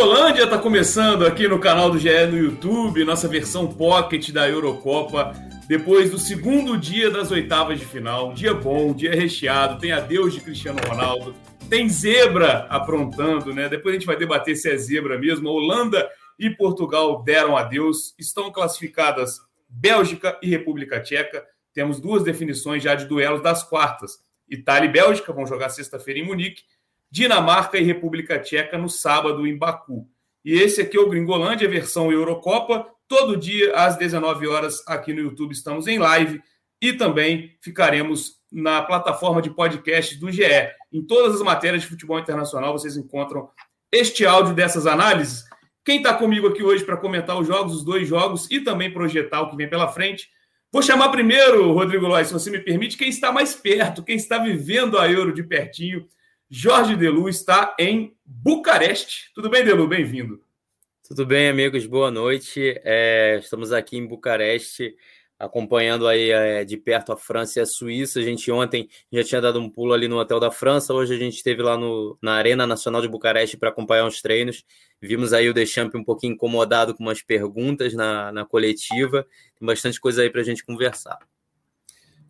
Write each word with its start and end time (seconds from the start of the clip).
Gringolândia 0.00 0.44
está 0.44 0.56
começando 0.56 1.26
aqui 1.26 1.46
no 1.46 1.58
canal 1.58 1.90
do 1.90 1.98
GE 1.98 2.26
no 2.26 2.38
YouTube, 2.38 3.04
nossa 3.04 3.28
versão 3.28 3.66
pocket 3.66 4.30
da 4.30 4.48
Eurocopa. 4.48 5.34
Depois 5.68 6.10
do 6.10 6.18
segundo 6.18 6.78
dia 6.78 7.10
das 7.10 7.30
oitavas 7.30 7.78
de 7.78 7.84
final, 7.84 8.32
dia 8.32 8.54
bom, 8.54 8.94
dia 8.94 9.14
recheado, 9.14 9.78
tem 9.78 9.92
adeus 9.92 10.32
de 10.32 10.40
Cristiano 10.40 10.80
Ronaldo, 10.88 11.34
tem 11.68 11.86
zebra 11.86 12.66
aprontando, 12.70 13.52
né? 13.52 13.68
Depois 13.68 13.94
a 13.94 13.98
gente 13.98 14.06
vai 14.06 14.16
debater 14.16 14.56
se 14.56 14.70
é 14.70 14.76
zebra 14.78 15.18
mesmo. 15.18 15.50
A 15.50 15.52
Holanda 15.52 16.08
e 16.38 16.48
Portugal 16.48 17.22
deram 17.22 17.54
adeus, 17.54 18.14
estão 18.18 18.50
classificadas 18.50 19.38
Bélgica 19.68 20.38
e 20.42 20.48
República 20.48 20.98
Tcheca. 20.98 21.44
Temos 21.74 22.00
duas 22.00 22.24
definições 22.24 22.82
já 22.82 22.94
de 22.94 23.04
duelos 23.04 23.42
das 23.42 23.62
quartas. 23.62 24.12
Itália 24.48 24.88
e 24.88 24.92
Bélgica 24.92 25.30
vão 25.30 25.46
jogar 25.46 25.68
sexta-feira 25.68 26.20
em 26.20 26.26
Munique. 26.26 26.62
Dinamarca 27.10 27.76
e 27.76 27.82
República 27.82 28.38
Tcheca 28.38 28.78
no 28.78 28.88
sábado 28.88 29.46
em 29.46 29.56
Baku. 29.56 30.08
E 30.44 30.54
esse 30.54 30.80
aqui 30.80 30.96
é 30.96 31.00
o 31.00 31.08
Gringolândia, 31.08 31.68
versão 31.68 32.12
Eurocopa. 32.12 32.86
Todo 33.08 33.36
dia 33.36 33.74
às 33.74 33.96
19 33.96 34.46
horas 34.46 34.82
aqui 34.86 35.12
no 35.12 35.20
YouTube 35.20 35.52
estamos 35.52 35.86
em 35.88 35.98
live 35.98 36.40
e 36.80 36.92
também 36.92 37.56
ficaremos 37.60 38.36
na 38.50 38.80
plataforma 38.82 39.42
de 39.42 39.50
podcast 39.50 40.16
do 40.18 40.30
GE. 40.30 40.44
Em 40.92 41.02
todas 41.04 41.34
as 41.34 41.42
matérias 41.42 41.82
de 41.82 41.88
futebol 41.88 42.18
internacional 42.18 42.72
vocês 42.72 42.96
encontram 42.96 43.48
este 43.92 44.24
áudio 44.24 44.54
dessas 44.54 44.86
análises. 44.86 45.44
Quem 45.84 45.96
está 45.96 46.14
comigo 46.14 46.46
aqui 46.46 46.62
hoje 46.62 46.84
para 46.84 46.96
comentar 46.96 47.38
os 47.38 47.46
jogos, 47.46 47.74
os 47.74 47.84
dois 47.84 48.06
jogos 48.06 48.48
e 48.50 48.60
também 48.60 48.92
projetar 48.92 49.40
o 49.42 49.50
que 49.50 49.56
vem 49.56 49.68
pela 49.68 49.88
frente. 49.88 50.28
Vou 50.72 50.82
chamar 50.82 51.08
primeiro, 51.08 51.72
Rodrigo 51.72 52.06
Lois, 52.06 52.28
se 52.28 52.32
você 52.32 52.48
me 52.50 52.60
permite, 52.60 52.96
quem 52.96 53.08
está 53.08 53.32
mais 53.32 53.54
perto, 53.56 54.04
quem 54.04 54.14
está 54.14 54.38
vivendo 54.38 54.96
a 54.96 55.10
Euro 55.10 55.34
de 55.34 55.42
pertinho 55.42 56.06
Jorge 56.52 56.96
Delu 56.96 57.28
está 57.28 57.76
em 57.78 58.16
Bucareste. 58.26 59.30
Tudo 59.32 59.48
bem, 59.48 59.64
Delu? 59.64 59.86
Bem-vindo. 59.86 60.42
Tudo 61.06 61.24
bem, 61.24 61.48
amigos. 61.48 61.86
Boa 61.86 62.10
noite. 62.10 62.74
É, 62.82 63.38
estamos 63.40 63.72
aqui 63.72 63.96
em 63.96 64.04
Bucareste, 64.04 64.96
acompanhando 65.38 66.08
aí 66.08 66.32
é, 66.32 66.64
de 66.64 66.76
perto 66.76 67.12
a 67.12 67.16
França 67.16 67.60
e 67.60 67.62
a 67.62 67.66
Suíça. 67.66 68.18
A 68.18 68.22
gente 68.24 68.50
ontem 68.50 68.88
já 69.12 69.22
tinha 69.22 69.40
dado 69.40 69.60
um 69.60 69.70
pulo 69.70 69.92
ali 69.92 70.08
no 70.08 70.18
hotel 70.18 70.40
da 70.40 70.50
França. 70.50 70.92
Hoje 70.92 71.14
a 71.14 71.18
gente 71.18 71.36
esteve 71.36 71.62
lá 71.62 71.78
no, 71.78 72.18
na 72.20 72.32
Arena 72.32 72.66
Nacional 72.66 73.00
de 73.00 73.06
Bucareste 73.06 73.56
para 73.56 73.68
acompanhar 73.68 74.04
os 74.04 74.20
treinos. 74.20 74.64
Vimos 75.00 75.32
aí 75.32 75.48
o 75.48 75.54
Deschamps 75.54 75.94
um 75.94 76.04
pouquinho 76.04 76.32
incomodado 76.32 76.96
com 76.96 77.04
umas 77.04 77.22
perguntas 77.22 77.94
na, 77.94 78.32
na 78.32 78.44
coletiva. 78.44 79.24
Tem 79.56 79.64
bastante 79.64 80.00
coisa 80.00 80.22
aí 80.22 80.30
para 80.30 80.40
a 80.40 80.44
gente 80.44 80.64
conversar. 80.64 81.16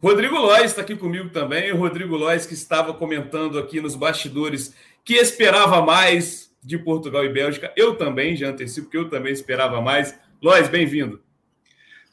Rodrigo 0.03 0.37
Lois 0.37 0.71
está 0.71 0.81
aqui 0.81 0.97
comigo 0.97 1.29
também. 1.29 1.71
O 1.73 1.77
Rodrigo 1.77 2.17
Lois 2.17 2.47
que 2.47 2.55
estava 2.55 2.95
comentando 2.95 3.59
aqui 3.59 3.81
nos 3.81 3.95
bastidores 3.95 4.75
que 5.05 5.15
esperava 5.15 5.83
mais 5.83 6.51
de 6.63 6.79
Portugal 6.79 7.25
e 7.25 7.29
Bélgica. 7.29 7.73
Eu 7.77 7.95
também, 7.97 8.35
já 8.35 8.49
antecipo 8.49 8.89
que 8.89 8.97
eu 8.97 9.11
também 9.11 9.33
esperava 9.33 9.81
mais. 9.83 10.19
Lois, 10.43 10.69
bem-vindo. 10.69 11.23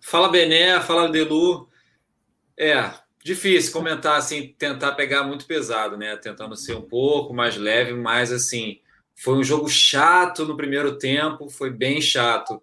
Fala 0.01 0.27
Bené, 0.27 0.81
fala 0.81 1.07
Delu. 1.07 1.69
É, 2.59 2.91
difícil 3.23 3.71
comentar 3.71 4.17
assim, 4.17 4.53
tentar 4.57 4.91
pegar 4.93 5.23
muito 5.23 5.45
pesado, 5.45 5.95
né? 5.97 6.17
Tentando 6.17 6.57
ser 6.57 6.75
um 6.75 6.81
pouco 6.81 7.33
mais 7.33 7.55
leve, 7.55 7.93
mas 7.93 8.33
assim, 8.33 8.81
foi 9.15 9.35
um 9.35 9.43
jogo 9.43 9.69
chato 9.69 10.45
no 10.45 10.57
primeiro 10.57 10.97
tempo, 10.97 11.49
foi 11.49 11.69
bem 11.69 12.01
chato. 12.01 12.61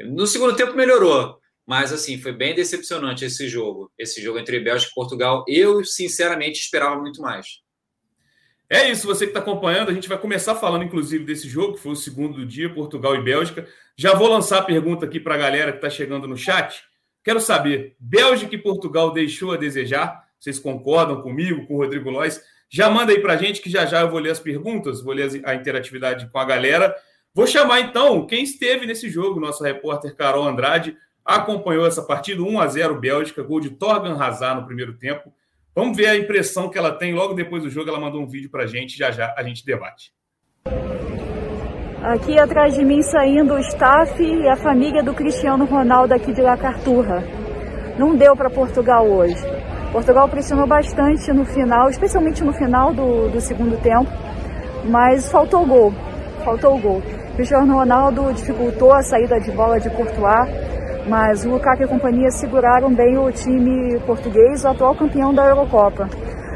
No 0.00 0.26
segundo 0.26 0.56
tempo 0.56 0.74
melhorou, 0.74 1.40
mas, 1.66 1.92
assim, 1.92 2.18
foi 2.20 2.32
bem 2.32 2.54
decepcionante 2.54 3.24
esse 3.24 3.48
jogo. 3.48 3.90
Esse 3.98 4.22
jogo 4.22 4.38
entre 4.38 4.60
Bélgica 4.60 4.90
e 4.90 4.94
Portugal. 4.94 5.44
Eu, 5.48 5.84
sinceramente, 5.84 6.60
esperava 6.60 7.00
muito 7.00 7.22
mais. 7.22 7.62
É 8.68 8.90
isso, 8.90 9.06
você 9.06 9.24
que 9.26 9.30
está 9.30 9.40
acompanhando. 9.40 9.90
A 9.90 9.94
gente 9.94 10.08
vai 10.08 10.18
começar 10.18 10.54
falando, 10.54 10.84
inclusive, 10.84 11.24
desse 11.24 11.48
jogo, 11.48 11.74
que 11.74 11.80
foi 11.80 11.92
o 11.92 11.96
segundo 11.96 12.34
do 12.34 12.46
dia, 12.46 12.72
Portugal 12.72 13.14
e 13.14 13.22
Bélgica. 13.22 13.66
Já 13.96 14.14
vou 14.14 14.28
lançar 14.28 14.58
a 14.58 14.62
pergunta 14.62 15.06
aqui 15.06 15.20
para 15.20 15.34
a 15.34 15.38
galera 15.38 15.72
que 15.72 15.78
está 15.78 15.88
chegando 15.88 16.26
no 16.26 16.36
chat. 16.36 16.82
Quero 17.22 17.40
saber, 17.40 17.96
Bélgica 17.98 18.54
e 18.54 18.58
Portugal 18.58 19.12
deixou 19.12 19.52
a 19.52 19.56
desejar? 19.56 20.24
Vocês 20.38 20.58
concordam 20.58 21.22
comigo, 21.22 21.66
com 21.66 21.74
o 21.74 21.78
Rodrigo 21.78 22.10
Lois? 22.10 22.42
Já 22.68 22.90
manda 22.90 23.12
aí 23.12 23.20
para 23.20 23.34
a 23.34 23.36
gente, 23.36 23.62
que 23.62 23.70
já 23.70 23.86
já 23.86 24.00
eu 24.00 24.10
vou 24.10 24.18
ler 24.18 24.30
as 24.30 24.40
perguntas, 24.40 25.02
vou 25.02 25.14
ler 25.14 25.40
a 25.44 25.54
interatividade 25.54 26.28
com 26.30 26.38
a 26.38 26.44
galera. 26.44 26.94
Vou 27.32 27.46
chamar, 27.46 27.80
então, 27.80 28.26
quem 28.26 28.42
esteve 28.42 28.86
nesse 28.86 29.08
jogo, 29.08 29.40
nosso 29.40 29.62
repórter 29.62 30.14
Carol 30.14 30.46
Andrade 30.46 30.96
acompanhou 31.24 31.86
essa 31.86 32.02
partida 32.02 32.42
1 32.42 32.60
a 32.60 32.66
0 32.66 33.00
Bélgica, 33.00 33.42
gol 33.42 33.60
de 33.60 33.70
Torgan 33.70 34.20
Hazard 34.20 34.60
no 34.60 34.66
primeiro 34.66 34.92
tempo. 34.98 35.32
Vamos 35.74 35.96
ver 35.96 36.06
a 36.06 36.16
impressão 36.16 36.68
que 36.68 36.78
ela 36.78 36.92
tem 36.92 37.14
logo 37.14 37.34
depois 37.34 37.62
do 37.62 37.70
jogo. 37.70 37.88
Ela 37.88 37.98
mandou 37.98 38.20
um 38.20 38.26
vídeo 38.26 38.50
para 38.50 38.64
a 38.64 38.66
gente, 38.66 38.96
já 38.96 39.10
já 39.10 39.34
a 39.36 39.42
gente 39.42 39.64
debate. 39.64 40.12
Aqui 42.02 42.38
atrás 42.38 42.74
de 42.74 42.84
mim 42.84 43.02
saindo 43.02 43.54
o 43.54 43.58
staff 43.58 44.22
e 44.22 44.46
a 44.46 44.56
família 44.56 45.02
do 45.02 45.14
Cristiano 45.14 45.64
Ronaldo 45.64 46.12
aqui 46.12 46.32
de 46.32 46.42
La 46.42 46.56
Carturra. 46.56 47.24
Não 47.98 48.14
deu 48.14 48.36
para 48.36 48.50
Portugal 48.50 49.06
hoje. 49.06 49.42
Portugal 49.90 50.28
pressionou 50.28 50.66
bastante 50.66 51.32
no 51.32 51.46
final, 51.46 51.88
especialmente 51.88 52.44
no 52.44 52.52
final 52.52 52.92
do, 52.92 53.28
do 53.30 53.40
segundo 53.40 53.80
tempo, 53.80 54.10
mas 54.84 55.30
faltou 55.30 55.64
gol. 55.64 55.94
Faltou 56.44 56.76
o 56.76 56.78
gol. 56.78 57.02
Cristiano 57.36 57.72
Ronaldo 57.72 58.32
dificultou 58.32 58.92
a 58.92 59.02
saída 59.02 59.40
de 59.40 59.50
bola 59.52 59.80
de 59.80 59.88
Courtois 59.90 60.73
mas 61.08 61.44
o 61.44 61.50
Lukaku 61.50 61.82
e 61.82 61.84
a 61.84 61.88
companhia 61.88 62.30
seguraram 62.30 62.92
bem 62.94 63.18
o 63.18 63.30
time 63.30 63.98
português, 64.00 64.64
o 64.64 64.68
atual 64.68 64.94
campeão 64.94 65.34
da 65.34 65.46
Eurocopa. 65.46 66.08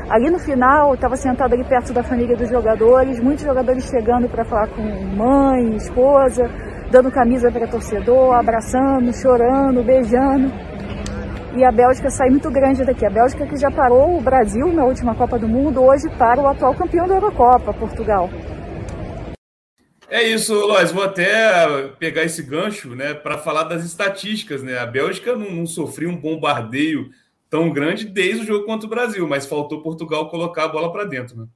Ali 0.08 0.30
no 0.30 0.38
final, 0.38 0.94
estava 0.94 1.16
sentado 1.16 1.52
ali 1.52 1.64
perto 1.64 1.92
da 1.92 2.02
família 2.02 2.34
dos 2.34 2.48
jogadores, 2.48 3.20
muitos 3.20 3.44
jogadores 3.44 3.84
chegando 3.84 4.26
para 4.28 4.44
falar 4.44 4.68
com 4.68 4.82
mãe, 4.82 5.76
esposa, 5.76 6.48
dando 6.90 7.10
camisa 7.10 7.52
para 7.52 7.66
torcedor, 7.66 8.34
abraçando, 8.34 9.12
chorando, 9.12 9.84
beijando. 9.84 10.50
E 11.54 11.64
a 11.64 11.70
Bélgica 11.70 12.08
sai 12.08 12.30
muito 12.30 12.50
grande 12.50 12.84
daqui. 12.84 13.04
A 13.04 13.10
Bélgica 13.10 13.46
que 13.46 13.56
já 13.56 13.70
parou 13.70 14.16
o 14.16 14.20
Brasil 14.22 14.72
na 14.72 14.84
última 14.84 15.14
Copa 15.14 15.38
do 15.38 15.48
Mundo, 15.48 15.82
hoje 15.82 16.08
para 16.16 16.40
o 16.40 16.46
atual 16.46 16.74
campeão 16.74 17.06
da 17.06 17.16
Eurocopa, 17.16 17.74
Portugal. 17.74 18.30
É 20.10 20.22
isso, 20.22 20.54
Lois. 20.54 20.90
Vou 20.90 21.02
até 21.02 21.88
pegar 21.98 22.24
esse 22.24 22.42
gancho 22.42 22.94
né, 22.94 23.12
para 23.12 23.36
falar 23.36 23.64
das 23.64 23.84
estatísticas. 23.84 24.62
Né? 24.62 24.78
A 24.78 24.86
Bélgica 24.86 25.36
não, 25.36 25.50
não 25.50 25.66
sofreu 25.66 26.08
um 26.08 26.16
bombardeio 26.16 27.10
tão 27.50 27.70
grande 27.70 28.06
desde 28.06 28.42
o 28.42 28.46
jogo 28.46 28.64
contra 28.64 28.86
o 28.86 28.90
Brasil, 28.90 29.26
mas 29.28 29.46
faltou 29.46 29.82
Portugal 29.82 30.30
colocar 30.30 30.64
a 30.64 30.68
bola 30.68 30.90
para 30.90 31.04
dentro. 31.04 31.36
Né? 31.36 31.46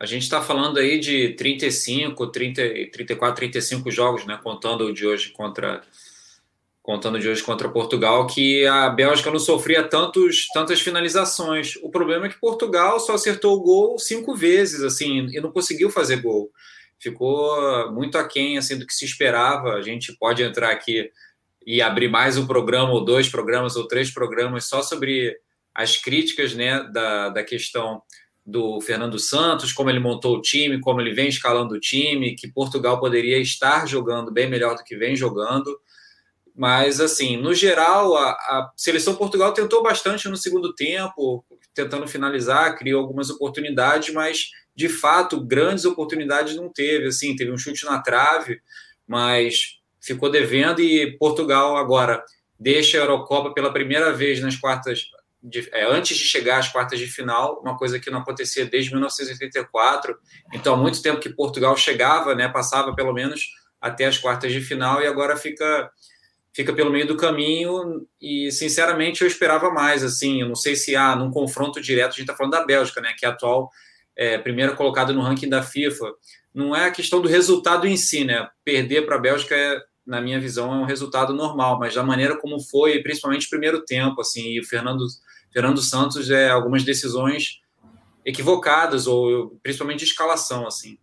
A 0.00 0.06
gente 0.06 0.22
está 0.22 0.40
falando 0.40 0.78
aí 0.78 0.98
de 0.98 1.30
35, 1.34 2.26
30, 2.28 2.62
34, 2.92 3.36
35 3.36 3.90
jogos, 3.90 4.26
né? 4.26 4.38
Contando 4.42 4.84
o 4.84 4.92
de 4.92 5.06
hoje 5.06 5.30
contra 5.30 5.82
contando 6.82 7.18
de 7.18 7.28
hoje 7.28 7.42
contra 7.42 7.68
Portugal, 7.68 8.28
que 8.28 8.64
a 8.64 8.88
Bélgica 8.88 9.28
não 9.28 9.40
sofria 9.40 9.82
tantos, 9.82 10.46
tantas 10.54 10.80
finalizações. 10.80 11.74
O 11.82 11.90
problema 11.90 12.26
é 12.26 12.28
que 12.28 12.38
Portugal 12.38 13.00
só 13.00 13.14
acertou 13.14 13.56
o 13.56 13.60
gol 13.60 13.98
cinco 13.98 14.36
vezes, 14.36 14.84
assim, 14.84 15.26
e 15.32 15.40
não 15.40 15.50
conseguiu 15.50 15.90
fazer 15.90 16.22
gol 16.22 16.52
ficou 17.00 17.92
muito 17.92 18.18
aquém 18.18 18.58
assim, 18.58 18.78
do 18.78 18.86
que 18.86 18.94
se 18.94 19.04
esperava. 19.04 19.74
A 19.74 19.82
gente 19.82 20.16
pode 20.18 20.42
entrar 20.42 20.70
aqui 20.70 21.10
e 21.66 21.82
abrir 21.82 22.08
mais 22.08 22.36
um 22.36 22.46
programa, 22.46 22.92
ou 22.92 23.04
dois 23.04 23.28
programas, 23.28 23.76
ou 23.76 23.88
três 23.88 24.10
programas 24.10 24.66
só 24.66 24.82
sobre 24.82 25.36
as 25.74 25.96
críticas 25.96 26.54
né, 26.54 26.82
da, 26.92 27.28
da 27.28 27.44
questão 27.44 28.00
do 28.46 28.80
Fernando 28.80 29.18
Santos, 29.18 29.72
como 29.72 29.90
ele 29.90 29.98
montou 29.98 30.36
o 30.36 30.40
time, 30.40 30.80
como 30.80 31.00
ele 31.00 31.12
vem 31.12 31.28
escalando 31.28 31.74
o 31.74 31.80
time, 31.80 32.36
que 32.36 32.46
Portugal 32.46 33.00
poderia 33.00 33.38
estar 33.38 33.86
jogando 33.86 34.32
bem 34.32 34.48
melhor 34.48 34.76
do 34.76 34.84
que 34.84 34.96
vem 34.96 35.16
jogando. 35.16 35.76
Mas, 36.56 37.00
assim, 37.00 37.36
no 37.36 37.52
geral, 37.52 38.16
a, 38.16 38.30
a 38.30 38.72
seleção 38.74 39.14
Portugal 39.14 39.52
tentou 39.52 39.82
bastante 39.82 40.26
no 40.26 40.36
segundo 40.38 40.74
tempo, 40.74 41.44
tentando 41.74 42.08
finalizar, 42.08 42.78
criou 42.78 43.02
algumas 43.02 43.28
oportunidades, 43.28 44.14
mas 44.14 44.46
de 44.74 44.88
fato, 44.88 45.38
grandes 45.38 45.84
oportunidades 45.84 46.56
não 46.56 46.72
teve. 46.72 47.08
Assim, 47.08 47.36
teve 47.36 47.52
um 47.52 47.58
chute 47.58 47.84
na 47.84 48.00
trave, 48.00 48.60
mas 49.06 49.78
ficou 50.00 50.30
devendo. 50.30 50.80
E 50.80 51.16
Portugal 51.18 51.76
agora 51.76 52.24
deixa 52.58 52.96
a 52.96 53.00
Eurocopa 53.00 53.52
pela 53.52 53.72
primeira 53.72 54.12
vez 54.12 54.40
nas 54.40 54.56
quartas, 54.56 55.04
de, 55.42 55.68
é, 55.72 55.84
antes 55.84 56.16
de 56.16 56.24
chegar 56.24 56.58
às 56.58 56.68
quartas 56.68 56.98
de 56.98 57.06
final, 57.06 57.60
uma 57.60 57.76
coisa 57.76 58.00
que 58.00 58.10
não 58.10 58.20
acontecia 58.20 58.64
desde 58.64 58.90
1984. 58.92 60.16
Então, 60.54 60.72
há 60.72 60.76
muito 60.76 61.02
tempo 61.02 61.20
que 61.20 61.28
Portugal 61.28 61.76
chegava, 61.76 62.34
né, 62.34 62.48
passava 62.48 62.94
pelo 62.94 63.12
menos 63.12 63.42
até 63.80 64.06
as 64.06 64.16
quartas 64.16 64.52
de 64.52 64.60
final 64.60 65.02
e 65.02 65.06
agora 65.06 65.36
fica 65.36 65.90
fica 66.56 66.72
pelo 66.72 66.90
meio 66.90 67.06
do 67.06 67.16
caminho 67.16 68.06
e 68.20 68.50
sinceramente 68.50 69.20
eu 69.20 69.28
esperava 69.28 69.70
mais 69.70 70.02
assim 70.02 70.40
eu 70.40 70.48
não 70.48 70.56
sei 70.56 70.74
se 70.74 70.96
há 70.96 71.14
num 71.14 71.30
confronto 71.30 71.80
direto 71.80 72.08
a 72.08 72.12
gente 72.12 72.22
está 72.22 72.34
falando 72.34 72.52
da 72.52 72.64
Bélgica 72.64 73.00
né 73.00 73.14
que 73.16 73.24
é 73.24 73.28
a 73.28 73.32
atual 73.32 73.70
é, 74.16 74.38
primeira 74.38 74.74
colocada 74.74 75.12
no 75.12 75.20
ranking 75.20 75.48
da 75.48 75.62
FIFA. 75.62 76.06
Não 76.54 76.74
é 76.74 76.86
a 76.86 76.90
questão 76.90 77.20
do 77.20 77.28
resultado 77.28 77.86
em 77.86 77.96
si, 77.96 78.24
né? 78.24 78.48
Perder 78.64 79.04
para 79.04 79.16
a 79.16 79.20
Bélgica, 79.20 79.54
é, 79.54 79.78
na 80.06 80.20
minha 80.20 80.40
visão, 80.40 80.72
é 80.72 80.76
um 80.76 80.86
resultado 80.86 81.34
normal, 81.34 81.78
mas 81.78 81.94
da 81.94 82.02
maneira 82.02 82.36
como 82.38 82.58
foi, 82.58 83.02
principalmente 83.02 83.50
primeiro 83.50 83.84
tempo, 83.84 84.20
assim, 84.22 84.52
e 84.52 84.60
o 84.60 84.64
Fernando, 84.64 85.04
Fernando 85.52 85.82
Santos, 85.82 86.30
é 86.30 86.48
algumas 86.48 86.82
decisões 86.82 87.60
equivocadas, 88.24 89.06
ou 89.06 89.58
principalmente 89.62 89.98
de 90.00 90.06
escalação, 90.06 90.66
assim. 90.66 90.98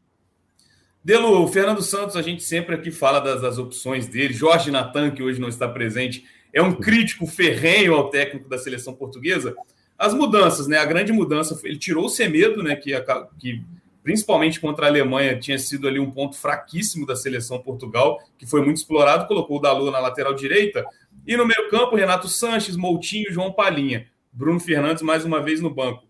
Delo, 1.03 1.43
o 1.43 1.47
Fernando 1.49 1.81
Santos, 1.81 2.15
a 2.15 2.21
gente 2.21 2.41
sempre 2.43 2.75
aqui 2.75 2.89
fala 2.89 3.19
das, 3.19 3.41
das 3.41 3.57
opções 3.57 4.07
dele. 4.07 4.33
Jorge 4.33 4.71
Natan, 4.71 5.11
que 5.11 5.21
hoje 5.21 5.39
não 5.39 5.49
está 5.49 5.67
presente, 5.67 6.23
é 6.53 6.61
um 6.61 6.73
crítico 6.73 7.27
ferrenho 7.27 7.93
ao 7.93 8.09
técnico 8.09 8.47
da 8.47 8.57
seleção 8.57 8.93
portuguesa. 8.93 9.53
As 9.97 10.13
mudanças, 10.13 10.65
né? 10.65 10.77
A 10.77 10.85
grande 10.85 11.11
mudança, 11.11 11.59
ele 11.65 11.77
tirou 11.77 12.05
o 12.05 12.09
Semedo, 12.09 12.63
né? 12.63 12.77
Que, 12.77 12.93
que 13.37 13.61
principalmente 14.01 14.61
contra 14.61 14.85
a 14.85 14.89
Alemanha 14.89 15.37
tinha 15.37 15.59
sido 15.59 15.89
ali 15.89 15.99
um 15.99 16.09
ponto 16.09 16.37
fraquíssimo 16.37 17.05
da 17.05 17.17
seleção 17.17 17.59
Portugal, 17.59 18.17
que 18.37 18.45
foi 18.45 18.61
muito 18.61 18.77
explorado, 18.77 19.27
colocou 19.27 19.57
o 19.57 19.61
Dalot 19.61 19.91
na 19.91 19.99
lateral 19.99 20.33
direita. 20.33 20.85
E 21.27 21.35
no 21.35 21.45
meio 21.45 21.69
campo, 21.69 21.97
Renato 21.97 22.29
Sanches, 22.29 22.77
Moutinho, 22.77 23.29
João 23.29 23.51
Palinha. 23.51 24.07
Bruno 24.31 24.59
Fernandes 24.59 25.03
mais 25.03 25.25
uma 25.25 25.41
vez 25.41 25.59
no 25.59 25.69
banco 25.69 26.03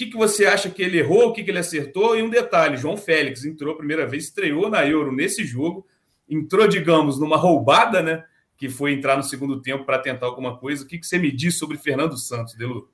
que, 0.00 0.06
que 0.06 0.16
você 0.16 0.46
acha 0.46 0.70
que 0.70 0.82
ele 0.82 0.98
errou, 0.98 1.28
o 1.28 1.32
que, 1.34 1.44
que 1.44 1.50
ele 1.50 1.58
acertou? 1.58 2.16
E 2.16 2.22
um 2.22 2.30
detalhe: 2.30 2.78
João 2.78 2.96
Félix 2.96 3.44
entrou 3.44 3.74
a 3.74 3.76
primeira 3.76 4.06
vez, 4.06 4.24
estreou 4.24 4.70
na 4.70 4.86
Euro 4.86 5.12
nesse 5.12 5.44
jogo, 5.44 5.86
entrou, 6.28 6.66
digamos, 6.66 7.20
numa 7.20 7.36
roubada, 7.36 8.02
né? 8.02 8.24
Que 8.56 8.68
foi 8.70 8.92
entrar 8.92 9.16
no 9.16 9.22
segundo 9.22 9.60
tempo 9.60 9.84
para 9.84 9.98
tentar 9.98 10.26
alguma 10.26 10.56
coisa. 10.56 10.84
O 10.84 10.86
que, 10.86 10.98
que 10.98 11.06
você 11.06 11.18
me 11.18 11.30
diz 11.30 11.58
sobre 11.58 11.76
Fernando 11.76 12.16
Santos, 12.16 12.54
Delu? 12.54 12.90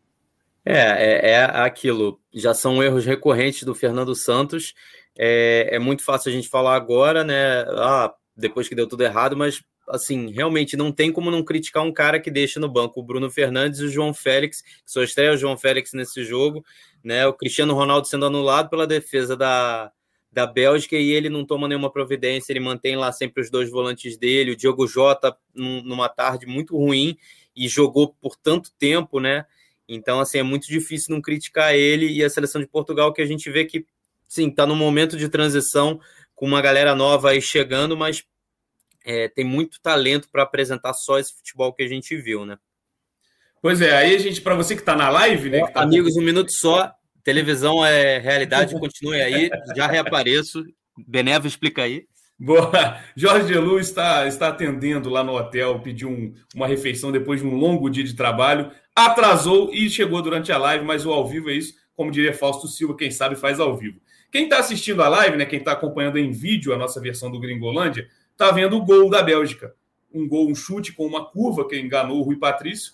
É, 0.65 0.81
é, 0.81 1.31
é 1.31 1.45
aquilo. 1.45 2.21
Já 2.35 2.53
são 2.53 2.83
erros 2.83 3.07
recorrentes 3.07 3.63
do 3.63 3.75
Fernando 3.75 4.15
Santos. 4.15 4.75
É, 5.17 5.77
é 5.77 5.79
muito 5.79 6.03
fácil 6.03 6.31
a 6.31 6.35
gente 6.35 6.49
falar 6.49 6.75
agora, 6.75 7.23
né? 7.23 7.63
Ah, 7.69 8.13
depois 8.37 8.69
que 8.69 8.75
deu 8.75 8.89
tudo 8.89 9.05
errado, 9.05 9.37
mas 9.37 9.63
assim, 9.89 10.31
realmente 10.33 10.77
não 10.77 10.91
tem 10.91 11.13
como 11.13 11.31
não 11.31 11.43
criticar 11.43 11.83
um 11.83 11.93
cara 11.93 12.21
que 12.21 12.31
deixa 12.31 12.59
no 12.59 12.69
banco 12.69 13.01
o 13.01 13.03
Bruno 13.03 13.31
Fernandes 13.31 13.81
e 13.81 13.85
o 13.85 13.89
João 13.89 14.13
Félix, 14.13 14.63
que 14.63 14.71
só 14.85 15.03
estreia 15.03 15.33
o 15.33 15.37
João 15.37 15.57
Félix 15.57 15.93
nesse 15.93 16.25
jogo, 16.25 16.65
né? 17.03 17.27
O 17.27 17.33
Cristiano 17.33 17.75
Ronaldo 17.75 18.07
sendo 18.09 18.27
anulado 18.27 18.69
pela 18.69 18.87
defesa 18.87 19.37
da, 19.37 19.93
da 20.33 20.47
Bélgica 20.47 20.97
e 20.97 21.11
ele 21.11 21.29
não 21.29 21.45
toma 21.47 21.69
nenhuma 21.69 21.91
providência, 21.91 22.53
ele 22.53 22.61
mantém 22.61 22.97
lá 22.97 23.13
sempre 23.13 23.43
os 23.43 23.51
dois 23.51 23.71
volantes 23.71 24.19
dele, 24.19 24.53
o 24.53 24.57
Diogo 24.57 24.87
Jota 24.87 25.37
numa 25.55 26.09
tarde 26.09 26.47
muito 26.47 26.77
ruim 26.77 27.17
e 27.55 27.69
jogou 27.69 28.15
por 28.21 28.37
tanto 28.37 28.71
tempo, 28.79 29.19
né? 29.19 29.47
Então, 29.89 30.21
assim, 30.21 30.39
é 30.39 30.43
muito 30.43 30.67
difícil 30.67 31.15
não 31.15 31.23
criticar 31.23 31.75
ele 31.75 32.07
e 32.13 32.25
a 32.25 32.29
seleção 32.29 32.61
de 32.61 32.67
Portugal 32.67 33.13
que 33.13 33.23
a 33.23 33.27
gente 33.27 33.49
vê 33.51 33.65
que, 33.65 33.87
sim, 34.29 34.51
tá 34.51 34.67
num 34.67 34.75
momento 34.75 35.17
de 35.17 35.29
transição 35.29 36.01
com 36.35 36.45
uma 36.45 36.61
galera 36.61 36.95
nova 36.95 37.31
aí 37.31 37.41
chegando, 37.41 37.97
mas 37.97 38.25
é, 39.07 39.29
tem 39.29 39.45
muito 39.45 39.81
talento 39.81 40.29
para 40.31 40.43
apresentar 40.43 40.93
só 40.93 41.19
esse 41.19 41.33
futebol 41.33 41.73
que 41.73 41.85
a 41.85 41.89
gente 41.89 42.17
viu, 42.17 42.45
né? 42.45 42.59
Pois 43.63 43.81
é, 43.81 43.97
aí 43.97 44.17
a 44.17 44.19
gente, 44.19 44.41
para 44.41 44.57
você 44.57 44.75
que 44.75 44.83
está 44.83 44.97
na 44.97 45.09
live, 45.09 45.49
né? 45.49 45.65
Tá 45.69 45.83
Amigos, 45.83 46.17
um 46.17 46.23
minuto 46.23 46.53
só. 46.53 46.93
Televisão 47.23 47.85
é 47.87 48.19
realidade, 48.19 48.75
continue 48.79 49.21
aí, 49.21 49.49
já 49.77 49.87
reapareço. 49.87 50.65
Benevo, 51.07 51.47
explica 51.47 51.83
aí. 51.83 52.05
Boa. 52.39 53.01
Jorge 53.17 53.55
Elu 53.55 53.79
está, 53.79 54.27
está 54.27 54.49
atendendo 54.49 55.09
lá 55.09 55.23
no 55.23 55.37
hotel, 55.37 55.81
pediu 55.81 56.11
um, 56.11 56.35
uma 56.55 56.67
refeição 56.67 57.13
depois 57.13 57.41
de 57.41 57.47
um 57.47 57.55
longo 57.55 57.89
dia 57.89 58.05
de 58.05 58.15
trabalho, 58.15 58.71
atrasou 58.95 59.73
e 59.73 59.89
chegou 59.89 60.21
durante 60.21 60.53
a 60.53 60.59
live, 60.59 60.85
mas 60.85 61.07
o 61.07 61.13
ao 61.13 61.27
vivo 61.27 61.49
é 61.49 61.55
isso, 61.55 61.75
como 61.95 62.11
diria 62.11 62.35
Fausto 62.35 62.69
Silva, 62.69 62.97
quem 62.97 63.11
sabe 63.11 63.37
faz 63.37 63.59
ao 63.59 63.77
vivo. 63.77 64.01
Quem 64.31 64.45
está 64.45 64.59
assistindo 64.59 65.03
a 65.03 65.09
live, 65.09 65.37
né, 65.37 65.47
quem 65.47 65.61
está 65.61 65.73
acompanhando 65.73 66.19
em 66.19 66.31
vídeo 66.31 66.75
a 66.75 66.77
nossa 66.77 67.01
versão 67.01 67.31
do 67.31 67.41
Gringolândia, 67.41 68.07
está 68.37 68.51
vendo 68.51 68.77
o 68.77 68.85
gol 68.85 69.09
da 69.09 69.23
Bélgica. 69.23 69.75
Um 70.13 70.29
gol, 70.29 70.49
um 70.49 70.55
chute 70.55 70.93
com 70.93 71.07
uma 71.07 71.25
curva 71.25 71.67
que 71.67 71.79
enganou 71.79 72.19
o 72.19 72.23
Rui 72.23 72.37
Patrício. 72.37 72.93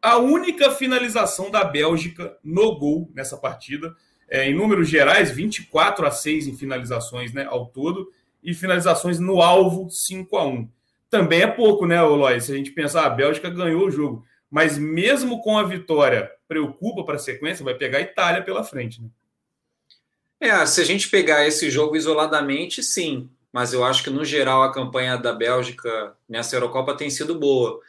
A 0.00 0.16
única 0.16 0.70
finalização 0.70 1.50
da 1.50 1.62
Bélgica 1.62 2.36
no 2.42 2.78
gol 2.78 3.10
nessa 3.14 3.36
partida. 3.36 3.94
É, 4.28 4.48
em 4.48 4.54
números 4.54 4.88
gerais, 4.88 5.30
24 5.30 6.06
a 6.06 6.10
6 6.10 6.46
em 6.46 6.56
finalizações 6.56 7.32
né, 7.32 7.44
ao 7.44 7.66
todo. 7.66 8.10
E 8.42 8.54
finalizações 8.54 9.18
no 9.18 9.42
alvo, 9.42 9.90
5 9.90 10.36
a 10.36 10.46
1 10.46 10.68
Também 11.10 11.42
é 11.42 11.46
pouco, 11.46 11.86
né, 11.86 12.02
Oloy? 12.02 12.40
Se 12.40 12.50
a 12.50 12.56
gente 12.56 12.70
pensar, 12.70 13.04
a 13.04 13.10
Bélgica 13.10 13.50
ganhou 13.50 13.86
o 13.86 13.90
jogo. 13.90 14.24
Mas 14.50 14.78
mesmo 14.78 15.42
com 15.42 15.58
a 15.58 15.62
vitória, 15.62 16.30
preocupa 16.48 17.04
para 17.04 17.16
a 17.16 17.18
sequência, 17.18 17.64
vai 17.64 17.74
pegar 17.74 17.98
a 17.98 18.02
Itália 18.02 18.42
pela 18.42 18.64
frente. 18.64 19.02
Né? 19.02 19.08
É, 20.40 20.64
se 20.64 20.80
a 20.80 20.84
gente 20.84 21.10
pegar 21.10 21.46
esse 21.46 21.70
jogo 21.70 21.96
isoladamente, 21.96 22.82
sim 22.82 23.30
mas 23.52 23.72
eu 23.72 23.84
acho 23.84 24.02
que, 24.04 24.10
no 24.10 24.24
geral, 24.24 24.62
a 24.62 24.72
campanha 24.72 25.16
da 25.16 25.32
Bélgica 25.32 26.16
nessa 26.28 26.56
Eurocopa 26.56 26.96
tem 26.96 27.10
sido 27.10 27.38
boa. 27.38 27.80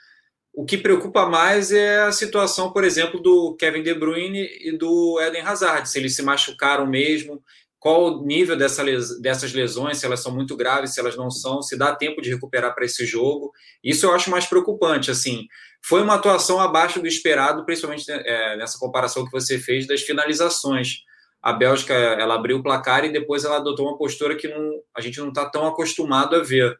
O 0.53 0.65
que 0.65 0.77
preocupa 0.77 1.25
mais 1.25 1.71
é 1.71 2.01
a 2.01 2.11
situação, 2.11 2.71
por 2.73 2.83
exemplo, 2.83 3.21
do 3.21 3.55
Kevin 3.55 3.83
De 3.83 3.93
Bruyne 3.93 4.49
e 4.61 4.77
do 4.77 5.19
Eden 5.21 5.43
Hazard, 5.43 5.87
se 5.87 5.97
eles 5.97 6.15
se 6.15 6.21
machucaram 6.21 6.85
mesmo, 6.85 7.41
qual 7.79 8.19
o 8.19 8.25
nível 8.25 8.55
dessa 8.55 8.83
les 8.83 9.19
dessas 9.21 9.53
lesões, 9.53 9.97
se 9.97 10.05
elas 10.05 10.19
são 10.21 10.33
muito 10.33 10.55
graves, 10.55 10.93
se 10.93 10.99
elas 10.99 11.15
não 11.15 11.31
são, 11.31 11.61
se 11.61 11.77
dá 11.77 11.95
tempo 11.95 12.21
de 12.21 12.29
recuperar 12.29 12.75
para 12.75 12.85
esse 12.85 13.05
jogo. 13.05 13.51
Isso 13.83 14.05
eu 14.05 14.13
acho 14.13 14.29
mais 14.29 14.45
preocupante. 14.45 15.09
Assim, 15.09 15.47
foi 15.81 16.01
uma 16.03 16.15
atuação 16.15 16.59
abaixo 16.59 17.01
do 17.01 17.07
esperado, 17.07 17.65
principalmente 17.65 18.05
é, 18.07 18.57
nessa 18.57 18.77
comparação 18.77 19.25
que 19.25 19.31
você 19.31 19.57
fez 19.57 19.87
das 19.87 20.01
finalizações 20.01 21.03
a 21.41 21.53
Bélgica 21.53 21.93
ela 21.93 22.35
abriu 22.35 22.57
o 22.57 22.63
placar 22.63 23.03
e 23.03 23.11
depois 23.11 23.43
ela 23.43 23.57
adotou 23.57 23.87
uma 23.87 23.97
postura 23.97 24.35
que 24.35 24.47
não, 24.47 24.81
a 24.95 25.01
gente 25.01 25.19
não 25.19 25.29
está 25.29 25.49
tão 25.49 25.65
acostumado 25.67 26.35
a 26.35 26.43
ver. 26.43 26.77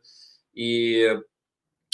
E, 0.56 1.08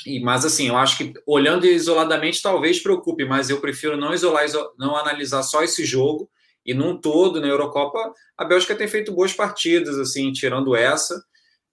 e, 0.05 0.19
mas 0.19 0.43
assim, 0.43 0.67
eu 0.67 0.77
acho 0.77 0.97
que 0.97 1.13
olhando 1.25 1.65
isoladamente 1.65 2.41
talvez 2.41 2.81
preocupe, 2.81 3.23
mas 3.25 3.49
eu 3.49 3.61
prefiro 3.61 3.95
não 3.95 4.13
isolar, 4.13 4.45
não 4.77 4.97
analisar 4.97 5.43
só 5.43 5.63
esse 5.63 5.85
jogo 5.85 6.29
e 6.65 6.73
num 6.73 6.99
todo 6.99 7.39
na 7.39 7.47
Eurocopa 7.47 8.13
a 8.37 8.43
Bélgica 8.43 8.75
tem 8.75 8.87
feito 8.87 9.13
boas 9.13 9.33
partidas, 9.33 9.97
assim, 9.97 10.33
tirando 10.33 10.75
essa. 10.75 11.23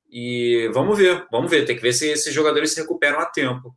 E 0.08 0.70
vamos 0.72 0.96
ver, 0.96 1.26
vamos 1.32 1.50
ver, 1.50 1.64
tem 1.64 1.74
que 1.74 1.82
ver 1.82 1.92
se 1.92 2.08
esses 2.08 2.32
jogadores 2.32 2.72
se 2.72 2.80
recuperam 2.80 3.18
a 3.18 3.26
tempo. 3.26 3.74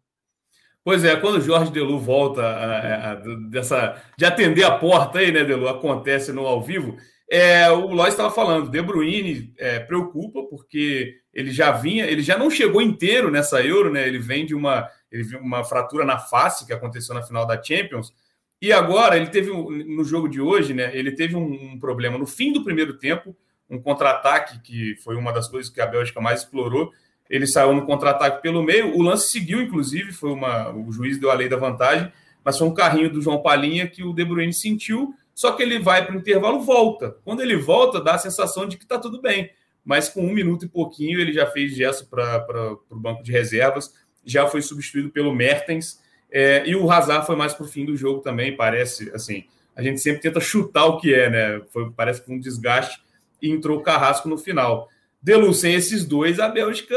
Pois 0.87 1.03
é, 1.03 1.17
quando 1.17 1.35
o 1.35 1.41
Jorge 1.41 1.69
Delu 1.69 1.99
volta 1.99 2.41
a, 2.41 3.11
a, 3.11 3.15
dessa, 3.49 4.01
de 4.17 4.23
atender 4.23 4.63
a 4.63 4.71
porta 4.71 5.19
aí, 5.19 5.33
né, 5.33 5.43
Delu? 5.43 5.67
Acontece 5.67 6.31
no 6.31 6.47
ao 6.47 6.61
vivo. 6.63 6.95
É, 7.29 7.69
o 7.69 7.87
Lois 7.87 8.13
estava 8.13 8.31
falando, 8.31 8.71
De 8.71 8.81
Bruyne 8.81 9.53
é, 9.57 9.81
preocupa 9.81 10.43
porque 10.43 11.17
ele 11.33 11.51
já 11.51 11.73
vinha, 11.73 12.05
ele 12.05 12.21
já 12.21 12.37
não 12.37 12.49
chegou 12.49 12.81
inteiro 12.81 13.29
nessa 13.29 13.61
Euro, 13.61 13.91
né? 13.91 14.07
Ele 14.07 14.17
vem 14.17 14.45
de 14.45 14.55
uma, 14.55 14.87
ele 15.11 15.23
viu 15.23 15.39
uma 15.39 15.61
fratura 15.61 16.05
na 16.05 16.19
face 16.19 16.65
que 16.65 16.71
aconteceu 16.71 17.13
na 17.13 17.21
final 17.21 17.45
da 17.45 17.61
Champions. 17.61 18.13
E 18.61 18.71
agora 18.71 19.17
ele 19.17 19.27
teve 19.27 19.51
no 19.51 20.05
jogo 20.05 20.29
de 20.29 20.39
hoje, 20.39 20.73
né? 20.73 20.95
Ele 20.97 21.11
teve 21.11 21.35
um, 21.35 21.73
um 21.73 21.77
problema 21.77 22.17
no 22.17 22.25
fim 22.25 22.53
do 22.53 22.63
primeiro 22.63 22.97
tempo, 22.97 23.35
um 23.69 23.77
contra-ataque 23.77 24.61
que 24.61 24.95
foi 25.03 25.17
uma 25.17 25.33
das 25.33 25.49
coisas 25.49 25.69
que 25.69 25.81
a 25.81 25.85
Bélgica 25.85 26.21
mais 26.21 26.43
explorou 26.43 26.93
ele 27.29 27.47
saiu 27.47 27.73
no 27.73 27.85
contra-ataque 27.85 28.41
pelo 28.41 28.63
meio. 28.63 28.95
O 28.95 29.01
lance 29.01 29.29
seguiu, 29.29 29.61
inclusive, 29.61 30.11
foi 30.11 30.31
uma. 30.31 30.71
O 30.73 30.91
juiz 30.91 31.19
deu 31.19 31.29
a 31.29 31.33
lei 31.33 31.49
da 31.49 31.57
vantagem, 31.57 32.11
mas 32.43 32.57
foi 32.57 32.67
um 32.67 32.73
carrinho 32.73 33.11
do 33.11 33.21
João 33.21 33.41
Palinha 33.41 33.87
que 33.87 34.03
o 34.03 34.13
De 34.13 34.23
Bruyne 34.23 34.53
sentiu. 34.53 35.13
Só 35.33 35.51
que 35.51 35.61
ele 35.61 35.77
vai 35.77 36.05
para 36.05 36.15
o 36.15 36.17
intervalo, 36.17 36.61
volta. 36.61 37.15
Quando 37.23 37.41
ele 37.41 37.55
volta, 37.55 38.01
dá 38.01 38.15
a 38.15 38.17
sensação 38.17 38.67
de 38.67 38.75
que 38.75 38.83
está 38.83 38.97
tudo 38.97 39.21
bem. 39.21 39.51
Mas 39.85 40.09
com 40.09 40.21
um 40.21 40.33
minuto 40.33 40.65
e 40.65 40.67
pouquinho, 40.67 41.19
ele 41.19 41.31
já 41.31 41.45
fez 41.45 41.75
gesto 41.75 42.07
para 42.07 42.75
o 42.89 42.95
banco 42.95 43.21
de 43.23 43.31
reservas, 43.31 43.93
já 44.25 44.47
foi 44.47 44.61
substituído 44.61 45.09
pelo 45.09 45.33
Mertens. 45.33 46.01
É, 46.31 46.67
e 46.67 46.75
o 46.75 46.89
Hazard 46.91 47.25
foi 47.25 47.35
mais 47.35 47.53
para 47.53 47.65
o 47.65 47.69
fim 47.69 47.85
do 47.85 47.95
jogo 47.95 48.21
também, 48.21 48.55
parece. 48.55 49.11
Assim, 49.13 49.45
a 49.75 49.83
gente 49.83 50.01
sempre 50.01 50.21
tenta 50.21 50.39
chutar 50.39 50.85
o 50.85 50.97
que 50.97 51.13
é, 51.13 51.29
né? 51.29 51.61
Foi, 51.71 51.91
parece 51.91 52.23
que 52.23 52.31
um 52.33 52.39
desgaste 52.39 52.99
e 53.39 53.51
entrou 53.51 53.77
o 53.77 53.83
Carrasco 53.83 54.27
no 54.27 54.37
final. 54.37 54.89
Delu, 55.27 55.53
sem 55.53 55.73
esses 55.73 56.05
dois, 56.05 56.39
a 56.39 56.47
Bélgica 56.47 56.95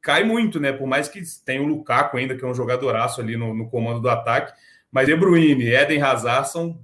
cai 0.00 0.22
muito, 0.22 0.60
né? 0.60 0.72
Por 0.72 0.86
mais 0.86 1.08
que 1.08 1.20
tenha 1.44 1.60
o 1.60 1.66
Lukaku 1.66 2.16
ainda, 2.16 2.36
que 2.36 2.44
é 2.44 2.46
um 2.46 2.54
jogadoraço 2.54 3.20
ali 3.20 3.36
no, 3.36 3.52
no 3.52 3.68
comando 3.68 4.00
do 4.00 4.08
ataque, 4.08 4.52
mas 4.88 5.08
De 5.08 5.16
Bruyne 5.16 5.66
Eden 5.66 6.00
Hazard 6.00 6.48
são 6.48 6.80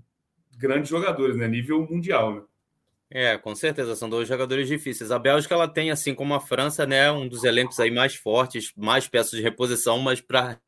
grandes 0.58 0.90
jogadores, 0.90 1.37
né? 1.37 1.46
Nível 1.46 1.87
mundial, 1.88 2.35
né? 2.35 2.42
É, 3.08 3.38
com 3.38 3.54
certeza, 3.54 3.94
são 3.94 4.11
dois 4.11 4.26
jogadores 4.26 4.66
difíceis. 4.66 5.12
A 5.12 5.20
Bélgica, 5.20 5.54
ela 5.54 5.68
tem, 5.68 5.92
assim 5.92 6.12
como 6.12 6.35
a 6.35 6.40
França, 6.40 6.85
né, 6.85 7.12
um 7.12 7.28
dos 7.28 7.44
elencos 7.44 7.78
aí 7.78 7.88
mais 7.88 8.16
fortes, 8.16 8.73
mais 8.76 9.06
peças 9.06 9.38
de 9.38 9.42
reposição, 9.42 10.00
mas 10.00 10.20
para 10.20 10.58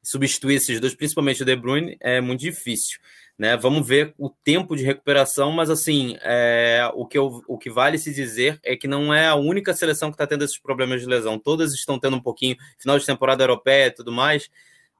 substituir 0.00 0.54
esses 0.54 0.78
dois, 0.78 0.94
principalmente 0.94 1.42
o 1.42 1.44
De 1.44 1.56
Bruyne, 1.56 1.96
é 1.98 2.20
muito 2.20 2.42
difícil. 2.42 3.00
Né? 3.38 3.56
Vamos 3.56 3.86
ver 3.86 4.14
o 4.18 4.28
tempo 4.28 4.74
de 4.74 4.82
recuperação, 4.82 5.52
mas 5.52 5.70
assim, 5.70 6.16
é, 6.22 6.90
o, 6.94 7.06
que 7.06 7.16
eu, 7.16 7.40
o 7.46 7.56
que 7.56 7.70
vale 7.70 7.96
se 7.96 8.12
dizer 8.12 8.58
é 8.64 8.76
que 8.76 8.88
não 8.88 9.14
é 9.14 9.28
a 9.28 9.36
única 9.36 9.72
seleção 9.72 10.10
que 10.10 10.16
está 10.16 10.26
tendo 10.26 10.44
esses 10.44 10.58
problemas 10.58 11.00
de 11.00 11.06
lesão. 11.06 11.38
Todas 11.38 11.72
estão 11.72 12.00
tendo 12.00 12.16
um 12.16 12.22
pouquinho, 12.22 12.56
final 12.76 12.98
de 12.98 13.06
temporada 13.06 13.44
europeia 13.44 13.86
e 13.86 13.92
tudo 13.92 14.10
mais. 14.10 14.50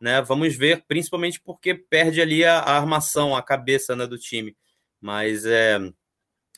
Né? 0.00 0.23
Vamos 0.23 0.54
ver, 0.57 0.85
principalmente 0.87 1.40
porque 1.40 1.75
perde 1.75 2.21
ali 2.21 2.45
a, 2.45 2.61
a 2.61 2.76
armação, 2.76 3.35
a 3.35 3.42
cabeça 3.42 3.97
né, 3.97 4.07
do 4.07 4.16
time. 4.16 4.57
Mas 5.00 5.45
é, 5.45 5.80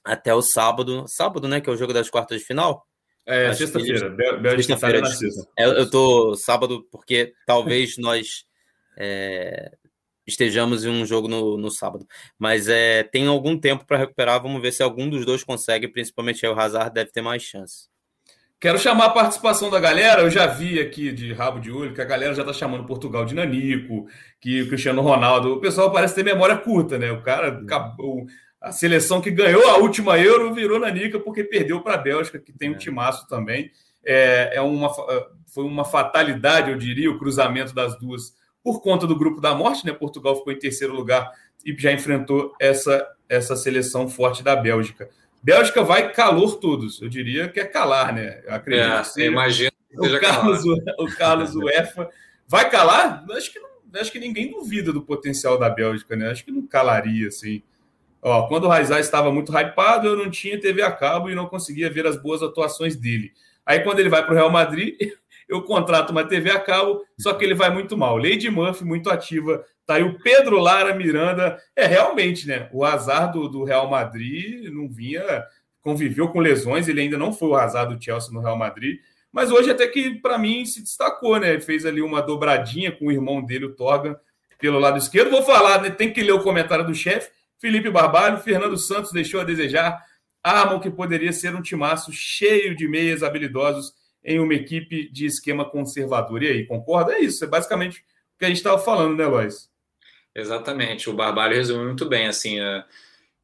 até 0.05 0.35
o 0.35 0.43
sábado, 0.43 1.05
sábado, 1.09 1.49
né? 1.49 1.61
Que 1.61 1.71
é 1.71 1.73
o 1.73 1.77
jogo 1.77 1.93
das 1.93 2.11
quartas 2.11 2.41
de 2.41 2.47
final. 2.47 2.87
É, 3.27 3.53
sexta-feira. 3.55 4.15
Sexta-feira. 4.57 5.07
Sexta. 5.07 5.47
É, 5.59 5.65
eu 5.65 5.91
tô 5.91 6.35
sábado 6.35 6.87
porque 6.91 7.33
talvez 7.47 7.97
nós 7.97 8.45
é, 8.99 9.73
estejamos 10.31 10.85
em 10.85 10.89
um 10.89 11.05
jogo 11.05 11.29
no, 11.29 11.57
no 11.59 11.71
sábado. 11.71 12.07
Mas 12.39 12.69
é, 12.69 13.03
tem 13.03 13.27
algum 13.27 13.59
tempo 13.59 13.85
para 13.85 13.99
recuperar. 13.99 14.43
Vamos 14.43 14.61
ver 14.63 14.73
se 14.73 14.83
algum 14.83 15.09
dos 15.09 15.27
dois 15.27 15.45
consegue, 15.45 15.89
principalmente 15.89 16.47
o 16.47 16.59
Hazard 16.59 16.93
deve 16.93 17.11
ter 17.11 17.23
mais 17.23 17.43
chance. 17.43 17.89
Quero 18.61 18.79
chamar 18.79 19.07
a 19.07 19.11
participação 19.11 19.71
da 19.71 19.81
galera. 19.81 20.21
Eu 20.21 20.31
já 20.31 20.47
vi 20.47 20.79
aqui 20.79 21.11
de 21.13 21.33
rabo 21.33 21.61
de 21.61 21.71
olho 21.71 21.95
que 21.95 22.01
a 22.01 22.05
galera 22.05 22.35
já 22.35 22.43
está 22.43 22.53
chamando 22.53 22.85
Portugal 22.85 23.25
de 23.25 23.35
Nanico, 23.35 24.07
que 24.39 24.63
o 24.63 24.69
Cristiano 24.69 25.01
Ronaldo. 25.01 25.55
O 25.55 25.61
pessoal 25.61 25.91
parece 25.91 26.15
ter 26.15 26.23
memória 26.23 26.57
curta, 26.59 26.99
né? 26.99 27.11
O 27.11 27.23
cara 27.23 27.49
acabou. 27.49 28.27
A 28.61 28.71
seleção 28.71 29.23
que 29.23 29.31
ganhou 29.31 29.67
a 29.71 29.79
última 29.79 30.19
Euro 30.19 30.53
virou 30.53 30.79
Nanica 30.79 31.19
porque 31.19 31.43
perdeu 31.43 31.81
para 31.81 31.95
a 31.95 31.99
Bélgica, 31.99 32.39
que 32.39 32.53
tem 32.53 32.69
um 32.69 32.75
é. 32.75 32.79
timaço 32.79 33.27
também. 33.27 33.71
É, 34.05 34.57
é 34.57 34.61
uma, 34.61 34.91
foi 35.47 35.65
uma 35.65 35.85
fatalidade, 35.85 36.71
eu 36.71 36.77
diria, 36.77 37.11
o 37.11 37.19
cruzamento 37.19 37.75
das 37.75 37.99
duas 37.99 38.35
por 38.63 38.81
conta 38.81 39.07
do 39.07 39.17
grupo 39.17 39.41
da 39.41 39.55
morte, 39.55 39.87
né? 39.87 39.93
Portugal 39.93 40.37
ficou 40.37 40.53
em 40.53 40.59
terceiro 40.59 40.95
lugar 40.95 41.31
e 41.65 41.75
já 41.79 41.93
enfrentou 41.93 42.55
essa, 42.61 43.07
essa 43.29 43.57
seleção 43.57 44.09
forte 44.09 44.43
da 44.43 44.57
Bélgica. 44.57 45.09
Bélgica 45.43 45.83
vai 45.83 46.13
calor 46.13 46.59
todos, 46.59 47.01
eu 47.01 47.09
diria 47.09 47.49
que 47.49 47.61
é 47.61 47.65
calar, 47.65 48.15
né? 48.15 48.43
Eu 48.45 48.55
acredito 48.55 48.85
é, 48.85 49.03
que 49.03 49.23
imagino 49.23 49.73
que 49.89 49.99
o 49.99 50.21
Carlos, 50.21 50.65
o, 50.65 50.75
o 50.99 51.17
Carlos 51.17 51.55
UEFA 51.55 52.11
vai 52.47 52.69
calar? 52.69 53.25
Acho 53.31 53.53
que, 53.53 53.59
não, 53.59 53.71
acho 53.95 54.13
que 54.13 54.19
ninguém 54.19 54.51
duvida 54.51 54.93
do 54.93 55.03
potencial 55.03 55.59
da 55.59 55.71
Bélgica, 55.71 56.15
né? 56.15 56.31
Acho 56.31 56.45
que 56.45 56.53
não 56.53 56.67
calaria, 56.67 57.29
assim. 57.29 57.63
Ó, 58.23 58.47
quando 58.49 58.65
o 58.65 58.69
Raizar 58.69 59.01
estava 59.01 59.33
muito 59.33 59.51
hypado, 59.51 60.07
eu 60.07 60.17
não 60.17 60.31
tinha 60.31 60.61
TV 60.61 60.83
a 60.83 60.93
cabo 60.93 61.31
e 61.31 61.35
não 61.35 61.47
conseguia 61.47 61.89
ver 61.89 62.07
as 62.07 62.21
boas 62.21 62.43
atuações 62.43 62.95
dele. 62.95 63.33
Aí, 63.65 63.81
quando 63.81 64.01
ele 64.01 64.11
vai 64.11 64.23
para 64.23 64.33
o 64.33 64.37
Real 64.37 64.51
Madrid, 64.51 64.95
eu 65.51 65.63
contrato 65.63 66.11
uma 66.11 66.25
TV 66.25 66.51
a 66.51 66.61
cabo, 66.61 67.05
só 67.19 67.35
que 67.35 67.45
ele 67.45 67.55
vai 67.55 67.71
muito 67.71 67.97
mal. 67.99 68.17
Lady 68.17 68.49
Murphy, 68.49 68.85
muito 68.85 69.11
ativa. 69.11 69.65
Tá 69.85 69.95
aí 69.95 70.05
o 70.05 70.19
Pedro 70.21 70.61
Lara 70.61 70.95
Miranda. 70.95 71.59
É, 71.75 71.85
realmente, 71.87 72.47
né? 72.47 72.71
O 72.73 72.85
azar 72.85 73.33
do, 73.33 73.49
do 73.49 73.65
Real 73.65 73.91
Madrid 73.91 74.73
não 74.73 74.89
vinha, 74.89 75.45
conviveu 75.81 76.29
com 76.29 76.39
lesões, 76.39 76.87
ele 76.87 77.01
ainda 77.01 77.19
não 77.19 77.33
foi 77.33 77.49
o 77.49 77.57
azar 77.57 77.89
do 77.89 78.03
Chelsea 78.03 78.33
no 78.33 78.41
Real 78.41 78.57
Madrid. 78.57 79.01
Mas 79.33 79.51
hoje 79.51 79.71
até 79.71 79.89
que, 79.89 80.15
para 80.15 80.39
mim, 80.39 80.65
se 80.65 80.81
destacou, 80.81 81.39
né? 81.39 81.51
Ele 81.51 81.61
fez 81.61 81.85
ali 81.85 82.01
uma 82.01 82.23
dobradinha 82.23 82.93
com 82.93 83.07
o 83.07 83.13
irmão 83.13 83.45
dele, 83.45 83.67
o 83.67 83.75
Torgan, 83.75 84.17
pelo 84.59 84.79
lado 84.79 84.99
esquerdo. 84.99 85.31
Vou 85.31 85.43
falar, 85.43 85.83
né? 85.83 85.91
Tem 85.91 86.13
que 86.13 86.23
ler 86.23 86.33
o 86.33 86.43
comentário 86.43 86.87
do 86.87 86.95
chefe. 86.95 87.31
Felipe 87.59 87.91
Barbalho, 87.91 88.39
Fernando 88.39 88.77
Santos 88.77 89.11
deixou 89.11 89.41
a 89.41 89.45
desejar. 89.45 90.01
Armam 90.43 90.79
que 90.79 90.91
poderia 90.91 91.33
ser 91.33 91.55
um 91.55 91.63
timaço 91.63 92.13
cheio 92.13 92.75
de 92.75 92.89
meias 92.89 93.23
habilidosos 93.23 93.93
em 94.25 94.39
uma 94.39 94.55
equipe 94.55 95.11
de 95.11 95.27
esquema 95.27 95.65
conservador. 95.65 96.43
E 96.43 96.49
aí, 96.49 96.67
concorda? 96.67 97.13
É 97.13 97.21
isso, 97.21 97.45
é 97.45 97.49
basicamente 97.49 98.01
o 98.01 98.39
que 98.39 98.45
a 98.45 98.49
gente 98.49 98.59
estava 98.59 98.79
falando, 98.79 99.17
né, 99.17 99.27
Lois? 99.27 99.71
Exatamente, 100.35 101.11
o 101.11 101.15
Barbalho 101.15 101.57
resumiu 101.57 101.87
muito 101.87 102.09
bem, 102.09 102.29
assim, 102.29 102.61
é, 102.61 102.85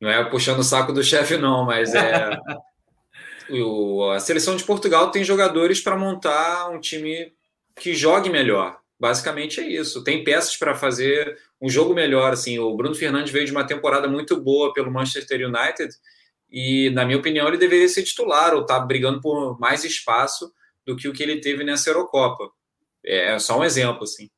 não 0.00 0.10
é 0.10 0.24
puxando 0.24 0.60
o 0.60 0.64
saco 0.64 0.92
do 0.92 1.02
chefe, 1.02 1.36
não, 1.36 1.64
mas 1.64 1.94
é. 1.94 2.30
o, 3.50 4.10
a 4.10 4.20
seleção 4.20 4.56
de 4.56 4.64
Portugal 4.64 5.10
tem 5.10 5.24
jogadores 5.24 5.80
para 5.80 5.96
montar 5.96 6.68
um 6.68 6.80
time 6.80 7.32
que 7.74 7.94
jogue 7.94 8.30
melhor. 8.30 8.78
Basicamente 8.98 9.60
é 9.60 9.68
isso. 9.68 10.02
Tem 10.02 10.24
peças 10.24 10.56
para 10.56 10.74
fazer 10.74 11.38
um 11.60 11.68
jogo 11.68 11.92
melhor. 11.94 12.32
Assim, 12.32 12.58
o 12.58 12.74
Bruno 12.74 12.94
Fernandes 12.94 13.32
veio 13.32 13.44
de 13.44 13.52
uma 13.52 13.66
temporada 13.66 14.08
muito 14.08 14.40
boa 14.40 14.72
pelo 14.72 14.90
Manchester 14.90 15.46
United 15.46 15.94
e, 16.50 16.90
na 16.90 17.04
minha 17.04 17.18
opinião, 17.18 17.46
ele 17.46 17.58
deveria 17.58 17.88
ser 17.88 18.02
titular 18.02 18.54
ou 18.54 18.62
estar 18.62 18.80
tá 18.80 18.86
brigando 18.86 19.20
por 19.20 19.58
mais 19.58 19.84
espaço 19.84 20.52
do 20.86 20.96
que 20.96 21.08
o 21.08 21.12
que 21.12 21.22
ele 21.22 21.40
teve 21.40 21.64
nessa 21.64 21.90
Eurocopa. 21.90 22.48
É 23.04 23.38
só 23.38 23.58
um 23.58 23.64
exemplo, 23.64 24.04
assim. 24.04 24.30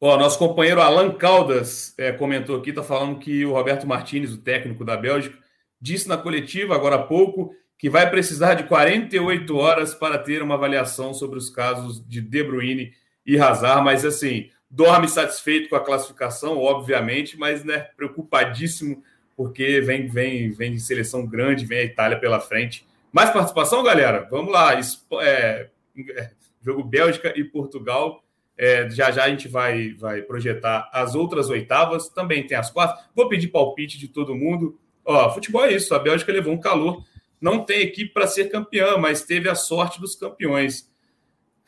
Ó, 0.00 0.16
nosso 0.16 0.38
companheiro 0.38 0.80
Alan 0.80 1.12
Caldas 1.12 1.94
é, 1.98 2.12
comentou 2.12 2.58
aqui, 2.58 2.70
está 2.70 2.82
falando 2.82 3.18
que 3.18 3.44
o 3.44 3.52
Roberto 3.52 3.86
Martinez, 3.86 4.32
o 4.32 4.38
técnico 4.38 4.84
da 4.84 4.96
Bélgica, 4.96 5.38
disse 5.80 6.08
na 6.08 6.16
coletiva 6.16 6.74
agora 6.74 6.96
há 6.96 7.02
pouco 7.02 7.54
que 7.78 7.90
vai 7.90 8.08
precisar 8.08 8.54
de 8.54 8.64
48 8.64 9.56
horas 9.56 9.94
para 9.94 10.18
ter 10.18 10.42
uma 10.42 10.54
avaliação 10.54 11.12
sobre 11.12 11.38
os 11.38 11.50
casos 11.50 12.06
de 12.06 12.20
De 12.20 12.42
Bruyne 12.42 12.92
e 13.26 13.38
Hazard, 13.38 13.84
mas 13.84 14.04
assim, 14.04 14.50
dorme 14.70 15.08
satisfeito 15.08 15.68
com 15.68 15.76
a 15.76 15.84
classificação, 15.84 16.58
obviamente, 16.58 17.38
mas 17.38 17.64
né, 17.64 17.88
preocupadíssimo 17.96 19.02
porque 19.36 19.80
vem, 19.80 20.06
vem, 20.06 20.50
vem 20.50 20.72
de 20.72 20.80
seleção 20.80 21.26
grande, 21.26 21.66
vem 21.66 21.78
a 21.78 21.84
Itália 21.84 22.18
pela 22.18 22.40
frente. 22.40 22.86
Mais 23.14 23.30
participação, 23.30 23.80
galera? 23.84 24.26
Vamos 24.28 24.52
lá. 24.52 24.74
É, 25.22 25.68
é, 26.16 26.30
jogo 26.60 26.82
Bélgica 26.82 27.32
e 27.36 27.44
Portugal. 27.44 28.24
É, 28.58 28.90
já 28.90 29.12
já 29.12 29.22
a 29.22 29.28
gente 29.28 29.46
vai, 29.46 29.92
vai 29.92 30.20
projetar 30.20 30.90
as 30.92 31.14
outras 31.14 31.48
oitavas. 31.48 32.08
Também 32.08 32.44
tem 32.44 32.58
as 32.58 32.72
quartas. 32.72 33.04
Vou 33.14 33.28
pedir 33.28 33.46
palpite 33.52 34.00
de 34.00 34.08
todo 34.08 34.34
mundo. 34.34 34.80
Ó, 35.04 35.32
futebol 35.32 35.64
é 35.64 35.72
isso. 35.74 35.94
A 35.94 35.98
Bélgica 36.00 36.32
levou 36.32 36.52
um 36.52 36.58
calor. 36.58 37.04
Não 37.40 37.64
tem 37.64 37.82
equipe 37.82 38.12
para 38.12 38.26
ser 38.26 38.50
campeã, 38.50 38.98
mas 38.98 39.22
teve 39.22 39.48
a 39.48 39.54
sorte 39.54 40.00
dos 40.00 40.16
campeões. 40.16 40.90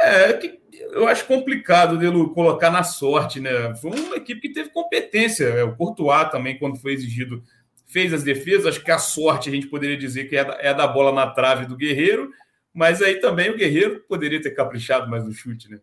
É, 0.01 0.59
eu 0.73 1.07
acho 1.07 1.27
complicado 1.27 1.97
dele 1.97 2.29
colocar 2.35 2.73
na 2.73 2.83
sorte, 2.83 3.39
né? 3.39 3.73
Foi 3.77 3.93
uma 3.93 4.17
equipe 4.17 4.41
que 4.41 4.53
teve 4.53 4.71
competência. 4.71 5.45
É, 5.45 5.63
o 5.63 5.77
Courtois 5.77 6.29
também, 6.29 6.59
quando 6.59 6.77
foi 6.77 6.93
exigido 6.93 7.41
fez 7.87 8.13
as 8.13 8.23
defesas. 8.23 8.67
Acho 8.67 8.85
que 8.85 8.91
a 8.91 8.99
sorte 8.99 9.49
a 9.49 9.53
gente 9.53 9.69
poderia 9.69 9.97
dizer 9.97 10.25
que 10.25 10.37
é 10.37 10.45
da, 10.45 10.59
é 10.61 10.75
da 10.75 10.87
bola 10.87 11.13
na 11.13 11.31
trave 11.31 11.67
do 11.67 11.77
Guerreiro, 11.77 12.31
mas 12.75 13.01
aí 13.01 13.21
também 13.21 13.51
o 13.51 13.57
Guerreiro 13.57 14.05
poderia 14.09 14.43
ter 14.43 14.51
caprichado 14.51 15.09
mais 15.09 15.25
no 15.25 15.33
chute, 15.33 15.71
né? 15.71 15.81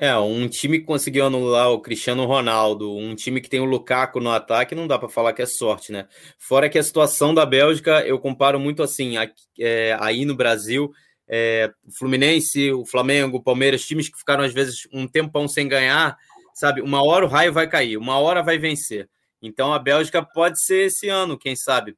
É, 0.00 0.16
um 0.16 0.48
time 0.48 0.78
que 0.78 0.84
conseguiu 0.84 1.26
anular 1.26 1.70
o 1.72 1.80
Cristiano 1.80 2.24
Ronaldo, 2.24 2.96
um 2.96 3.16
time 3.16 3.40
que 3.40 3.50
tem 3.50 3.58
o 3.58 3.64
Lukaku 3.64 4.20
no 4.20 4.30
ataque, 4.30 4.72
não 4.72 4.86
dá 4.86 4.96
para 4.96 5.08
falar 5.08 5.32
que 5.32 5.42
é 5.42 5.46
sorte, 5.46 5.90
né? 5.90 6.06
Fora 6.38 6.68
que 6.68 6.78
a 6.78 6.82
situação 6.84 7.34
da 7.34 7.44
Bélgica, 7.44 8.06
eu 8.06 8.16
comparo 8.20 8.60
muito 8.60 8.80
assim, 8.80 9.16
aqui, 9.16 9.42
é, 9.58 9.96
aí 9.98 10.24
no 10.24 10.36
Brasil, 10.36 10.92
é, 11.28 11.72
o 11.84 11.90
Fluminense, 11.90 12.72
o 12.72 12.86
Flamengo, 12.86 13.38
o 13.38 13.42
Palmeiras, 13.42 13.84
times 13.84 14.08
que 14.08 14.16
ficaram 14.16 14.44
às 14.44 14.54
vezes 14.54 14.86
um 14.92 15.08
tempão 15.08 15.48
sem 15.48 15.66
ganhar, 15.66 16.16
sabe? 16.54 16.80
Uma 16.80 17.04
hora 17.04 17.24
o 17.24 17.28
raio 17.28 17.52
vai 17.52 17.68
cair, 17.68 17.96
uma 17.96 18.20
hora 18.20 18.40
vai 18.40 18.56
vencer. 18.56 19.08
Então 19.42 19.72
a 19.72 19.78
Bélgica 19.78 20.22
pode 20.22 20.62
ser 20.62 20.86
esse 20.86 21.08
ano, 21.08 21.38
quem 21.38 21.54
sabe. 21.56 21.96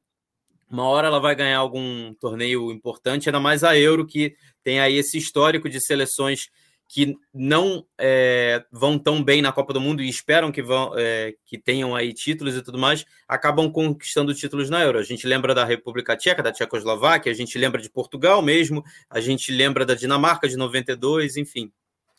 Uma 0.69 0.85
hora 0.85 1.07
ela 1.07 1.19
vai 1.19 1.35
ganhar 1.35 1.57
algum 1.57 2.13
torneio 2.13 2.71
importante, 2.71 3.27
ainda 3.27 3.39
mais 3.39 3.63
a 3.63 3.77
Euro, 3.77 4.07
que 4.07 4.35
tem 4.63 4.79
aí 4.79 4.95
esse 4.95 5.17
histórico 5.17 5.67
de 5.67 5.81
seleções 5.81 6.49
que 6.93 7.15
não 7.33 7.85
é, 7.97 8.65
vão 8.69 8.99
tão 8.99 9.23
bem 9.23 9.41
na 9.41 9.53
Copa 9.53 9.71
do 9.71 9.79
Mundo 9.79 10.01
e 10.01 10.09
esperam 10.09 10.51
que, 10.51 10.61
vão, 10.61 10.93
é, 10.97 11.33
que 11.45 11.57
tenham 11.57 11.95
aí 11.95 12.13
títulos 12.13 12.53
e 12.53 12.61
tudo 12.61 12.77
mais, 12.77 13.05
acabam 13.25 13.71
conquistando 13.71 14.33
títulos 14.33 14.69
na 14.69 14.81
Euro. 14.81 14.99
A 14.99 15.03
gente 15.03 15.25
lembra 15.25 15.55
da 15.55 15.63
República 15.63 16.17
Tcheca, 16.17 16.43
da 16.43 16.51
Tchecoslováquia, 16.51 17.31
a 17.31 17.35
gente 17.35 17.57
lembra 17.57 17.81
de 17.81 17.89
Portugal 17.89 18.41
mesmo, 18.41 18.83
a 19.09 19.21
gente 19.21 19.53
lembra 19.53 19.85
da 19.85 19.93
Dinamarca 19.93 20.49
de 20.49 20.57
92, 20.57 21.37
enfim. 21.37 21.71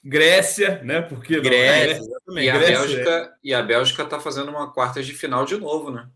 Grécia, 0.04 0.82
né? 0.82 1.02
Porque 1.02 1.40
Grécia, 1.40 1.98
exatamente. 1.98 2.46
E 2.46 2.50
a, 2.50 2.58
Grécia, 2.58 2.78
Bélgica, 2.78 3.10
é. 3.10 3.30
e 3.44 3.54
a 3.54 3.62
Bélgica 3.62 4.02
está 4.02 4.18
fazendo 4.18 4.50
uma 4.50 4.72
quarta 4.72 5.02
de 5.02 5.12
final 5.14 5.44
de 5.44 5.56
novo, 5.56 5.90
né? 5.90 6.08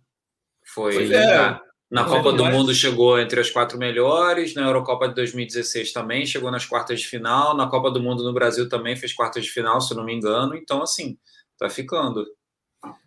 Foi 0.65 1.13
é. 1.13 1.27
na, 1.27 1.61
na 1.89 2.05
Copa 2.05 2.33
do 2.33 2.45
Mundo 2.47 2.75
chegou 2.75 3.19
entre 3.21 3.41
as 3.41 3.49
quatro 3.49 3.79
melhores, 3.79 4.55
na 4.55 4.63
Eurocopa 4.63 5.09
de 5.09 5.15
2016 5.15 5.93
também 5.93 6.27
chegou 6.27 6.51
nas 6.51 6.67
quartas 6.67 7.01
de 7.01 7.07
final, 7.07 7.57
na 7.57 7.69
Copa 7.69 7.91
do 7.91 8.03
Mundo 8.03 8.25
no 8.25 8.35
Brasil 8.35 8.69
também 8.69 8.97
fez 8.97 9.13
quartas 9.13 9.45
de 9.45 9.53
final, 9.53 9.81
se 9.81 9.95
não 9.95 10.05
me 10.05 10.13
engano. 10.13 10.57
Então, 10.57 10.83
assim, 10.83 11.17
tá 11.57 11.71
ficando. 11.71 12.27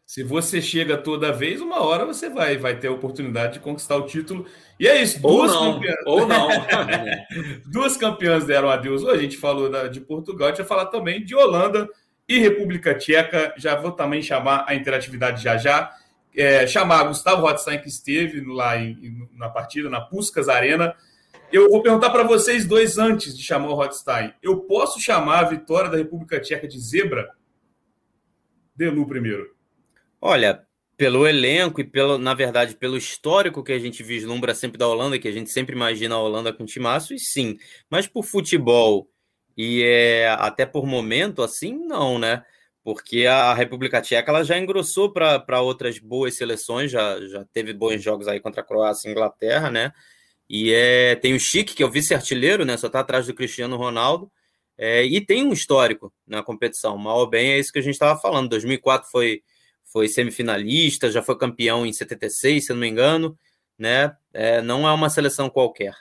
Se 0.10 0.24
você 0.24 0.60
chega 0.60 0.98
toda 0.98 1.32
vez, 1.32 1.62
uma 1.62 1.84
hora 1.84 2.04
você 2.04 2.32
vai, 2.32 2.58
vai 2.58 2.76
ter 2.76 2.88
a 2.88 2.92
oportunidade 2.92 3.54
de 3.54 3.60
conquistar 3.60 3.96
o 3.96 4.08
título. 4.08 4.44
E 4.80 4.88
é 4.88 5.00
isso. 5.00 5.20
Ou 5.22 5.46
duas 5.46 5.54
não. 5.54 5.74
Campeãs... 5.76 5.98
Ou 6.08 6.28
não. 6.28 6.48
duas 7.72 7.96
campeãs 7.96 8.44
deram 8.44 8.72
adeus. 8.72 9.04
Hoje 9.04 9.20
a 9.20 9.22
gente 9.22 9.38
falou 9.38 9.70
de 9.88 10.02
Portugal, 10.02 10.48
a 10.48 10.50
gente 10.50 10.58
vai 10.58 10.66
falar 10.66 10.88
também 10.88 11.24
de 11.24 11.36
Holanda 11.36 11.88
e 12.28 12.40
República 12.40 12.96
Tcheca. 12.96 13.54
Já 13.56 13.76
vou 13.76 13.92
também 13.92 14.20
chamar 14.20 14.66
a 14.68 14.74
interatividade 14.74 15.44
já 15.44 15.58
já. 15.58 15.96
É, 16.36 16.66
chamar 16.66 17.04
Gustavo 17.04 17.44
Rothstein, 17.44 17.78
que 17.78 17.88
esteve 17.88 18.44
lá 18.44 18.78
em, 18.78 19.30
na 19.36 19.48
partida, 19.48 19.92
na 19.92 20.02
Puskas 20.02 20.50
Arena. 20.50 20.96
Eu 21.52 21.70
vou 21.70 21.84
perguntar 21.84 22.10
para 22.10 22.24
vocês 22.24 22.66
dois 22.66 22.98
antes 22.98 23.38
de 23.38 23.44
chamar 23.44 23.70
o 23.70 23.76
Rothstein. 23.76 24.34
Eu 24.42 24.62
posso 24.62 25.00
chamar 25.00 25.42
a 25.42 25.50
vitória 25.50 25.88
da 25.88 25.98
República 25.98 26.40
Tcheca 26.40 26.68
de 26.68 26.80
zebra? 26.80 27.30
Delu 28.76 29.06
primeiro. 29.06 29.59
Olha, 30.22 30.66
pelo 30.98 31.28
elenco 31.28 31.80
e 31.80 31.84
pelo, 31.84 32.18
na 32.18 32.34
verdade, 32.34 32.76
pelo 32.76 32.98
histórico 32.98 33.64
que 33.64 33.72
a 33.72 33.80
gente 33.80 34.04
vislumbra 34.04 34.54
sempre 34.54 34.78
da 34.78 34.88
Holanda, 34.88 35.18
que 35.18 35.28
a 35.28 35.32
gente 35.32 35.50
sempre 35.50 35.76
imagina 35.76 36.16
a 36.16 36.20
Holanda 36.20 36.52
com 36.52 36.66
timaço, 36.66 37.14
e 37.14 37.20
sim. 37.20 37.58
Mas 37.90 38.08
por 38.08 38.24
futebol 38.24 39.10
e 39.58 39.84
é, 39.84 40.30
até 40.30 40.66
por 40.66 40.86
momento, 40.86 41.42
assim, 41.42 41.74
não, 41.86 42.20
né? 42.20 42.44
Porque 42.84 43.26
a 43.26 43.54
República 43.54 44.02
Tcheca 44.02 44.32
ela 44.32 44.44
já 44.44 44.58
engrossou 44.58 45.12
para 45.12 45.62
outras 45.62 46.00
boas 46.00 46.36
seleções, 46.36 46.92
já, 46.92 47.20
já 47.28 47.46
teve 47.54 47.74
bons 47.74 48.02
jogos 48.02 48.28
aí 48.28 48.40
contra 48.40 48.62
a 48.62 48.64
Croácia 48.64 49.08
e 49.08 49.12
Inglaterra, 49.12 49.70
né? 49.70 49.92
E 50.50 50.74
é, 50.74 51.16
tem 51.16 51.34
o 51.34 51.40
Chique, 51.40 51.76
que 51.76 51.84
é 51.84 51.86
o 51.86 51.92
vice-artilheiro, 51.92 52.66
né? 52.66 52.78
Só 52.78 52.88
está 52.88 53.02
atrás 53.02 53.28
do 53.28 53.34
Cristiano 53.34 53.78
Ronaldo. 53.78 54.32
É, 54.78 55.04
e 55.04 55.22
tem 55.22 55.46
um 55.46 55.54
histórico 55.54 56.14
na 56.26 56.42
competição. 56.42 56.98
Mal 56.98 57.20
ou 57.20 57.30
bem 57.30 57.52
é 57.52 57.60
isso 57.60 57.72
que 57.72 57.80
a 57.80 57.82
gente 57.82 57.94
estava 57.94 58.20
falando. 58.20 58.50
2004 58.50 59.10
foi 59.12 59.44
foi 59.92 60.08
semifinalista, 60.08 61.12
já 61.12 61.22
foi 61.22 61.38
campeão 61.38 61.86
em 61.86 61.94
76, 61.94 62.66
se 62.66 62.74
não 62.74 62.80
me 62.80 62.88
engano, 62.88 63.38
né? 63.78 64.16
É, 64.34 64.62
não 64.62 64.88
é 64.88 64.92
uma 64.92 65.10
seleção 65.10 65.50
qualquer. 65.50 65.96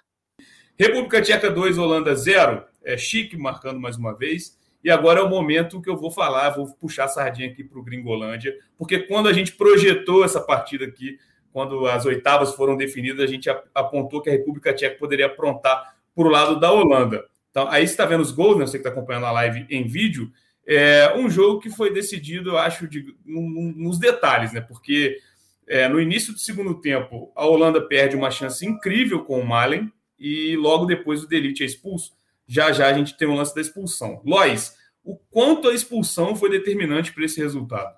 República 0.79 1.21
Tcheca 1.21 1.51
2, 1.51 1.77
Holanda 1.79 2.15
0. 2.15 2.65
É 2.85 2.97
chique 2.97 3.37
marcando 3.37 3.81
mais 3.81 3.97
uma 3.97 4.17
vez. 4.17 4.57
E 4.83 4.91
agora 4.91 5.21
é 5.21 5.23
o 5.23 5.29
momento 5.29 5.83
que 5.83 5.91
eu 5.91 5.97
vou 5.97 6.11
falar, 6.11 6.51
vou 6.51 6.73
puxar 6.75 7.05
a 7.05 7.09
sardinha 7.09 7.51
aqui 7.51 7.65
para 7.65 7.79
o 7.79 7.83
Gringolândia, 7.83 8.57
porque 8.77 9.01
quando 9.01 9.29
a 9.29 9.33
gente 9.33 9.53
projetou 9.53 10.25
essa 10.25 10.41
partida 10.41 10.85
aqui, 10.85 11.19
quando 11.53 11.87
as 11.87 12.07
oitavas 12.07 12.55
foram 12.55 12.77
definidas, 12.77 13.25
a 13.25 13.27
gente 13.27 13.51
apontou 13.75 14.23
que 14.23 14.31
a 14.31 14.33
República 14.33 14.73
Tcheca 14.73 14.97
poderia 14.97 15.27
aprontar 15.27 15.97
para 16.15 16.25
o 16.25 16.31
lado 16.31 16.61
da 16.61 16.71
Holanda. 16.71 17.25
Então, 17.51 17.69
aí 17.69 17.87
você 17.87 17.93
está 17.93 18.07
vendo 18.07 18.21
os 18.21 18.31
gols, 18.31 18.57
né? 18.57 18.67
Você 18.67 18.79
que 18.79 18.87
está 18.87 18.91
acompanhando 18.91 19.27
a 19.27 19.33
live 19.33 19.67
em 19.69 19.85
vídeo. 19.87 20.31
É 20.71 21.17
um 21.17 21.31
jogo 21.31 21.61
que 21.61 21.71
foi 21.71 21.91
decidido, 21.91 22.59
acho, 22.59 22.87
de, 22.87 23.17
nos 23.25 23.99
detalhes, 23.99 24.53
né? 24.53 24.61
Porque 24.61 25.19
é, 25.67 25.89
no 25.89 25.99
início 25.99 26.33
do 26.33 26.39
segundo 26.39 26.79
tempo, 26.79 27.33
a 27.35 27.47
Holanda 27.47 27.81
perde 27.81 28.15
uma 28.15 28.31
chance 28.31 28.67
incrível 28.67 29.25
com 29.25 29.41
o 29.41 29.47
Malen 29.47 29.91
e 30.19 30.57
logo 30.57 30.85
depois 30.85 31.23
o 31.23 31.27
Delite 31.27 31.63
é 31.63 31.67
expulso. 31.67 32.13
Já 32.47 32.71
já 32.71 32.87
a 32.87 32.93
gente 32.93 33.17
tem 33.17 33.27
o 33.27 33.33
um 33.33 33.37
lance 33.37 33.55
da 33.55 33.63
expulsão. 33.63 34.21
Lois, 34.27 34.77
o 35.03 35.17
quanto 35.31 35.69
a 35.69 35.75
expulsão 35.75 36.37
foi 36.37 36.51
determinante 36.51 37.15
para 37.15 37.25
esse 37.25 37.41
resultado? 37.41 37.97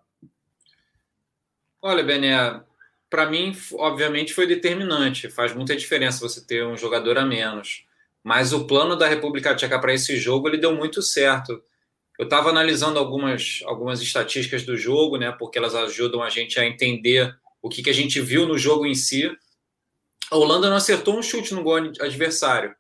Olha, 1.83 2.05
Bené, 2.05 2.61
para 3.09 3.29
mim, 3.29 3.57
obviamente, 3.75 4.33
foi 4.33 4.47
determinante. 4.47 5.29
Faz 5.29 5.53
muita 5.53 5.75
diferença 5.75 6.21
você 6.21 6.41
ter 6.41 6.65
um 6.65 6.77
jogador 6.77 7.19
a 7.19 7.27
menos. 7.27 7.85
Mas 8.23 8.53
o 8.53 8.65
plano 8.65 8.95
da 8.95 9.09
República 9.09 9.57
Tcheca 9.57 9.81
para 9.81 9.93
esse 9.93 10.17
jogo 10.17 10.49
ele 10.49 10.59
deu 10.59 10.73
muito 10.75 11.03
certo. 11.03 11.61
Eu 12.21 12.25
estava 12.25 12.51
analisando 12.51 12.99
algumas, 12.99 13.63
algumas 13.65 14.03
estatísticas 14.03 14.63
do 14.63 14.77
jogo, 14.77 15.17
né, 15.17 15.33
porque 15.33 15.57
elas 15.57 15.75
ajudam 15.75 16.23
a 16.23 16.29
gente 16.29 16.61
a 16.61 16.67
entender 16.67 17.35
o 17.63 17.69
que, 17.71 17.83
que 17.83 17.89
a 17.89 17.95
gente 17.95 18.21
viu 18.21 18.47
no 18.47 18.59
jogo 18.59 18.85
em 18.85 18.95
si. 18.95 19.35
A 20.31 20.37
Holanda 20.37 20.69
não 20.69 20.77
acertou 20.77 21.19
um 21.19 21.23
chute 21.23 21.55
no 21.55 21.63
gol 21.63 21.77
adversário, 21.99 22.75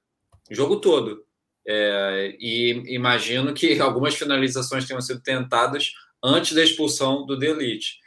o 0.50 0.54
jogo 0.54 0.76
todo. 0.76 1.25
É, 1.66 2.37
e 2.38 2.82
imagino 2.94 3.54
que 3.54 3.80
algumas 3.80 4.14
finalizações 4.14 4.87
tenham 4.87 5.00
sido 5.00 5.23
tentadas 5.23 5.94
antes 6.23 6.52
da 6.52 6.62
expulsão 6.62 7.25
do 7.25 7.35
Delite. 7.35 7.99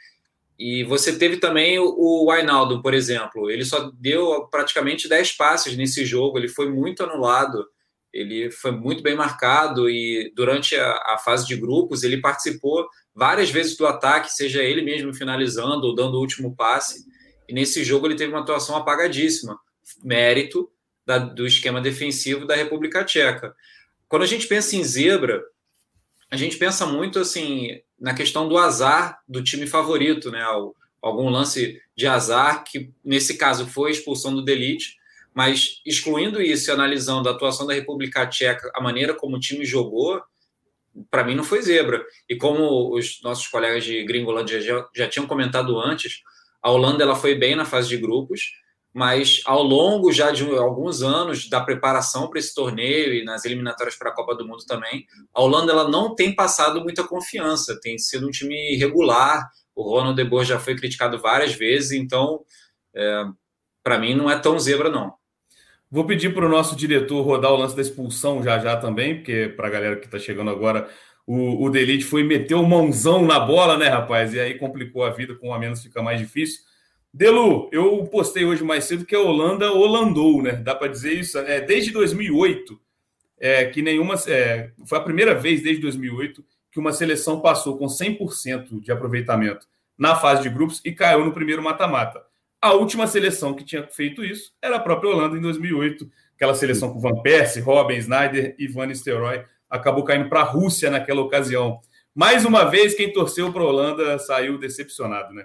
E 0.56 0.84
você 0.84 1.18
teve 1.18 1.38
também 1.38 1.80
o, 1.80 2.30
Ainaldo, 2.30 2.80
por 2.80 2.94
exemplo. 2.94 3.50
Ele 3.50 3.64
só 3.64 3.90
deu 3.94 4.46
praticamente 4.52 5.08
10 5.08 5.32
passes 5.32 5.76
nesse 5.76 6.04
jogo, 6.04 6.38
ele 6.38 6.46
foi 6.46 6.70
muito 6.70 7.02
anulado 7.02 7.66
ele 8.14 8.48
foi 8.48 8.70
muito 8.70 9.02
bem 9.02 9.16
marcado 9.16 9.90
e 9.90 10.32
durante 10.36 10.76
a, 10.76 10.92
a, 11.04 11.18
fase 11.18 11.44
de 11.48 11.56
grupos 11.56 12.04
ele 12.04 12.20
participou 12.20 12.88
várias 13.12 13.50
vezes 13.50 13.76
do 13.76 13.84
ataque, 13.84 14.32
seja 14.32 14.62
ele 14.62 14.82
mesmo 14.82 15.12
finalizando 15.12 15.84
ou 15.84 15.94
dando 15.96 16.14
o 16.14 16.20
último 16.20 16.54
passe. 16.54 17.04
E 17.48 17.52
nesse 17.52 17.82
jogo 17.82 18.06
ele 18.06 18.14
teve 18.14 18.32
uma 18.32 18.42
atuação 18.42 18.76
apagadíssima, 18.76 19.58
mérito 20.04 20.70
da, 21.04 21.18
do 21.18 21.44
esquema 21.44 21.80
defensivo 21.80 22.46
da 22.46 22.54
República 22.54 23.04
Tcheca. 23.04 23.52
Quando 24.08 24.22
a 24.22 24.26
gente 24.26 24.46
pensa 24.46 24.76
em 24.76 24.84
zebra, 24.84 25.42
a 26.30 26.36
gente 26.36 26.56
pensa 26.56 26.86
muito 26.86 27.18
assim 27.18 27.80
na 27.98 28.14
questão 28.14 28.48
do 28.48 28.56
azar 28.56 29.18
do 29.28 29.42
time 29.42 29.66
favorito, 29.66 30.30
né? 30.30 30.46
Algum 31.02 31.28
lance 31.28 31.82
de 31.96 32.06
azar 32.06 32.62
que 32.62 32.92
nesse 33.04 33.36
caso 33.36 33.66
foi 33.66 33.90
a 33.90 33.92
expulsão 33.92 34.32
do 34.32 34.44
Delite 34.44 34.96
mas 35.34 35.80
excluindo 35.84 36.40
isso 36.40 36.70
e 36.70 36.72
analisando 36.72 37.28
a 37.28 37.32
atuação 37.32 37.66
da 37.66 37.74
República 37.74 38.26
Tcheca, 38.26 38.70
a 38.74 38.80
maneira 38.80 39.14
como 39.14 39.36
o 39.36 39.40
time 39.40 39.64
jogou, 39.64 40.22
para 41.10 41.24
mim 41.24 41.34
não 41.34 41.42
foi 41.42 41.60
zebra. 41.60 42.04
E 42.28 42.36
como 42.36 42.94
os 42.94 43.20
nossos 43.22 43.48
colegas 43.48 43.84
de 43.84 44.04
Gringolândia 44.04 44.60
já, 44.60 44.88
já 44.94 45.08
tinham 45.08 45.26
comentado 45.26 45.78
antes, 45.80 46.22
a 46.62 46.70
Holanda 46.70 47.02
ela 47.02 47.16
foi 47.16 47.34
bem 47.34 47.56
na 47.56 47.64
fase 47.64 47.88
de 47.88 47.96
grupos, 47.96 48.52
mas 48.92 49.40
ao 49.44 49.62
longo 49.62 50.12
já 50.12 50.30
de 50.30 50.48
alguns 50.56 51.02
anos 51.02 51.48
da 51.48 51.60
preparação 51.60 52.30
para 52.30 52.38
esse 52.38 52.54
torneio 52.54 53.12
e 53.12 53.24
nas 53.24 53.44
eliminatórias 53.44 53.96
para 53.96 54.10
a 54.10 54.14
Copa 54.14 54.36
do 54.36 54.46
Mundo 54.46 54.64
também, 54.66 55.04
a 55.34 55.42
Holanda 55.42 55.72
ela 55.72 55.88
não 55.88 56.14
tem 56.14 56.32
passado 56.32 56.80
muita 56.80 57.02
confiança, 57.02 57.78
tem 57.82 57.98
sido 57.98 58.28
um 58.28 58.30
time 58.30 58.76
regular. 58.76 59.50
O 59.74 59.82
Ronald 59.82 60.14
de 60.14 60.22
Boer 60.22 60.46
já 60.46 60.60
foi 60.60 60.76
criticado 60.76 61.18
várias 61.18 61.52
vezes, 61.54 61.90
então 61.90 62.44
é, 62.94 63.24
para 63.82 63.98
mim 63.98 64.14
não 64.14 64.30
é 64.30 64.38
tão 64.38 64.56
zebra 64.60 64.88
não. 64.88 65.12
Vou 65.94 66.04
pedir 66.04 66.34
para 66.34 66.44
o 66.44 66.48
nosso 66.48 66.74
diretor 66.74 67.22
rodar 67.22 67.52
o 67.52 67.56
lance 67.56 67.76
da 67.76 67.80
expulsão 67.80 68.42
já 68.42 68.58
já 68.58 68.76
também, 68.76 69.14
porque 69.14 69.48
para 69.56 69.68
a 69.68 69.70
galera 69.70 69.94
que 69.94 70.06
está 70.06 70.18
chegando 70.18 70.50
agora, 70.50 70.88
o, 71.24 71.64
o 71.64 71.70
Delite 71.70 72.04
foi 72.04 72.24
meter 72.24 72.56
o 72.56 72.66
mãozão 72.66 73.24
na 73.24 73.38
bola, 73.38 73.78
né, 73.78 73.86
rapaz? 73.86 74.34
E 74.34 74.40
aí 74.40 74.58
complicou 74.58 75.04
a 75.04 75.10
vida, 75.10 75.36
com 75.36 75.50
um 75.50 75.54
a 75.54 75.58
menos 75.60 75.84
fica 75.84 76.02
mais 76.02 76.18
difícil. 76.18 76.62
Delu, 77.12 77.68
eu 77.70 78.04
postei 78.06 78.44
hoje 78.44 78.64
mais 78.64 78.86
cedo 78.86 79.04
que 79.04 79.14
a 79.14 79.20
Holanda 79.20 79.70
holandou, 79.70 80.42
né? 80.42 80.54
Dá 80.56 80.74
para 80.74 80.88
dizer 80.88 81.12
isso? 81.12 81.38
É, 81.38 81.60
desde 81.60 81.92
2008, 81.92 82.76
é, 83.38 83.66
que 83.66 83.80
nenhuma. 83.80 84.16
É, 84.26 84.72
foi 84.84 84.98
a 84.98 85.00
primeira 85.00 85.32
vez 85.32 85.62
desde 85.62 85.80
2008 85.80 86.44
que 86.72 86.80
uma 86.80 86.92
seleção 86.92 87.40
passou 87.40 87.78
com 87.78 87.86
100% 87.86 88.80
de 88.80 88.90
aproveitamento 88.90 89.64
na 89.96 90.16
fase 90.16 90.42
de 90.42 90.48
grupos 90.48 90.80
e 90.84 90.90
caiu 90.90 91.24
no 91.24 91.32
primeiro 91.32 91.62
mata-mata. 91.62 92.20
A 92.64 92.72
última 92.72 93.06
seleção 93.06 93.52
que 93.52 93.62
tinha 93.62 93.86
feito 93.88 94.24
isso 94.24 94.50
era 94.62 94.76
a 94.76 94.80
própria 94.80 95.10
Holanda 95.10 95.36
em 95.36 95.40
2008, 95.42 96.10
aquela 96.34 96.54
seleção 96.54 96.94
com 96.94 96.98
Van 96.98 97.20
Persie, 97.20 97.60
Robin, 97.60 97.96
Snyder 97.96 98.56
e 98.58 98.66
Van 98.66 98.86
Nistelrooy, 98.86 99.44
acabou 99.68 100.02
caindo 100.02 100.30
para 100.30 100.40
a 100.40 100.44
Rússia 100.44 100.90
naquela 100.90 101.20
ocasião. 101.20 101.78
Mais 102.14 102.46
uma 102.46 102.64
vez, 102.64 102.94
quem 102.94 103.12
torceu 103.12 103.52
para 103.52 103.60
a 103.60 103.66
Holanda 103.66 104.18
saiu 104.18 104.56
decepcionado, 104.56 105.34
né? 105.34 105.44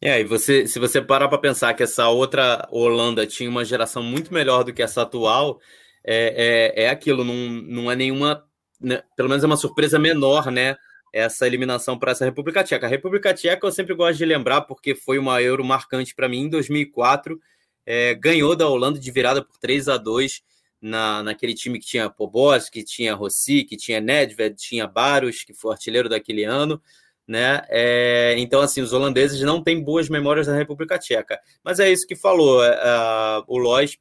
É, 0.00 0.18
e 0.18 0.24
você, 0.24 0.66
se 0.66 0.78
você 0.78 1.02
parar 1.02 1.28
para 1.28 1.36
pensar 1.36 1.74
que 1.74 1.82
essa 1.82 2.08
outra 2.08 2.66
Holanda 2.70 3.26
tinha 3.26 3.50
uma 3.50 3.62
geração 3.62 4.02
muito 4.02 4.32
melhor 4.32 4.64
do 4.64 4.72
que 4.72 4.82
essa 4.82 5.02
atual, 5.02 5.60
é, 6.02 6.72
é, 6.74 6.84
é 6.84 6.88
aquilo, 6.88 7.22
não, 7.22 7.34
não 7.34 7.92
é 7.92 7.94
nenhuma, 7.94 8.42
né, 8.80 9.02
pelo 9.14 9.28
menos 9.28 9.44
é 9.44 9.46
uma 9.46 9.58
surpresa 9.58 9.98
menor, 9.98 10.50
né? 10.50 10.74
Essa 11.16 11.46
eliminação 11.46 11.98
para 11.98 12.12
essa 12.12 12.26
República 12.26 12.62
Tcheca. 12.62 12.86
A 12.86 12.90
República 12.90 13.32
Tcheca 13.32 13.66
eu 13.66 13.72
sempre 13.72 13.94
gosto 13.94 14.18
de 14.18 14.24
lembrar 14.26 14.60
porque 14.62 14.94
foi 14.94 15.18
uma 15.18 15.40
Euro 15.40 15.64
marcante 15.64 16.14
para 16.14 16.28
mim 16.28 16.42
em 16.42 16.48
2004. 16.50 17.40
É, 17.86 18.14
ganhou 18.14 18.54
da 18.54 18.68
Holanda 18.68 18.98
de 18.98 19.10
virada 19.10 19.42
por 19.42 19.56
3 19.56 19.88
a 19.88 19.96
2 19.96 20.42
na, 20.78 21.22
naquele 21.22 21.54
time 21.54 21.78
que 21.78 21.86
tinha 21.86 22.10
Pobos, 22.10 22.68
que 22.68 22.84
tinha 22.84 23.14
Rossi, 23.14 23.64
que 23.64 23.78
tinha 23.78 23.98
Nedved, 23.98 24.56
tinha 24.56 24.86
Barros, 24.86 25.42
que 25.42 25.54
foi 25.54 25.72
artilheiro 25.72 26.06
daquele 26.06 26.44
ano. 26.44 26.82
Né? 27.26 27.62
É, 27.70 28.34
então, 28.36 28.60
assim, 28.60 28.82
os 28.82 28.92
holandeses 28.92 29.40
não 29.40 29.62
têm 29.62 29.82
boas 29.82 30.10
memórias 30.10 30.46
da 30.46 30.54
República 30.54 30.98
Tcheca. 30.98 31.40
Mas 31.64 31.80
é 31.80 31.90
isso 31.90 32.06
que 32.06 32.14
falou 32.14 32.62
é, 32.62 33.42
o 33.46 33.56
Lois. 33.56 33.96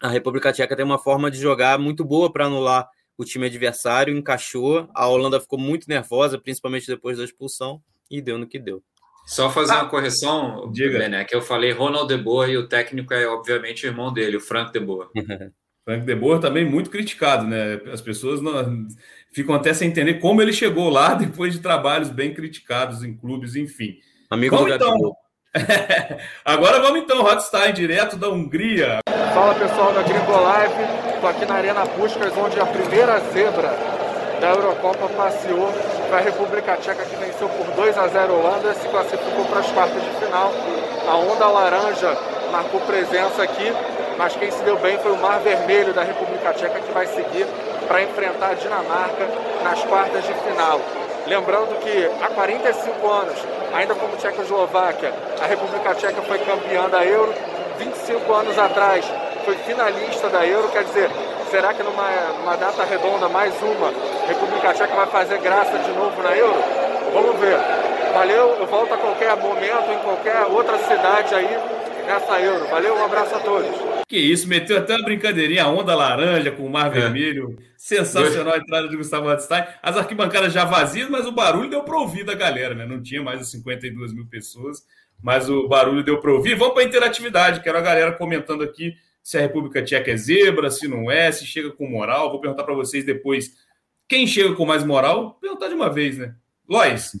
A 0.00 0.08
República 0.08 0.52
Tcheca 0.52 0.76
tem 0.76 0.84
uma 0.84 1.00
forma 1.00 1.32
de 1.32 1.38
jogar 1.38 1.80
muito 1.80 2.04
boa 2.04 2.32
para 2.32 2.46
anular 2.46 2.88
o 3.18 3.24
time 3.24 3.46
adversário, 3.46 4.16
encaixou. 4.16 4.88
A 4.94 5.08
Holanda 5.08 5.40
ficou 5.40 5.58
muito 5.58 5.88
nervosa, 5.88 6.38
principalmente 6.38 6.86
depois 6.86 7.18
da 7.18 7.24
expulsão, 7.24 7.82
e 8.08 8.22
deu 8.22 8.38
no 8.38 8.46
que 8.46 8.60
deu. 8.60 8.80
Só 9.26 9.50
fazer 9.50 9.72
ah, 9.72 9.82
uma 9.82 9.90
correção, 9.90 10.70
diga. 10.72 10.98
Bené, 10.98 11.24
que 11.24 11.34
eu 11.34 11.42
falei 11.42 11.72
Ronald 11.72 12.08
de 12.08 12.16
Boer 12.16 12.48
e 12.48 12.56
o 12.56 12.66
técnico 12.66 13.12
é 13.12 13.26
obviamente 13.26 13.84
o 13.84 13.88
irmão 13.88 14.10
dele, 14.10 14.38
o 14.38 14.40
Frank 14.40 14.72
de 14.72 14.80
Boer. 14.80 15.08
Frank 15.84 16.06
de 16.06 16.14
Boer 16.14 16.38
também 16.38 16.64
muito 16.64 16.88
criticado, 16.88 17.46
né? 17.46 17.80
As 17.92 18.00
pessoas 18.00 18.40
não, 18.40 18.86
ficam 19.32 19.54
até 19.54 19.74
sem 19.74 19.88
entender 19.90 20.14
como 20.14 20.40
ele 20.40 20.52
chegou 20.52 20.88
lá 20.88 21.12
depois 21.14 21.52
de 21.52 21.60
trabalhos 21.60 22.08
bem 22.08 22.32
criticados 22.32 23.02
em 23.02 23.14
clubes, 23.14 23.56
enfim. 23.56 23.96
Amigo 24.30 24.56
Vamos, 24.56 24.70
do 24.70 24.76
então, 24.76 25.12
Agora 26.44 26.80
vamos 26.80 27.00
então, 27.00 27.22
Hotstein, 27.22 27.74
direto 27.74 28.16
da 28.16 28.28
Hungria. 28.28 29.00
Fala 29.34 29.54
pessoal 29.54 29.92
da 29.92 30.02
Gringo 30.02 30.30
Live, 30.30 31.07
estou 31.18 31.30
aqui 31.30 31.44
na 31.46 31.56
Arena 31.56 31.84
Puskas, 31.84 32.32
onde 32.38 32.60
a 32.60 32.66
primeira 32.66 33.18
zebra 33.32 33.74
da 34.40 34.50
Eurocopa 34.50 35.08
passeou 35.16 35.72
para 36.08 36.18
a 36.18 36.20
República 36.20 36.76
Tcheca, 36.76 37.04
que 37.04 37.16
venceu 37.16 37.48
por 37.48 37.66
2 37.74 37.98
a 37.98 38.06
0 38.06 38.32
a 38.32 38.36
Holanda 38.36 38.70
e 38.70 38.74
se 38.76 38.88
classificou 38.88 39.44
para 39.46 39.58
as 39.58 39.70
quartas 39.72 40.00
de 40.00 40.10
final. 40.10 40.52
A 41.08 41.16
onda 41.16 41.48
laranja 41.48 42.16
marcou 42.52 42.80
presença 42.82 43.42
aqui, 43.42 43.72
mas 44.16 44.36
quem 44.36 44.48
se 44.48 44.62
deu 44.62 44.78
bem 44.78 44.96
foi 44.98 45.10
o 45.10 45.16
Mar 45.16 45.40
Vermelho 45.40 45.92
da 45.92 46.04
República 46.04 46.52
Tcheca, 46.52 46.78
que 46.78 46.92
vai 46.92 47.06
seguir 47.08 47.46
para 47.88 48.00
enfrentar 48.00 48.50
a 48.50 48.54
Dinamarca 48.54 49.26
nas 49.64 49.82
quartas 49.84 50.24
de 50.24 50.34
final. 50.34 50.80
Lembrando 51.26 51.76
que 51.80 52.10
há 52.22 52.28
45 52.28 53.08
anos, 53.08 53.34
ainda 53.74 53.94
como 53.96 54.16
Tchecoslováquia, 54.16 55.12
a 55.42 55.46
República 55.46 55.94
Tcheca 55.96 56.22
foi 56.22 56.38
campeã 56.38 56.88
da 56.88 57.04
Euro. 57.04 57.34
25 57.78 58.32
anos 58.32 58.58
atrás 58.58 59.04
foi 59.48 59.56
finalista 59.64 60.28
da 60.28 60.46
Euro, 60.46 60.68
quer 60.68 60.84
dizer, 60.84 61.08
será 61.50 61.72
que 61.72 61.82
numa, 61.82 62.10
numa 62.38 62.54
data 62.54 62.84
redonda, 62.84 63.30
mais 63.30 63.54
uma, 63.62 63.88
a 63.88 64.26
República 64.26 64.74
Tcheca 64.74 64.94
vai 64.94 65.06
fazer 65.06 65.38
graça 65.38 65.78
de 65.78 65.90
novo 65.92 66.22
na 66.22 66.36
Euro? 66.36 66.60
Vamos 67.14 67.40
ver. 67.40 67.56
Valeu, 68.12 68.56
eu 68.60 68.66
volto 68.66 68.92
a 68.92 68.98
qualquer 68.98 69.34
momento, 69.38 69.90
em 69.90 69.98
qualquer 70.00 70.44
outra 70.50 70.76
cidade 70.76 71.34
aí 71.34 71.48
nessa 72.04 72.38
Euro. 72.38 72.66
Valeu, 72.66 72.94
um 72.94 73.04
abraço 73.06 73.36
a 73.36 73.38
todos. 73.38 73.70
Que 74.06 74.18
isso, 74.18 74.46
meteu 74.46 74.76
até 74.76 74.94
uma 74.94 75.04
brincadeirinha, 75.04 75.64
a 75.64 75.68
onda 75.68 75.94
laranja 75.94 76.50
com 76.50 76.66
o 76.66 76.70
mar 76.70 76.88
é. 76.88 77.00
vermelho. 77.00 77.56
Sensacional 77.74 78.52
a 78.52 78.58
entrada 78.58 78.86
de 78.86 78.96
Gustavo 78.98 79.28
Radstein. 79.28 79.64
As 79.82 79.96
arquibancadas 79.96 80.52
já 80.52 80.66
vazias, 80.66 81.08
mas 81.08 81.26
o 81.26 81.32
barulho 81.32 81.70
deu 81.70 81.82
para 81.84 81.96
ouvir 81.96 82.22
da 82.22 82.34
galera, 82.34 82.74
né? 82.74 82.84
Não 82.84 83.02
tinha 83.02 83.22
mais 83.22 83.40
as 83.40 83.50
52 83.50 84.12
mil 84.12 84.26
pessoas, 84.26 84.84
mas 85.22 85.48
o 85.48 85.66
barulho 85.66 86.02
deu 86.02 86.20
para 86.20 86.32
ouvir. 86.32 86.54
Vamos 86.54 86.74
para 86.74 86.82
a 86.82 86.86
interatividade. 86.86 87.60
Quero 87.60 87.78
a 87.78 87.82
galera 87.82 88.12
comentando 88.12 88.62
aqui 88.62 88.94
se 89.28 89.36
a 89.36 89.42
República 89.42 89.82
Tcheca 89.82 90.10
é 90.10 90.16
zebra, 90.16 90.70
se 90.70 90.88
não 90.88 91.10
é, 91.10 91.30
se 91.30 91.44
chega 91.44 91.70
com 91.70 91.86
moral. 91.86 92.30
Vou 92.30 92.40
perguntar 92.40 92.64
para 92.64 92.72
vocês 92.72 93.04
depois 93.04 93.52
quem 94.08 94.26
chega 94.26 94.54
com 94.54 94.64
mais 94.64 94.82
moral. 94.82 95.22
Vou 95.22 95.34
perguntar 95.34 95.68
de 95.68 95.74
uma 95.74 95.92
vez, 95.92 96.16
né? 96.16 96.34
Lois, 96.66 97.12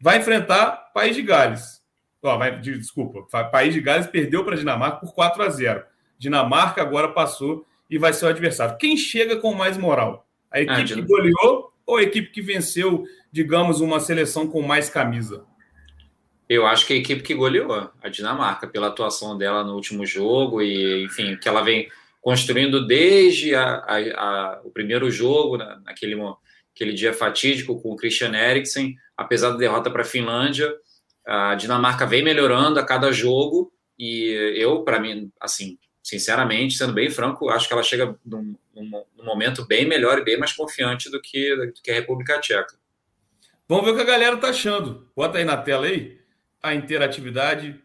vai 0.00 0.18
enfrentar 0.18 0.90
País 0.92 1.14
de 1.14 1.22
Gales. 1.22 1.80
Oh, 2.20 2.36
vai, 2.36 2.58
desculpa, 2.58 3.22
País 3.44 3.72
de 3.72 3.80
Gales 3.80 4.08
perdeu 4.08 4.44
para 4.44 4.54
a 4.54 4.58
Dinamarca 4.58 4.96
por 4.96 5.14
4 5.14 5.40
a 5.40 5.48
0. 5.48 5.84
Dinamarca 6.18 6.82
agora 6.82 7.12
passou 7.12 7.64
e 7.88 7.96
vai 7.96 8.12
ser 8.12 8.24
o 8.24 8.30
adversário. 8.30 8.76
Quem 8.76 8.96
chega 8.96 9.36
com 9.36 9.54
mais 9.54 9.78
moral? 9.78 10.26
A 10.50 10.60
equipe 10.60 10.80
ah, 10.80 10.96
que 10.96 11.02
goleou 11.02 11.72
ou 11.86 11.98
a 11.98 12.02
equipe 12.02 12.32
que 12.32 12.42
venceu, 12.42 13.04
digamos, 13.30 13.80
uma 13.80 14.00
seleção 14.00 14.48
com 14.48 14.62
mais 14.62 14.90
camisa? 14.90 15.44
Eu 16.48 16.66
acho 16.66 16.86
que 16.86 16.92
a 16.92 16.96
equipe 16.96 17.22
que 17.22 17.34
goleou, 17.34 17.90
a 18.00 18.08
Dinamarca, 18.08 18.68
pela 18.68 18.86
atuação 18.86 19.36
dela 19.36 19.64
no 19.64 19.74
último 19.74 20.06
jogo 20.06 20.62
e, 20.62 21.04
enfim, 21.04 21.36
que 21.36 21.48
ela 21.48 21.62
vem 21.62 21.88
construindo 22.20 22.86
desde 22.86 23.54
a, 23.54 23.62
a, 23.64 23.96
a, 23.98 24.60
o 24.64 24.70
primeiro 24.70 25.10
jogo, 25.10 25.56
né, 25.56 25.80
naquele 25.84 26.16
aquele 26.74 26.92
dia 26.92 27.12
fatídico 27.12 27.80
com 27.80 27.92
o 27.92 27.96
Christian 27.96 28.32
Eriksen, 28.34 28.96
apesar 29.16 29.50
da 29.50 29.56
derrota 29.56 29.90
para 29.90 30.02
a 30.02 30.04
Finlândia, 30.04 30.72
a 31.26 31.54
Dinamarca 31.54 32.04
vem 32.06 32.22
melhorando 32.22 32.78
a 32.78 32.84
cada 32.84 33.10
jogo 33.10 33.72
e 33.98 34.28
eu, 34.56 34.82
para 34.82 35.00
mim, 35.00 35.32
assim, 35.40 35.78
sinceramente, 36.02 36.76
sendo 36.76 36.92
bem 36.92 37.10
franco, 37.10 37.48
acho 37.48 37.66
que 37.66 37.72
ela 37.72 37.82
chega 37.82 38.16
num, 38.24 38.54
num, 38.74 39.04
num, 39.16 39.24
momento 39.24 39.66
bem 39.66 39.86
melhor 39.86 40.18
e 40.18 40.24
bem 40.24 40.38
mais 40.38 40.52
confiante 40.52 41.10
do 41.10 41.20
que, 41.20 41.56
do 41.56 41.72
que 41.72 41.90
a 41.90 41.94
República 41.94 42.38
Tcheca. 42.40 42.76
Vamos 43.66 43.84
ver 43.84 43.92
o 43.92 43.94
que 43.96 44.02
a 44.02 44.04
galera 44.04 44.36
tá 44.36 44.50
achando. 44.50 45.08
Bota 45.16 45.38
aí 45.38 45.44
na 45.44 45.56
tela 45.56 45.86
aí 45.86 46.25
a 46.62 46.74
interatividade. 46.74 47.80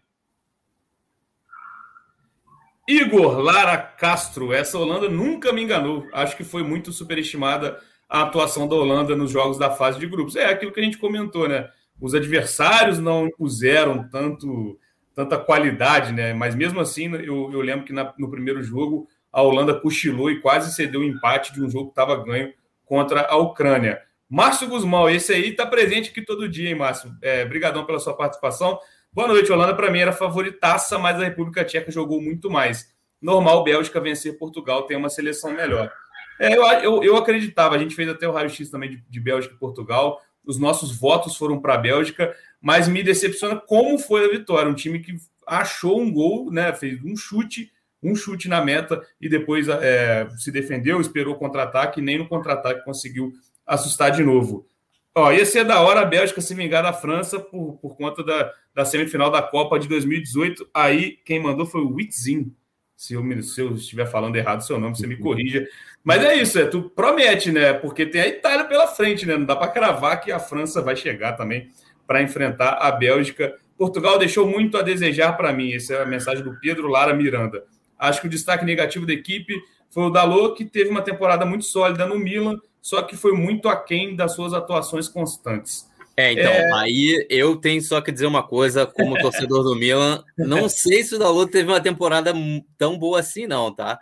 Igor 2.88 3.40
Lara 3.40 3.78
Castro, 3.78 4.52
essa 4.52 4.78
Holanda 4.78 5.08
nunca 5.08 5.54
me 5.54 5.62
enganou. 5.62 6.08
Acho 6.12 6.36
que 6.36 6.44
foi 6.44 6.64
muito 6.64 6.92
superestimada 6.92 7.80
a 8.10 8.24
atuação 8.24 8.68
da 8.68 8.76
Holanda 8.76 9.16
nos 9.16 9.32
jogos 9.32 9.58
da 9.58 9.72
fase 9.72 10.00
de 10.00 10.08
grupos. 10.08 10.36
É 10.36 10.46
aquilo 10.46 10.72
que 10.72 10.80
a 10.80 10.84
gente 10.84 10.98
comentou, 10.98 11.48
né? 11.48 11.70
Os 12.00 12.14
adversários 12.14 13.00
não 13.00 13.28
impuseram 13.28 14.10
tanto 14.10 14.78
tanta 15.14 15.38
qualidade, 15.38 16.14
né? 16.14 16.34
Mas 16.34 16.56
mesmo 16.56 16.80
assim, 16.80 17.14
eu, 17.16 17.52
eu 17.52 17.62
lembro 17.62 17.86
que 17.86 17.94
na, 17.94 18.14
no 18.18 18.30
primeiro 18.30 18.64
jogo 18.64 19.08
a 19.32 19.42
Holanda 19.42 19.80
cochilou 19.80 20.30
e 20.30 20.40
quase 20.40 20.74
cedeu 20.74 21.02
o 21.02 21.04
empate 21.04 21.54
de 21.54 21.62
um 21.62 21.70
jogo 21.70 21.86
que 21.86 21.92
estava 21.92 22.22
ganho 22.24 22.54
contra 22.86 23.22
a 23.22 23.38
Ucrânia. 23.38 24.02
Márcio 24.32 24.70
Guzmão, 24.70 25.10
esse 25.10 25.34
aí 25.34 25.50
está 25.50 25.66
presente 25.66 26.10
aqui 26.10 26.22
todo 26.22 26.48
dia, 26.48 26.70
hein, 26.70 26.76
Márcio? 26.76 27.14
É, 27.22 27.44
brigadão 27.44 27.86
pela 27.86 28.00
sua 28.00 28.16
participação. 28.16 28.80
Boa 29.12 29.28
noite, 29.28 29.52
Holanda. 29.52 29.76
Para 29.76 29.92
mim 29.92 30.00
era 30.00 30.14
favoritaça, 30.14 30.98
mas 30.98 31.20
a 31.20 31.26
República 31.26 31.66
Tcheca 31.66 31.92
jogou 31.92 32.22
muito 32.22 32.50
mais. 32.50 32.96
Normal, 33.22 33.62
Bélgica 33.62 34.00
vencer 34.00 34.38
Portugal, 34.38 34.84
tem 34.84 34.96
uma 34.96 35.10
seleção 35.10 35.52
melhor. 35.52 35.92
É, 36.40 36.56
eu, 36.56 36.64
eu, 36.66 37.04
eu, 37.04 37.18
acreditava, 37.18 37.76
a 37.76 37.78
gente 37.78 37.94
fez 37.94 38.08
até 38.08 38.26
o 38.26 38.32
raio-x 38.32 38.70
também 38.70 38.92
de, 38.92 39.04
de 39.10 39.20
Bélgica 39.20 39.54
e 39.54 39.58
Portugal. 39.58 40.22
Os 40.46 40.58
nossos 40.58 40.98
votos 40.98 41.36
foram 41.36 41.60
para 41.60 41.74
a 41.74 41.78
Bélgica, 41.78 42.34
mas 42.62 42.88
me 42.88 43.04
decepciona 43.04 43.58
como 43.58 44.00
foi 44.00 44.24
a 44.24 44.30
vitória. 44.30 44.72
Um 44.72 44.74
time 44.74 45.00
que 45.00 45.14
achou 45.46 46.00
um 46.00 46.10
gol, 46.10 46.50
né? 46.50 46.72
Fez 46.72 47.04
um 47.04 47.18
chute, 47.18 47.70
um 48.02 48.16
chute 48.16 48.48
na 48.48 48.64
meta 48.64 49.06
e 49.20 49.28
depois 49.28 49.68
é, 49.68 50.30
se 50.38 50.54
defendeu, 50.54 51.02
esperou 51.02 51.36
contra-ataque, 51.36 52.02
nem 52.02 52.18
no 52.18 52.30
contra-ataque 52.30 52.86
conseguiu 52.86 53.34
assustar 53.72 54.12
de 54.12 54.22
novo. 54.22 54.68
Ó, 55.16 55.32
ia 55.32 55.46
ser 55.46 55.64
da 55.64 55.82
hora 55.82 56.02
a 56.02 56.06
Bélgica 56.06 56.42
se 56.42 56.54
vingar 56.54 56.84
da 56.84 56.94
França 56.94 57.40
por, 57.40 57.78
por 57.78 57.96
conta 57.96 58.24
da, 58.24 58.52
da 58.74 58.86
semifinal 58.86 59.32
da 59.32 59.42
Copa 59.42 59.80
de 59.80 59.88
2018. 59.88 60.70
Aí 60.74 61.18
quem 61.26 61.42
mandou 61.42 61.66
foi 61.66 61.82
o 61.82 61.94
Witzin. 61.94 62.54
Se 62.96 63.14
eu, 63.14 63.42
se 63.42 63.62
eu 63.62 63.74
estiver 63.74 64.06
falando 64.06 64.36
errado 64.36 64.62
seu 64.62 64.80
nome, 64.80 64.96
você 64.96 65.08
me 65.08 65.18
corrija. 65.18 65.66
Mas 66.04 66.24
é 66.24 66.36
isso, 66.36 66.60
é, 66.60 66.66
tu 66.66 66.90
promete, 66.90 67.52
né? 67.52 67.74
Porque 67.74 68.06
tem 68.06 68.22
a 68.22 68.28
Itália 68.28 68.66
pela 68.66 68.88
frente, 68.88 69.26
né? 69.26 69.38
Não 69.38 69.46
dá 69.46 69.56
para 69.56 69.72
cravar 69.72 70.22
que 70.22 70.32
a 70.32 70.40
França 70.40 70.82
vai 70.82 70.96
chegar 70.96 71.34
também 71.34 71.70
para 72.06 72.22
enfrentar 72.22 72.74
a 72.74 72.92
Bélgica. 72.92 73.56
Portugal 73.78 74.20
deixou 74.20 74.48
muito 74.48 74.78
a 74.78 74.82
desejar 74.82 75.36
para 75.36 75.52
mim. 75.52 75.74
Essa 75.74 75.96
é 75.96 76.02
a 76.04 76.06
mensagem 76.06 76.44
do 76.44 76.60
Pedro 76.60 76.88
Lara 76.88 77.14
Miranda. 77.14 77.64
Acho 77.98 78.22
que 78.22 78.28
o 78.28 78.30
destaque 78.30 78.66
negativo 78.66 79.06
da 79.06 79.14
equipe 79.14 79.54
foi 79.90 80.04
o 80.04 80.10
Dalot, 80.10 80.56
que 80.56 80.66
teve 80.66 80.90
uma 80.90 81.02
temporada 81.02 81.46
muito 81.46 81.66
sólida 81.66 82.06
no 82.06 82.18
Milan, 82.18 82.58
só 82.82 83.02
que 83.02 83.16
foi 83.16 83.34
muito 83.34 83.70
aquém 83.70 84.16
das 84.16 84.34
suas 84.34 84.54
atuações 84.54 85.08
constantes. 85.08 85.90
É, 86.18 86.34
então, 86.34 86.52
é... 86.52 86.74
aí 86.74 87.26
eu 87.30 87.56
tenho 87.56 87.82
só 87.82 88.02
que 88.02 88.12
dizer 88.12 88.26
uma 88.26 88.44
coisa, 88.44 88.86
como 88.86 89.18
torcedor 89.20 89.64
do 89.64 89.76
Milan, 89.76 90.24
não 90.38 90.68
sei 90.70 91.04
se 91.04 91.16
o 91.16 91.20
Dalot 91.20 91.52
teve 91.52 91.70
uma 91.70 91.82
temporada 91.82 92.34
tão 92.78 92.98
boa 92.98 93.20
assim, 93.20 93.48
não, 93.48 93.74
tá? 93.74 93.98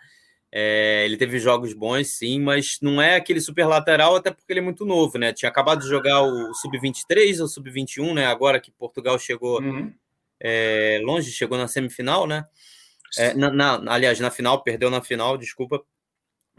É, 0.52 1.06
ele 1.06 1.16
teve 1.16 1.38
jogos 1.38 1.74
bons, 1.74 2.18
sim, 2.18 2.40
mas 2.40 2.80
não 2.82 3.00
é 3.00 3.16
aquele 3.16 3.40
super 3.40 3.68
lateral, 3.68 4.16
até 4.16 4.32
porque 4.32 4.52
ele 4.52 4.60
é 4.60 4.64
muito 4.64 4.84
novo, 4.84 5.18
né? 5.20 5.32
Tinha 5.32 5.50
acabado 5.50 5.82
de 5.82 5.88
jogar 5.88 6.24
o 6.24 6.54
Sub-23 6.56 7.40
ou 7.40 7.48
Sub-21, 7.48 8.16
né? 8.16 8.26
Agora 8.26 8.60
que 8.60 8.72
Portugal 8.72 9.20
chegou 9.20 9.62
uhum. 9.62 9.94
é, 10.40 11.00
longe, 11.04 11.32
chegou 11.32 11.56
na 11.56 11.68
semifinal, 11.68 12.26
né? 12.26 12.46
É, 13.18 13.34
na, 13.36 13.52
na, 13.52 13.94
aliás, 13.94 14.20
na 14.20 14.32
final, 14.32 14.64
perdeu 14.64 14.90
na 14.90 15.02
final, 15.02 15.38
desculpa. 15.38 15.84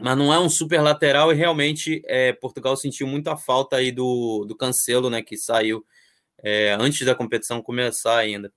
Mas 0.01 0.17
não 0.17 0.33
é 0.33 0.39
um 0.39 0.49
super 0.49 0.81
lateral 0.81 1.31
e 1.31 1.35
realmente 1.35 2.01
é, 2.05 2.33
Portugal 2.33 2.75
sentiu 2.75 3.05
muita 3.07 3.37
falta 3.37 3.75
aí 3.75 3.91
do, 3.91 4.45
do 4.45 4.55
Cancelo, 4.55 5.09
né? 5.09 5.21
Que 5.21 5.37
saiu 5.37 5.85
é, 6.43 6.75
antes 6.79 7.05
da 7.05 7.15
competição 7.15 7.61
começar 7.61 8.17
ainda. 8.17 8.51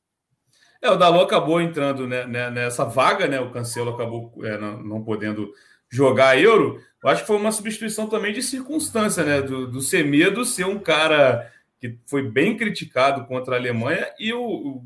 É, 0.81 0.91
o 0.91 0.97
Dalot 0.97 1.25
acabou 1.25 1.61
entrando 1.61 2.07
né, 2.07 2.27
né, 2.27 2.51
nessa 2.51 2.85
vaga, 2.85 3.27
né? 3.27 3.41
O 3.41 3.51
Cancelo 3.51 3.95
acabou 3.95 4.35
é, 4.43 4.59
não, 4.59 4.83
não, 4.83 5.05
podendo 5.05 5.53
jogar 5.89 6.39
Euro. 6.39 6.81
Eu 7.03 7.09
acho 7.09 7.23
que 7.23 7.27
foi 7.27 7.37
uma 7.37 7.53
substituição 7.53 8.07
também 8.07 8.33
de 8.33 8.43
circunstância, 8.43 9.23
né? 9.23 9.43
Do, 9.43 9.71
do 9.71 9.81
Semedo 9.81 10.45
ser 10.45 10.67
um 10.67 10.79
cara 10.79 11.51
que 11.79 11.99
foi 12.07 12.23
bem 12.23 12.57
criticado 12.57 13.27
contra 13.27 13.55
a 13.55 13.59
Alemanha 13.59 14.07
e 14.19 14.33
o, 14.33 14.83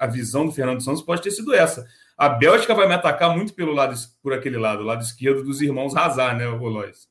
a 0.00 0.06
visão 0.06 0.46
do 0.46 0.52
Fernando 0.52 0.82
Santos 0.82 1.02
pode 1.02 1.22
ter 1.22 1.30
sido 1.30 1.54
essa. 1.54 1.86
A 2.16 2.28
Bélgica 2.28 2.74
vai 2.74 2.86
me 2.86 2.94
atacar 2.94 3.34
muito 3.34 3.54
pelo 3.54 3.72
lado 3.72 3.94
por 4.22 4.32
aquele 4.32 4.58
lado, 4.58 4.82
lado 4.82 5.02
esquerdo 5.02 5.42
dos 5.42 5.60
irmãos 5.60 5.96
Hazard, 5.96 6.38
né, 6.38 6.46
Rolóis? 6.46 7.08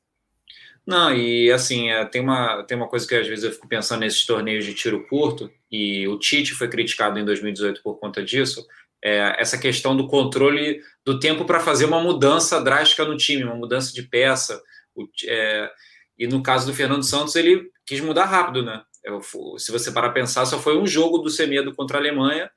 Não, 0.86 1.14
e 1.14 1.50
assim, 1.50 1.90
é, 1.90 2.04
tem 2.04 2.20
uma, 2.20 2.64
tem 2.64 2.76
uma 2.76 2.88
coisa 2.88 3.06
que 3.06 3.14
às 3.14 3.26
vezes 3.26 3.44
eu 3.44 3.52
fico 3.52 3.68
pensando 3.68 4.00
nesses 4.00 4.26
torneios 4.26 4.64
de 4.64 4.74
tiro 4.74 5.06
curto, 5.06 5.50
e 5.70 6.08
o 6.08 6.18
Tite 6.18 6.54
foi 6.54 6.68
criticado 6.68 7.18
em 7.18 7.24
2018 7.24 7.82
por 7.82 8.00
conta 8.00 8.22
disso, 8.22 8.66
é 9.02 9.34
essa 9.40 9.58
questão 9.58 9.96
do 9.96 10.06
controle 10.06 10.80
do 11.04 11.18
tempo 11.18 11.44
para 11.44 11.58
fazer 11.58 11.86
uma 11.86 12.00
mudança 12.00 12.60
drástica 12.60 13.04
no 13.04 13.16
time, 13.16 13.42
uma 13.42 13.56
mudança 13.56 13.92
de 13.92 14.02
peça. 14.02 14.62
O, 14.94 15.08
é, 15.26 15.70
e 16.16 16.28
no 16.28 16.40
caso 16.40 16.66
do 16.66 16.74
Fernando 16.74 17.02
Santos, 17.02 17.34
ele 17.34 17.68
quis 17.84 18.00
mudar 18.00 18.26
rápido, 18.26 18.62
né? 18.62 18.82
Eu, 19.02 19.20
se 19.58 19.72
você 19.72 19.90
parar 19.90 20.10
pensar, 20.10 20.46
só 20.46 20.58
foi 20.60 20.78
um 20.78 20.86
jogo 20.86 21.18
do 21.18 21.28
Semedo 21.28 21.74
contra 21.74 21.98
a 21.98 22.00
Alemanha, 22.00 22.48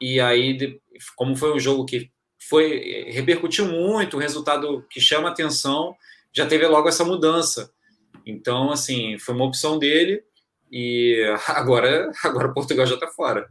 e 0.00 0.20
aí, 0.20 0.80
como 1.16 1.36
foi 1.36 1.54
um 1.54 1.60
jogo 1.60 1.84
que 1.84 2.10
foi 2.48 3.10
repercutiu 3.10 3.66
muito, 3.66 4.16
um 4.16 4.20
resultado 4.20 4.84
que 4.88 5.00
chama 5.00 5.28
atenção, 5.28 5.94
já 6.32 6.46
teve 6.46 6.66
logo 6.66 6.88
essa 6.88 7.04
mudança. 7.04 7.70
Então, 8.24 8.70
assim, 8.70 9.18
foi 9.18 9.34
uma 9.34 9.44
opção 9.44 9.78
dele 9.78 10.22
e 10.70 11.22
agora, 11.48 12.10
agora 12.24 12.52
Portugal 12.52 12.86
já 12.86 12.94
está 12.94 13.08
fora. 13.08 13.48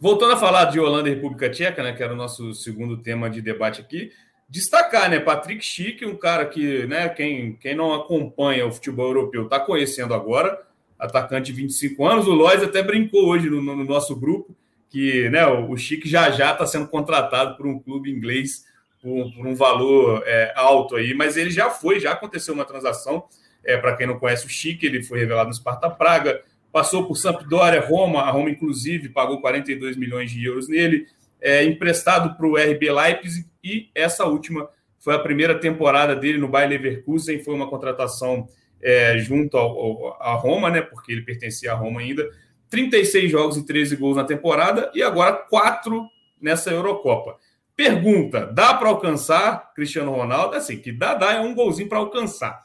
Voltando 0.00 0.32
a 0.32 0.36
falar 0.36 0.64
de 0.64 0.80
Holanda 0.80 1.08
e 1.08 1.14
República 1.14 1.48
Tcheca, 1.48 1.82
né, 1.82 1.92
que 1.92 2.02
era 2.02 2.12
o 2.12 2.16
nosso 2.16 2.52
segundo 2.54 2.96
tema 2.96 3.30
de 3.30 3.40
debate 3.40 3.80
aqui, 3.80 4.10
destacar, 4.48 5.08
né, 5.08 5.20
Patrick 5.20 5.64
Schick, 5.64 6.04
um 6.04 6.16
cara 6.16 6.44
que, 6.44 6.86
né, 6.86 7.08
quem, 7.08 7.54
quem 7.54 7.76
não 7.76 7.94
acompanha 7.94 8.66
o 8.66 8.72
futebol 8.72 9.06
europeu 9.06 9.44
está 9.44 9.60
conhecendo 9.60 10.12
agora, 10.12 10.60
atacante 10.98 11.52
de 11.52 11.60
25 11.60 12.04
anos, 12.04 12.26
o 12.26 12.32
Lois 12.32 12.62
até 12.62 12.82
brincou 12.82 13.28
hoje 13.28 13.48
no, 13.48 13.62
no 13.62 13.84
nosso 13.84 14.16
grupo 14.16 14.56
que, 14.92 15.30
né, 15.30 15.46
o 15.46 15.74
Chique 15.74 16.06
já 16.06 16.30
já 16.30 16.52
está 16.52 16.66
sendo 16.66 16.86
contratado 16.86 17.56
por 17.56 17.66
um 17.66 17.78
clube 17.78 18.10
inglês 18.10 18.64
por, 19.00 19.32
por 19.34 19.46
um 19.46 19.54
valor 19.54 20.22
é, 20.26 20.52
alto 20.54 20.96
aí, 20.96 21.14
mas 21.14 21.38
ele 21.38 21.50
já 21.50 21.70
foi, 21.70 21.98
já 21.98 22.12
aconteceu 22.12 22.52
uma 22.52 22.66
transação. 22.66 23.24
É, 23.64 23.78
Para 23.78 23.96
quem 23.96 24.06
não 24.06 24.18
conhece 24.18 24.44
o 24.44 24.50
Chique, 24.50 24.84
ele 24.84 25.02
foi 25.02 25.18
revelado 25.18 25.48
no 25.48 25.54
Sparta 25.54 25.88
Praga, 25.88 26.42
passou 26.70 27.06
por 27.06 27.16
Sampdoria, 27.16 27.80
Roma, 27.80 28.20
a 28.20 28.30
Roma, 28.30 28.50
inclusive, 28.50 29.08
pagou 29.08 29.40
42 29.40 29.96
milhões 29.96 30.30
de 30.30 30.44
euros 30.44 30.68
nele, 30.68 31.06
é, 31.40 31.64
emprestado 31.64 32.36
para 32.36 32.46
o 32.46 32.56
RB 32.56 32.92
Leipzig, 32.92 33.46
e 33.64 33.88
essa 33.94 34.26
última 34.26 34.68
foi 34.98 35.14
a 35.14 35.18
primeira 35.18 35.58
temporada 35.58 36.14
dele 36.14 36.38
no 36.38 36.48
Bayer 36.48 36.68
Leverkusen, 36.68 37.42
foi 37.42 37.54
uma 37.54 37.68
contratação 37.68 38.46
é, 38.80 39.16
junto 39.18 39.56
à 39.56 40.34
Roma, 40.34 40.70
né, 40.70 40.82
porque 40.82 41.12
ele 41.12 41.22
pertencia 41.22 41.72
à 41.72 41.74
Roma 41.74 42.00
ainda, 42.00 42.28
36 42.72 43.30
jogos 43.30 43.58
e 43.58 43.66
13 43.66 43.96
gols 43.96 44.16
na 44.16 44.24
temporada, 44.24 44.90
e 44.94 45.02
agora 45.02 45.34
quatro 45.34 46.08
nessa 46.40 46.70
Eurocopa. 46.70 47.36
Pergunta: 47.76 48.46
dá 48.46 48.72
para 48.72 48.88
alcançar 48.88 49.74
Cristiano 49.74 50.10
Ronaldo? 50.10 50.56
Assim, 50.56 50.78
que 50.78 50.90
dá, 50.90 51.12
dá 51.12 51.34
é 51.34 51.40
um 51.40 51.54
golzinho 51.54 51.88
para 51.88 51.98
alcançar. 51.98 52.62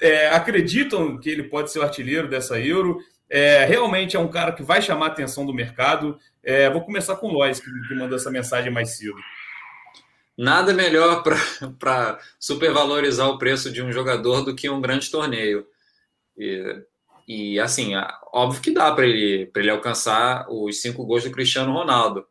É, 0.00 0.28
acreditam 0.28 1.18
que 1.18 1.28
ele 1.28 1.42
pode 1.42 1.70
ser 1.70 1.80
o 1.80 1.82
artilheiro 1.82 2.28
dessa 2.28 2.58
Euro? 2.58 2.98
É, 3.28 3.66
realmente 3.66 4.16
é 4.16 4.20
um 4.20 4.28
cara 4.28 4.52
que 4.52 4.62
vai 4.62 4.80
chamar 4.80 5.06
a 5.06 5.08
atenção 5.10 5.44
do 5.44 5.52
mercado. 5.52 6.18
É, 6.42 6.70
vou 6.70 6.82
começar 6.82 7.16
com 7.16 7.28
o 7.28 7.32
Lois, 7.32 7.60
que, 7.60 7.70
que 7.88 7.94
mandou 7.94 8.16
essa 8.16 8.30
mensagem 8.30 8.72
mais 8.72 8.96
cedo. 8.96 9.16
Nada 10.36 10.72
melhor 10.72 11.22
para 11.78 12.18
supervalorizar 12.40 13.28
o 13.28 13.38
preço 13.38 13.70
de 13.70 13.82
um 13.82 13.92
jogador 13.92 14.42
do 14.42 14.54
que 14.54 14.70
um 14.70 14.80
grande 14.80 15.10
torneio. 15.10 15.66
E, 16.38 16.82
e 17.26 17.58
assim, 17.60 17.92
óbvio 18.32 18.60
que 18.60 18.70
dá 18.70 18.90
para 18.92 19.06
ele, 19.06 19.50
ele 19.54 19.70
alcançar 19.70 20.46
os 20.48 20.80
cinco 20.80 21.04
gols 21.04 21.24
do 21.24 21.30
Cristiano 21.30 21.72
Ronaldo. 21.72 22.26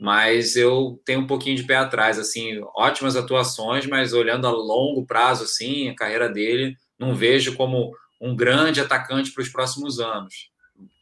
Mas 0.00 0.54
eu 0.54 1.00
tenho 1.04 1.20
um 1.20 1.26
pouquinho 1.26 1.56
de 1.56 1.64
pé 1.64 1.76
atrás, 1.76 2.18
assim, 2.18 2.60
ótimas 2.76 3.16
atuações, 3.16 3.84
mas 3.86 4.12
olhando 4.12 4.46
a 4.46 4.50
longo 4.50 5.04
prazo, 5.04 5.44
assim, 5.44 5.88
a 5.88 5.94
carreira 5.94 6.28
dele, 6.28 6.76
não 6.98 7.14
vejo 7.14 7.56
como 7.56 7.92
um 8.20 8.34
grande 8.36 8.80
atacante 8.80 9.32
para 9.32 9.42
os 9.42 9.48
próximos 9.48 9.98
anos. 9.98 10.50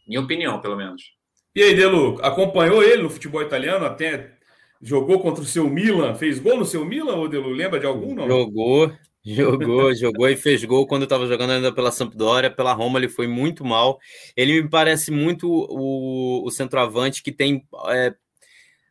Minha 0.07 0.21
opinião, 0.21 0.61
pelo 0.61 0.77
menos. 0.77 1.15
E 1.55 1.63
aí, 1.63 1.75
Delu, 1.75 2.19
acompanhou 2.23 2.83
ele 2.83 3.03
no 3.03 3.11
futebol 3.11 3.43
italiano 3.43 3.85
até 3.85 4.37
Jogou 4.81 5.21
contra 5.21 5.43
o 5.43 5.47
seu 5.47 5.69
Milan? 5.69 6.15
Fez 6.15 6.39
gol 6.39 6.59
no 6.59 6.65
seu 6.65 6.85
Milan, 6.85 7.17
Odelo? 7.17 7.49
Lembra 7.49 7.81
de 7.81 7.87
algum, 7.87 8.15
não? 8.15 8.29
Jogou, 8.29 8.93
jogou, 9.27 9.93
jogou 9.95 10.29
e 10.29 10.37
fez 10.37 10.65
gol 10.65 10.87
quando 10.87 11.03
estava 11.03 11.27
jogando 11.27 11.51
ainda 11.51 11.73
pela 11.73 11.91
Sampdoria, 11.91 12.51
pela 12.51 12.73
Roma, 12.73 12.99
ele 12.99 13.09
foi 13.09 13.27
muito 13.27 13.65
mal. 13.65 13.99
Ele 14.37 14.63
me 14.63 14.69
parece 14.69 15.11
muito 15.11 15.49
o, 15.51 16.47
o 16.47 16.51
centroavante 16.51 17.23
que 17.23 17.33
tem. 17.33 17.67
É, 17.89 18.15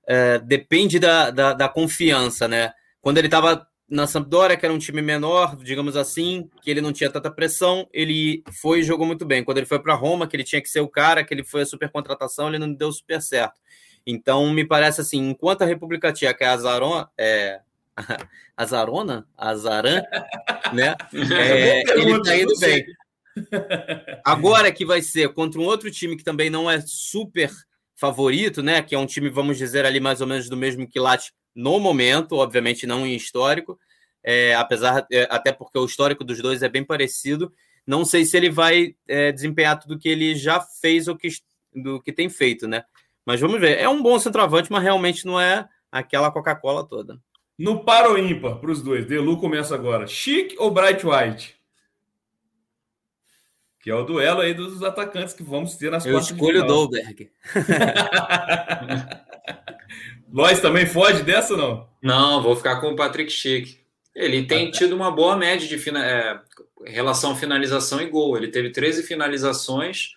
é, 0.08 0.40
depende 0.40 1.00
da, 1.00 1.32
da, 1.32 1.54
da, 1.54 1.70
confiança, 1.70 2.48
né? 2.48 2.72
Quando 3.02 3.18
ele 3.18 3.28
estava 3.28 3.66
na 3.90 4.08
Sampdoria, 4.08 4.58
que 4.58 4.66
era 4.66 4.74
um 4.74 4.80
time 4.80 5.02
menor, 5.02 5.56
digamos 5.56 5.96
assim, 5.96 6.50
que 6.62 6.70
ele 6.70 6.82
não 6.82 6.92
tinha 6.92 7.10
tanta 7.10 7.32
pressão, 7.32 7.88
ele 7.94 8.44
foi 8.62 8.80
e 8.80 8.84
jogou 8.84 9.06
muito 9.06 9.26
bem. 9.26 9.44
Quando 9.44 9.58
ele 9.58 9.66
foi 9.66 9.80
para 9.80 9.94
Roma, 9.94 10.28
que 10.28 10.36
ele 10.36 10.44
tinha 10.44 10.62
que 10.62 10.70
ser 10.70 10.82
o 10.82 10.88
cara, 10.88 11.24
que 11.24 11.34
ele 11.34 11.44
foi 11.44 11.62
a 11.62 11.66
super 11.66 11.90
contratação, 11.90 12.50
ele 12.50 12.60
não 12.60 12.72
deu 12.74 12.92
super 12.92 13.22
certo. 13.22 13.60
Então, 14.06 14.52
me 14.52 14.66
parece 14.66 15.02
assim, 15.02 15.30
enquanto 15.30 15.64
a 15.64 15.66
República 15.66 16.12
Tcheca 16.12 16.46
é 16.46 16.48
Azarona, 16.48 17.10
é, 17.18 17.60
Azarona? 18.56 19.28
Azaran, 19.38 20.04
né? 20.74 20.96
É, 21.14 21.82
ele 22.00 22.22
tá 22.24 22.38
indo 22.38 22.58
bem. 22.60 22.86
Agora 24.24 24.72
que 24.72 24.86
vai 24.86 25.02
ser 25.02 25.34
contra 25.34 25.60
um 25.60 25.66
outro 25.66 25.92
time 25.92 26.16
que 26.16 26.24
também 26.24 26.50
não 26.50 26.70
é 26.70 26.82
super 26.82 27.52
favorito, 27.96 28.62
né? 28.62 28.82
Que 28.82 28.96
é 28.96 29.00
um 29.00 29.06
time, 29.06 29.30
vamos 29.30 29.58
dizer, 29.58 29.86
ali 29.86 30.00
mais 30.00 30.22
ou 30.22 30.28
menos 30.28 30.50
do 30.50 30.58
mesmo 30.58 30.88
quilate 30.88 31.34
no 31.54 31.80
momento, 31.80 32.36
obviamente 32.36 32.86
não 32.86 33.06
em 33.06 33.16
histórico, 33.16 33.80
é, 34.22 34.54
apesar, 34.56 35.06
é, 35.12 35.28
até 35.30 35.54
porque 35.54 35.78
o 35.78 35.86
histórico 35.86 36.24
dos 36.24 36.42
dois 36.42 36.64
é 36.64 36.70
bem 36.70 36.84
parecido. 36.84 37.54
Não 37.86 38.04
sei 38.04 38.26
se 38.26 38.36
ele 38.36 38.50
vai 38.50 38.96
é, 39.08 39.32
desempenhar 39.32 39.80
tudo 39.80 40.00
que 40.00 40.10
ele 40.10 40.36
já 40.36 40.60
fez 40.60 41.08
ou 41.08 41.16
que, 41.16 41.30
do 41.74 42.02
que 42.02 42.12
tem 42.12 42.28
feito, 42.28 42.68
né? 42.68 42.84
Mas 43.26 43.40
vamos 43.40 43.60
ver. 43.60 43.78
É 43.80 43.88
um 43.88 44.02
bom 44.02 44.20
centroavante, 44.20 44.72
mas 44.72 44.84
realmente 44.84 45.26
não 45.26 45.40
é 45.40 45.68
aquela 45.92 46.32
Coca-Cola 46.32 46.88
toda. 46.88 47.20
No 47.58 47.84
paro 47.84 48.18
ímpar, 48.18 48.58
para 48.58 48.72
os 48.72 48.82
dois. 48.82 49.06
Delu 49.06 49.38
começa 49.38 49.74
agora. 49.74 50.08
Chic 50.08 50.56
ou 50.58 50.72
Bright 50.72 51.06
White? 51.06 51.56
Que 53.80 53.92
é 53.92 53.96
o 53.96 54.04
duelo 54.04 54.42
aí 54.42 54.54
dos 54.54 54.84
atacantes 54.84 55.34
que 55.34 55.44
vamos 55.44 55.76
ter 55.76 55.92
nas 55.92 56.06
Eu 56.06 56.18
escolho 56.18 56.64
o 56.64 56.68
Dolberg. 56.68 57.32
Nós 60.28 60.60
também 60.60 60.86
foge 60.86 61.24
dessa 61.24 61.54
ou 61.54 61.60
não? 61.60 61.90
Não, 62.02 62.42
vou 62.42 62.56
ficar 62.56 62.82
com 62.82 62.88
o 62.88 62.96
Patrick 62.96 63.32
Schick. 63.32 63.80
Ele 64.14 64.44
tem 64.44 64.72
tido 64.72 64.96
uma 64.96 65.12
boa 65.12 65.38
média 65.38 65.68
de 65.68 65.78
fina... 65.78 66.04
é, 66.04 66.42
relação 66.86 67.36
finalização 67.36 68.02
e 68.02 68.10
gol. 68.10 68.36
Ele 68.36 68.48
teve 68.48 68.72
13 68.72 69.04
finalizações, 69.04 70.16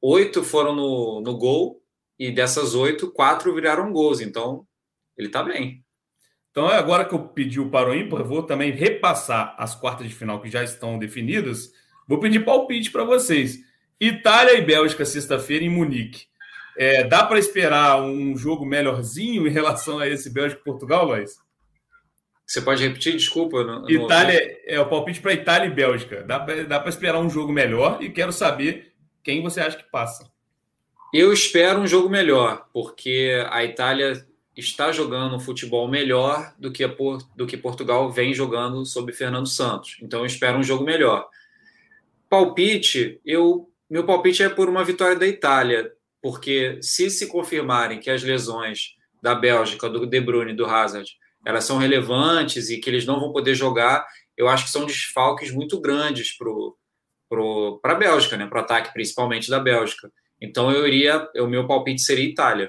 oito 0.00 0.42
foram 0.42 0.74
no, 0.74 1.20
no 1.20 1.36
gol 1.36 1.82
e 2.18 2.30
dessas 2.30 2.74
oito, 2.74 3.10
quatro 3.10 3.54
viraram 3.54 3.92
gols. 3.92 4.20
Então, 4.20 4.66
ele 5.16 5.28
está 5.28 5.42
bem. 5.42 5.84
Então, 6.50 6.70
é 6.70 6.76
agora 6.76 7.04
que 7.04 7.14
eu 7.14 7.20
pedi 7.20 7.60
o 7.60 7.70
para 7.70 7.90
o 7.90 7.94
ímpar, 7.94 8.24
vou 8.24 8.42
também 8.42 8.72
repassar 8.72 9.54
as 9.58 9.74
quartas 9.74 10.08
de 10.08 10.14
final 10.14 10.40
que 10.40 10.50
já 10.50 10.62
estão 10.64 10.98
definidas. 10.98 11.72
Vou 12.06 12.18
pedir 12.18 12.44
palpite 12.44 12.90
para 12.90 13.04
vocês. 13.04 13.58
Itália 14.00 14.54
e 14.54 14.62
Bélgica, 14.62 15.04
sexta-feira, 15.04 15.64
em 15.64 15.68
Munique. 15.68 16.26
É, 16.76 17.04
dá 17.04 17.24
para 17.24 17.38
esperar 17.38 18.00
um 18.00 18.36
jogo 18.36 18.64
melhorzinho 18.64 19.46
em 19.46 19.50
relação 19.50 19.98
a 19.98 20.08
esse 20.08 20.30
Bélgica 20.30 20.60
e 20.60 20.64
Portugal, 20.64 21.04
Luiz? 21.06 21.38
Você 22.46 22.62
pode 22.62 22.82
repetir? 22.82 23.14
Desculpa. 23.14 23.62
Não, 23.62 23.90
Itália, 23.90 24.58
é 24.64 24.80
o 24.80 24.88
palpite 24.88 25.20
para 25.20 25.34
Itália 25.34 25.66
e 25.66 25.74
Bélgica. 25.74 26.22
Dá 26.22 26.40
para 26.40 26.88
esperar 26.88 27.18
um 27.18 27.28
jogo 27.28 27.52
melhor 27.52 27.98
e 28.00 28.08
quero 28.08 28.32
saber 28.32 28.94
quem 29.22 29.42
você 29.42 29.60
acha 29.60 29.76
que 29.76 29.90
passa. 29.90 30.30
Eu 31.12 31.32
espero 31.32 31.80
um 31.80 31.86
jogo 31.86 32.08
melhor, 32.08 32.68
porque 32.72 33.44
a 33.50 33.64
Itália 33.64 34.26
está 34.58 34.90
jogando 34.90 35.36
um 35.36 35.40
futebol 35.40 35.88
melhor 35.88 36.52
do 36.58 36.72
que, 36.72 36.84
a, 36.84 36.94
do 37.36 37.46
que 37.46 37.56
Portugal 37.56 38.10
vem 38.10 38.34
jogando 38.34 38.84
sob 38.84 39.12
Fernando 39.12 39.46
Santos. 39.46 39.96
Então 40.02 40.20
eu 40.20 40.26
espero 40.26 40.58
um 40.58 40.62
jogo 40.62 40.84
melhor. 40.84 41.28
Palpite, 42.28 43.20
eu 43.24 43.70
meu 43.88 44.04
palpite 44.04 44.42
é 44.42 44.50
por 44.50 44.68
uma 44.68 44.84
vitória 44.84 45.16
da 45.16 45.26
Itália, 45.26 45.90
porque 46.20 46.78
se 46.82 47.08
se 47.08 47.26
confirmarem 47.26 48.00
que 48.00 48.10
as 48.10 48.22
lesões 48.22 48.96
da 49.22 49.34
Bélgica, 49.34 49.88
do 49.88 50.06
De 50.06 50.20
Bruyne 50.20 50.52
do 50.52 50.66
Hazard, 50.66 51.10
elas 51.46 51.64
são 51.64 51.78
relevantes 51.78 52.68
e 52.68 52.78
que 52.78 52.90
eles 52.90 53.06
não 53.06 53.18
vão 53.18 53.32
poder 53.32 53.54
jogar, 53.54 54.06
eu 54.36 54.46
acho 54.46 54.64
que 54.64 54.70
são 54.70 54.84
desfalques 54.84 55.50
muito 55.50 55.80
grandes 55.80 56.36
para 56.36 56.44
pro, 56.46 56.76
pro, 57.28 57.80
a 57.82 57.94
Bélgica, 57.94 58.36
né? 58.36 58.46
para 58.46 58.60
o 58.60 58.62
ataque 58.62 58.92
principalmente 58.92 59.48
da 59.48 59.58
Bélgica. 59.58 60.12
Então 60.40 60.70
eu 60.70 60.86
iria, 60.86 61.26
o 61.36 61.46
meu 61.46 61.66
palpite 61.66 62.02
seria 62.02 62.24
Itália. 62.24 62.68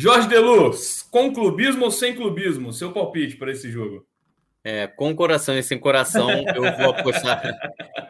Jorge 0.00 0.28
Deluz, 0.28 1.02
com 1.10 1.32
clubismo 1.32 1.86
ou 1.86 1.90
sem 1.90 2.14
clubismo? 2.14 2.72
Seu 2.72 2.92
palpite 2.92 3.34
para 3.34 3.50
esse 3.50 3.68
jogo? 3.68 4.06
É, 4.62 4.86
com 4.86 5.12
coração 5.12 5.58
e 5.58 5.62
sem 5.64 5.76
coração, 5.76 6.30
eu 6.54 6.62
vou 6.76 6.90
apostar. 6.90 7.42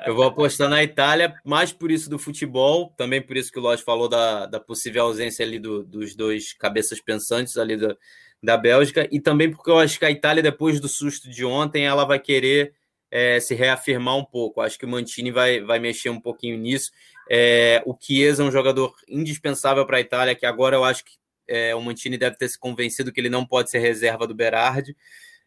eu 0.06 0.14
vou 0.14 0.24
apostar 0.26 0.68
na 0.68 0.84
Itália, 0.84 1.34
mais 1.42 1.72
por 1.72 1.90
isso 1.90 2.10
do 2.10 2.18
futebol, 2.18 2.92
também 2.94 3.22
por 3.22 3.38
isso 3.38 3.50
que 3.50 3.58
o 3.58 3.62
Lodge 3.62 3.82
falou 3.82 4.06
da, 4.06 4.44
da 4.44 4.60
possível 4.60 5.04
ausência 5.04 5.42
ali 5.42 5.58
do, 5.58 5.82
dos 5.82 6.14
dois 6.14 6.52
cabeças 6.52 7.00
pensantes 7.00 7.56
ali 7.56 7.74
da, 7.74 7.96
da 8.42 8.58
Bélgica, 8.58 9.08
e 9.10 9.18
também 9.18 9.50
porque 9.50 9.70
eu 9.70 9.78
acho 9.78 9.98
que 9.98 10.04
a 10.04 10.10
Itália, 10.10 10.42
depois 10.42 10.78
do 10.80 10.90
susto 10.90 11.30
de 11.30 11.42
ontem, 11.42 11.86
ela 11.86 12.04
vai 12.04 12.18
querer 12.18 12.74
é, 13.10 13.40
se 13.40 13.54
reafirmar 13.54 14.14
um 14.14 14.26
pouco. 14.26 14.60
Acho 14.60 14.78
que 14.78 14.84
o 14.84 14.88
Mantini 14.88 15.30
vai, 15.30 15.62
vai 15.62 15.78
mexer 15.78 16.10
um 16.10 16.20
pouquinho 16.20 16.58
nisso. 16.58 16.90
É, 17.30 17.82
o 17.86 17.96
Chiesa 17.98 18.42
é 18.42 18.46
um 18.46 18.52
jogador 18.52 18.92
indispensável 19.08 19.86
para 19.86 19.96
a 19.96 20.02
Itália, 20.02 20.34
que 20.34 20.44
agora 20.44 20.76
eu 20.76 20.84
acho 20.84 21.02
que 21.02 21.16
é, 21.48 21.74
o 21.74 21.80
Mantini 21.80 22.18
deve 22.18 22.36
ter 22.36 22.48
se 22.48 22.58
convencido 22.58 23.12
que 23.12 23.20
ele 23.20 23.30
não 23.30 23.44
pode 23.44 23.70
ser 23.70 23.78
reserva 23.78 24.26
do 24.26 24.34
Berardi. 24.34 24.96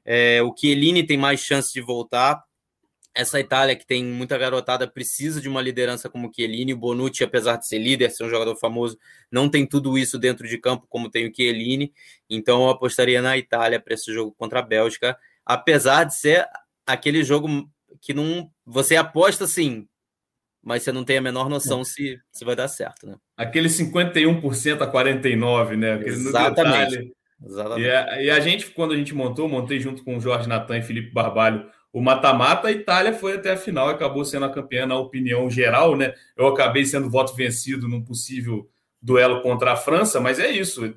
É, 0.04 0.42
o 0.42 0.54
Chiellini 0.56 1.06
tem 1.06 1.18
mais 1.18 1.40
chance 1.40 1.72
de 1.72 1.82
voltar. 1.82 2.44
Essa 3.14 3.40
Itália, 3.40 3.76
que 3.76 3.86
tem 3.86 4.06
muita 4.06 4.38
garotada, 4.38 4.88
precisa 4.88 5.42
de 5.42 5.50
uma 5.50 5.62
liderança 5.62 6.10
como 6.10 6.30
o 6.30 6.34
Chiellini. 6.34 6.74
O 6.74 6.78
Bonucci, 6.78 7.24
apesar 7.24 7.58
de 7.58 7.68
ser 7.68 7.78
líder, 7.78 8.10
ser 8.10 8.24
um 8.24 8.30
jogador 8.30 8.56
famoso, 8.56 8.98
não 9.30 9.50
tem 9.50 9.66
tudo 9.66 9.98
isso 9.98 10.18
dentro 10.18 10.48
de 10.48 10.58
campo 10.58 10.88
como 10.90 11.10
tem 11.10 11.28
o 11.28 11.36
Chiellini. 11.36 11.94
Então 12.30 12.64
eu 12.64 12.70
apostaria 12.70 13.22
na 13.22 13.38
Itália 13.38 13.80
para 13.80 13.94
esse 13.94 14.14
jogo 14.14 14.34
contra 14.38 14.60
a 14.60 14.64
Bélgica, 14.64 15.18
apesar 15.46 16.06
de 16.06 16.16
ser 16.16 16.48
aquele 16.86 17.24
jogo 17.24 17.70
que 18.00 18.14
não 18.14 18.50
você 18.66 18.96
aposta 18.96 19.44
assim, 19.44 19.88
mas 20.64 20.84
você 20.84 20.92
não 20.92 21.04
tem 21.04 21.18
a 21.18 21.22
menor 21.22 21.50
noção 21.50 21.84
se, 21.84 22.20
se 22.32 22.46
vai 22.46 22.56
dar 22.56 22.68
certo, 22.68 23.08
né? 23.08 23.18
Aquele 23.42 23.70
51% 23.70 24.82
a 24.82 24.92
49%, 24.92 25.78
né? 25.78 25.94
Aquele 25.94 26.10
Exatamente. 26.10 27.14
Exatamente. 27.44 27.88
E 27.88 27.90
a, 27.90 28.22
e 28.24 28.30
a, 28.30 28.40
gente, 28.40 28.70
quando 28.72 28.94
a 28.94 28.98
gente 28.98 29.16
montou, 29.16 29.50
montei 29.50 29.80
junto 29.80 30.04
com 30.04 30.18
o 30.18 30.22
Jorge 30.22 30.48
Natan 30.48 30.78
e 30.78 30.84
Felipe 30.84 31.12
Barbalho 31.12 31.66
o 31.94 32.02
mata-mata, 32.02 32.70
a 32.70 32.72
Itália 32.72 33.14
foi 33.14 33.36
até 33.36 33.52
a 33.52 33.58
final 33.58 33.90
e 33.90 33.94
acabou 33.94 34.24
sendo 34.24 34.46
a 34.46 34.50
campeã 34.50 34.86
na 34.86 34.96
opinião 34.96 35.50
geral, 35.50 35.96
né? 35.98 36.14
Eu 36.38 36.48
acabei 36.48 36.86
sendo 36.86 37.10
voto 37.10 37.36
vencido 37.36 37.88
num 37.88 38.02
possível 38.02 38.70
duelo 39.02 39.42
contra 39.42 39.74
a 39.74 39.76
França, 39.76 40.22
mas 40.22 40.40
é 40.40 40.50
isso. 40.50 40.96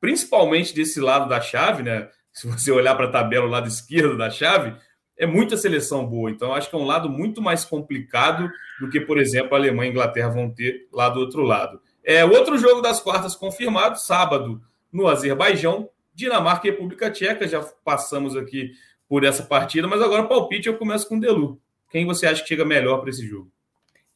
Principalmente 0.00 0.74
desse 0.74 1.00
lado 1.00 1.28
da 1.28 1.40
chave, 1.40 1.82
né? 1.82 2.08
Se 2.32 2.46
você 2.46 2.72
olhar 2.72 2.94
para 2.94 3.06
a 3.06 3.10
tabela, 3.10 3.44
o 3.44 3.50
lado 3.50 3.68
esquerdo 3.68 4.16
da 4.16 4.30
chave, 4.30 4.74
é 5.18 5.26
muita 5.26 5.56
seleção 5.58 6.06
boa. 6.06 6.30
Então, 6.30 6.54
acho 6.54 6.70
que 6.70 6.74
é 6.74 6.78
um 6.78 6.86
lado 6.86 7.10
muito 7.10 7.42
mais 7.42 7.62
complicado 7.62 8.50
do 8.82 8.90
que, 8.90 9.00
por 9.00 9.16
exemplo, 9.16 9.54
a 9.54 9.58
Alemanha 9.58 9.84
e 9.84 9.88
a 9.90 9.92
Inglaterra 9.92 10.28
vão 10.28 10.50
ter 10.50 10.88
lá 10.92 11.08
do 11.08 11.20
outro 11.20 11.42
lado. 11.44 11.80
É 12.02 12.24
outro 12.24 12.58
jogo 12.58 12.80
das 12.80 13.00
quartas 13.00 13.36
confirmado, 13.36 13.96
sábado, 13.96 14.60
no 14.92 15.06
Azerbaijão, 15.06 15.88
Dinamarca 16.12 16.66
e 16.66 16.72
República 16.72 17.08
Tcheca. 17.08 17.46
Já 17.46 17.62
passamos 17.84 18.36
aqui 18.36 18.72
por 19.08 19.22
essa 19.22 19.44
partida, 19.44 19.86
mas 19.86 20.02
agora 20.02 20.24
palpite 20.24 20.66
eu 20.66 20.76
começo 20.76 21.08
com 21.08 21.16
o 21.16 21.20
Delu. 21.20 21.60
Quem 21.90 22.04
você 22.04 22.26
acha 22.26 22.42
que 22.42 22.48
chega 22.48 22.64
melhor 22.64 22.98
para 22.98 23.10
esse 23.10 23.24
jogo? 23.24 23.52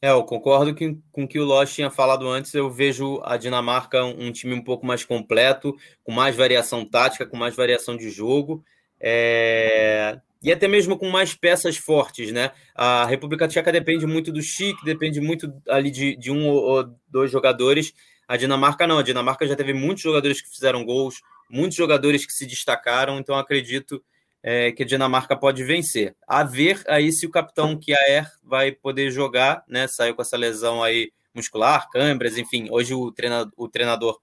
É, 0.01 0.11
eu 0.11 0.21
concordo 0.25 0.75
que, 0.75 0.97
com 1.13 1.23
o 1.23 1.27
que 1.27 1.39
o 1.39 1.45
Loss 1.45 1.73
tinha 1.73 1.89
falado 1.89 2.27
antes. 2.27 2.53
Eu 2.53 2.69
vejo 2.69 3.21
a 3.23 3.37
Dinamarca 3.37 4.03
um, 4.03 4.27
um, 4.27 4.31
time 4.33 4.53
um 4.53 4.61
pouco 4.61 4.85
mais 4.85 5.05
completo, 5.05 5.73
com 6.03 6.11
mais 6.11 6.35
variação 6.35 6.83
tática, 6.83 7.25
com 7.25 7.37
mais 7.37 7.55
variação 7.55 7.95
de 7.95 8.09
jogo. 8.09 8.61
É... 8.99 10.19
E 10.47 10.51
até 10.53 10.65
mesmo 10.65 10.97
com 10.97 11.09
mais 11.09 11.35
peças 11.35 11.75
fortes, 11.75 12.31
né? 12.31 12.51
A 12.73 13.05
República 13.05 13.49
Tcheca 13.49 13.69
depende 13.69 14.05
muito 14.05 14.31
do 14.31 14.41
Chic, 14.41 14.81
depende 14.81 15.19
muito 15.19 15.53
ali 15.67 15.91
de, 15.91 16.15
de 16.15 16.31
um 16.31 16.47
ou 16.47 16.85
dois 17.05 17.29
jogadores. 17.29 17.91
A 18.25 18.37
Dinamarca 18.37 18.87
não. 18.87 18.97
A 18.97 19.03
Dinamarca 19.03 19.45
já 19.45 19.57
teve 19.57 19.73
muitos 19.73 20.03
jogadores 20.03 20.39
que 20.39 20.49
fizeram 20.49 20.85
gols, 20.85 21.21
muitos 21.49 21.75
jogadores 21.75 22.25
que 22.25 22.31
se 22.31 22.45
destacaram, 22.45 23.19
então 23.19 23.35
acredito 23.35 24.01
é, 24.41 24.71
que 24.71 24.83
a 24.83 24.85
Dinamarca 24.85 25.35
pode 25.35 25.65
vencer. 25.65 26.15
A 26.25 26.45
ver 26.45 26.81
aí 26.87 27.11
se 27.11 27.25
o 27.25 27.29
capitão 27.29 27.77
Kiaer 27.77 28.31
vai 28.41 28.71
poder 28.71 29.11
jogar, 29.11 29.65
né? 29.67 29.85
Saiu 29.85 30.15
com 30.15 30.21
essa 30.21 30.37
lesão 30.37 30.81
aí 30.81 31.11
muscular, 31.33 31.89
câimbras, 31.89 32.37
enfim. 32.37 32.69
Hoje 32.71 32.93
o 32.93 33.11
treinador, 33.11 33.51
o 33.57 33.67
treinador 33.67 34.17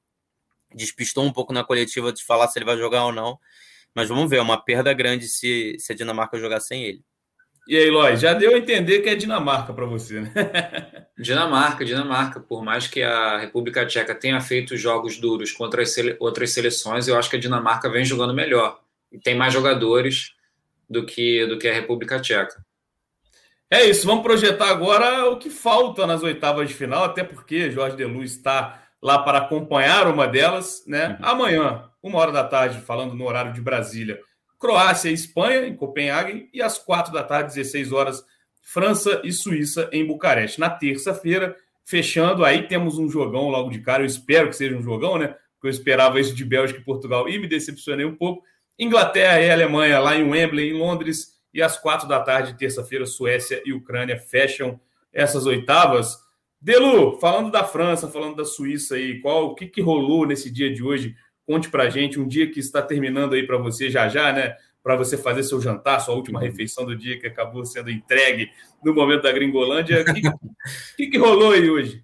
despistou 0.74 1.22
um 1.22 1.32
pouco 1.34 1.52
na 1.52 1.62
coletiva 1.62 2.10
de 2.10 2.24
falar 2.24 2.48
se 2.48 2.58
ele 2.58 2.64
vai 2.64 2.78
jogar 2.78 3.04
ou 3.04 3.12
não. 3.12 3.38
Mas 3.94 4.08
vamos 4.08 4.28
ver, 4.28 4.38
é 4.38 4.42
uma 4.42 4.62
perda 4.62 4.92
grande 4.92 5.28
se, 5.28 5.76
se 5.78 5.92
a 5.92 5.96
Dinamarca 5.96 6.38
jogar 6.38 6.60
sem 6.60 6.84
ele. 6.84 7.04
E 7.66 7.76
aí, 7.76 7.90
Lois, 7.90 8.20
já 8.20 8.34
deu 8.34 8.54
a 8.54 8.58
entender 8.58 9.00
que 9.00 9.08
é 9.08 9.14
Dinamarca 9.14 9.72
para 9.72 9.86
você, 9.86 10.20
né? 10.20 10.32
Dinamarca, 11.18 11.84
Dinamarca. 11.84 12.38
Por 12.38 12.62
mais 12.62 12.86
que 12.86 13.02
a 13.02 13.38
República 13.38 13.86
Tcheca 13.86 14.14
tenha 14.14 14.38
feito 14.40 14.76
jogos 14.76 15.16
duros 15.16 15.50
contra 15.52 15.80
as 15.80 15.90
sele... 15.90 16.14
outras 16.20 16.50
seleções, 16.50 17.08
eu 17.08 17.16
acho 17.16 17.30
que 17.30 17.36
a 17.36 17.40
Dinamarca 17.40 17.88
vem 17.88 18.04
jogando 18.04 18.34
melhor 18.34 18.80
e 19.10 19.18
tem 19.18 19.34
mais 19.34 19.52
jogadores 19.52 20.34
do 20.90 21.06
que, 21.06 21.46
do 21.46 21.58
que 21.58 21.66
a 21.66 21.72
República 21.72 22.20
Tcheca. 22.20 22.62
É 23.70 23.84
isso, 23.84 24.06
vamos 24.06 24.22
projetar 24.22 24.68
agora 24.68 25.30
o 25.30 25.38
que 25.38 25.48
falta 25.48 26.06
nas 26.06 26.22
oitavas 26.22 26.68
de 26.68 26.74
final, 26.74 27.04
até 27.04 27.24
porque 27.24 27.70
Jorge 27.70 27.96
De 27.96 28.04
Luz 28.04 28.32
está 28.32 28.83
lá 29.04 29.18
para 29.18 29.36
acompanhar 29.36 30.08
uma 30.08 30.26
delas, 30.26 30.82
né? 30.86 31.18
Uhum. 31.20 31.28
Amanhã, 31.28 31.84
uma 32.02 32.18
hora 32.18 32.32
da 32.32 32.42
tarde, 32.42 32.80
falando 32.80 33.14
no 33.14 33.26
horário 33.26 33.52
de 33.52 33.60
Brasília, 33.60 34.18
Croácia 34.58 35.10
e 35.10 35.12
Espanha, 35.12 35.66
em 35.66 35.76
Copenhague, 35.76 36.48
e 36.54 36.62
às 36.62 36.78
quatro 36.78 37.12
da 37.12 37.22
tarde, 37.22 37.54
16 37.54 37.92
horas, 37.92 38.24
França 38.62 39.20
e 39.22 39.30
Suíça, 39.30 39.90
em 39.92 40.06
Bucareste. 40.06 40.58
Na 40.58 40.70
terça-feira, 40.70 41.54
fechando, 41.84 42.46
aí 42.46 42.66
temos 42.66 42.96
um 42.96 43.06
jogão 43.06 43.50
logo 43.50 43.68
de 43.68 43.80
cara, 43.80 44.02
eu 44.02 44.06
espero 44.06 44.48
que 44.48 44.56
seja 44.56 44.74
um 44.74 44.82
jogão, 44.82 45.18
né? 45.18 45.36
Porque 45.56 45.66
eu 45.66 45.70
esperava 45.70 46.18
isso 46.18 46.34
de 46.34 46.42
Bélgica 46.42 46.80
e 46.80 46.84
Portugal 46.84 47.28
e 47.28 47.38
me 47.38 47.46
decepcionei 47.46 48.06
um 48.06 48.16
pouco. 48.16 48.42
Inglaterra 48.78 49.38
e 49.38 49.50
Alemanha 49.50 49.98
lá 49.98 50.16
em 50.16 50.26
Wembley, 50.26 50.70
em 50.70 50.78
Londres, 50.78 51.34
e 51.52 51.60
às 51.60 51.78
quatro 51.78 52.08
da 52.08 52.20
tarde, 52.20 52.56
terça-feira, 52.56 53.04
Suécia 53.04 53.62
e 53.66 53.72
Ucrânia 53.74 54.18
fecham 54.18 54.80
essas 55.12 55.44
oitavas. 55.44 56.23
Delu, 56.64 57.18
falando 57.20 57.50
da 57.50 57.62
França, 57.62 58.08
falando 58.08 58.36
da 58.36 58.44
Suíça 58.46 58.94
aí, 58.94 59.20
qual 59.20 59.48
o 59.48 59.54
que, 59.54 59.66
que 59.66 59.82
rolou 59.82 60.26
nesse 60.26 60.50
dia 60.50 60.72
de 60.72 60.82
hoje? 60.82 61.14
Conte 61.46 61.68
pra 61.68 61.90
gente, 61.90 62.18
um 62.18 62.26
dia 62.26 62.50
que 62.50 62.58
está 62.58 62.80
terminando 62.80 63.34
aí 63.34 63.46
para 63.46 63.58
você 63.58 63.90
já 63.90 64.08
já, 64.08 64.32
né? 64.32 64.56
Para 64.82 64.96
você 64.96 65.18
fazer 65.18 65.42
seu 65.42 65.60
jantar, 65.60 66.00
sua 66.00 66.14
última 66.14 66.40
uhum. 66.40 66.46
refeição 66.46 66.86
do 66.86 66.96
dia 66.96 67.20
que 67.20 67.26
acabou 67.26 67.66
sendo 67.66 67.90
entregue 67.90 68.48
no 68.82 68.94
momento 68.94 69.24
da 69.24 69.32
Gringolândia. 69.32 70.00
O 70.00 70.14
que, 70.14 70.22
que, 70.96 71.06
que 71.08 71.18
rolou 71.18 71.52
aí 71.52 71.68
hoje? 71.68 72.02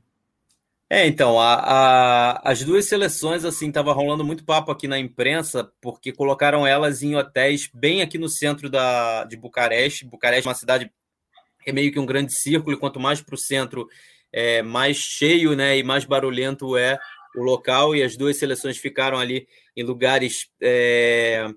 É, 0.91 1.07
então, 1.07 1.41
a, 1.41 1.55
a, 1.55 2.51
as 2.51 2.63
duas 2.63 2.85
seleções, 2.85 3.47
assim, 3.47 3.73
tava 3.73 3.95
rolando 3.95 4.25
muito 4.25 4.45
papo 4.45 4.71
aqui 4.71 4.87
na 4.87 4.99
imprensa, 4.99 5.73
porque 5.81 6.13
colocaram 6.13 6.67
elas 6.67 7.03
em 7.03 7.17
hotéis 7.17 7.71
bem 7.73 8.03
aqui 8.03 8.19
no 8.19 8.29
centro 8.29 8.69
da, 8.69 9.25
de 9.25 9.39
Bucareste. 9.39 10.05
Bucareste 10.05 10.47
é 10.47 10.51
uma 10.51 10.55
cidade 10.55 10.93
é 11.65 11.73
meio 11.73 11.93
que 11.93 11.99
um 11.99 12.07
grande 12.07 12.35
círculo, 12.35 12.77
e 12.77 12.79
quanto 12.79 13.01
mais 13.01 13.23
para 13.23 13.35
o 13.35 13.39
centro, 13.39 13.87
é, 14.33 14.63
mais 14.63 14.97
cheio 14.97 15.55
né, 15.55 15.79
e 15.79 15.83
mais 15.83 16.05
barulhento 16.05 16.77
é 16.77 16.99
o 17.37 17.43
local, 17.43 17.95
e 17.95 18.03
as 18.03 18.17
duas 18.17 18.37
seleções 18.37 18.77
ficaram 18.77 19.19
ali 19.19 19.47
em 19.77 19.83
lugares 19.83 20.49
é, 20.61 21.49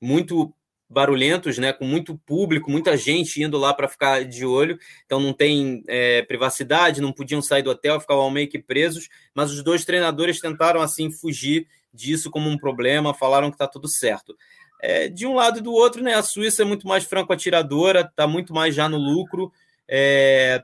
muito 0.00 0.54
barulhentos, 0.92 1.56
né, 1.56 1.72
com 1.72 1.86
muito 1.86 2.18
público, 2.26 2.70
muita 2.70 2.96
gente 2.98 3.42
indo 3.42 3.56
lá 3.56 3.72
para 3.72 3.88
ficar 3.88 4.26
de 4.26 4.44
olho, 4.44 4.78
então 5.06 5.18
não 5.18 5.32
tem 5.32 5.82
é, 5.88 6.20
privacidade, 6.22 7.00
não 7.00 7.12
podiam 7.12 7.40
sair 7.40 7.62
do 7.62 7.70
hotel, 7.70 7.98
ficavam 7.98 8.30
meio 8.30 8.48
que 8.48 8.58
presos, 8.58 9.08
mas 9.34 9.50
os 9.50 9.62
dois 9.62 9.86
treinadores 9.86 10.38
tentaram 10.38 10.82
assim 10.82 11.10
fugir 11.10 11.66
disso 11.92 12.30
como 12.30 12.48
um 12.50 12.58
problema, 12.58 13.14
falaram 13.14 13.48
que 13.48 13.54
está 13.54 13.66
tudo 13.66 13.88
certo. 13.88 14.36
É, 14.82 15.08
de 15.08 15.26
um 15.26 15.34
lado 15.34 15.60
e 15.60 15.62
do 15.62 15.72
outro, 15.72 16.02
né, 16.02 16.14
a 16.14 16.22
Suíça 16.22 16.62
é 16.62 16.64
muito 16.64 16.86
mais 16.86 17.04
franco-atiradora, 17.04 18.00
está 18.02 18.26
muito 18.26 18.52
mais 18.52 18.74
já 18.74 18.86
no 18.86 18.98
lucro, 18.98 19.50
é, 19.88 20.62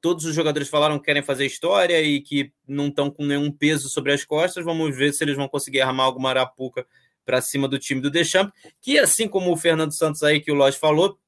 todos 0.00 0.24
os 0.24 0.34
jogadores 0.34 0.68
falaram 0.68 0.98
que 0.98 1.04
querem 1.04 1.22
fazer 1.22 1.46
história 1.46 2.00
e 2.00 2.20
que 2.20 2.52
não 2.66 2.88
estão 2.88 3.10
com 3.10 3.24
nenhum 3.24 3.50
peso 3.50 3.88
sobre 3.88 4.12
as 4.12 4.24
costas, 4.24 4.64
vamos 4.64 4.96
ver 4.96 5.12
se 5.12 5.24
eles 5.24 5.36
vão 5.36 5.48
conseguir 5.48 5.80
armar 5.80 6.06
alguma 6.06 6.30
arapuca 6.30 6.86
para 7.24 7.40
cima 7.40 7.68
do 7.68 7.78
time 7.78 8.00
do 8.00 8.10
Deschamps, 8.10 8.52
que 8.80 8.98
assim 8.98 9.28
como 9.28 9.52
o 9.52 9.56
Fernando 9.56 9.92
Santos 9.92 10.22
aí 10.22 10.40
que 10.40 10.50
o 10.50 10.54
Lodge 10.54 10.78
falou, 10.78 11.18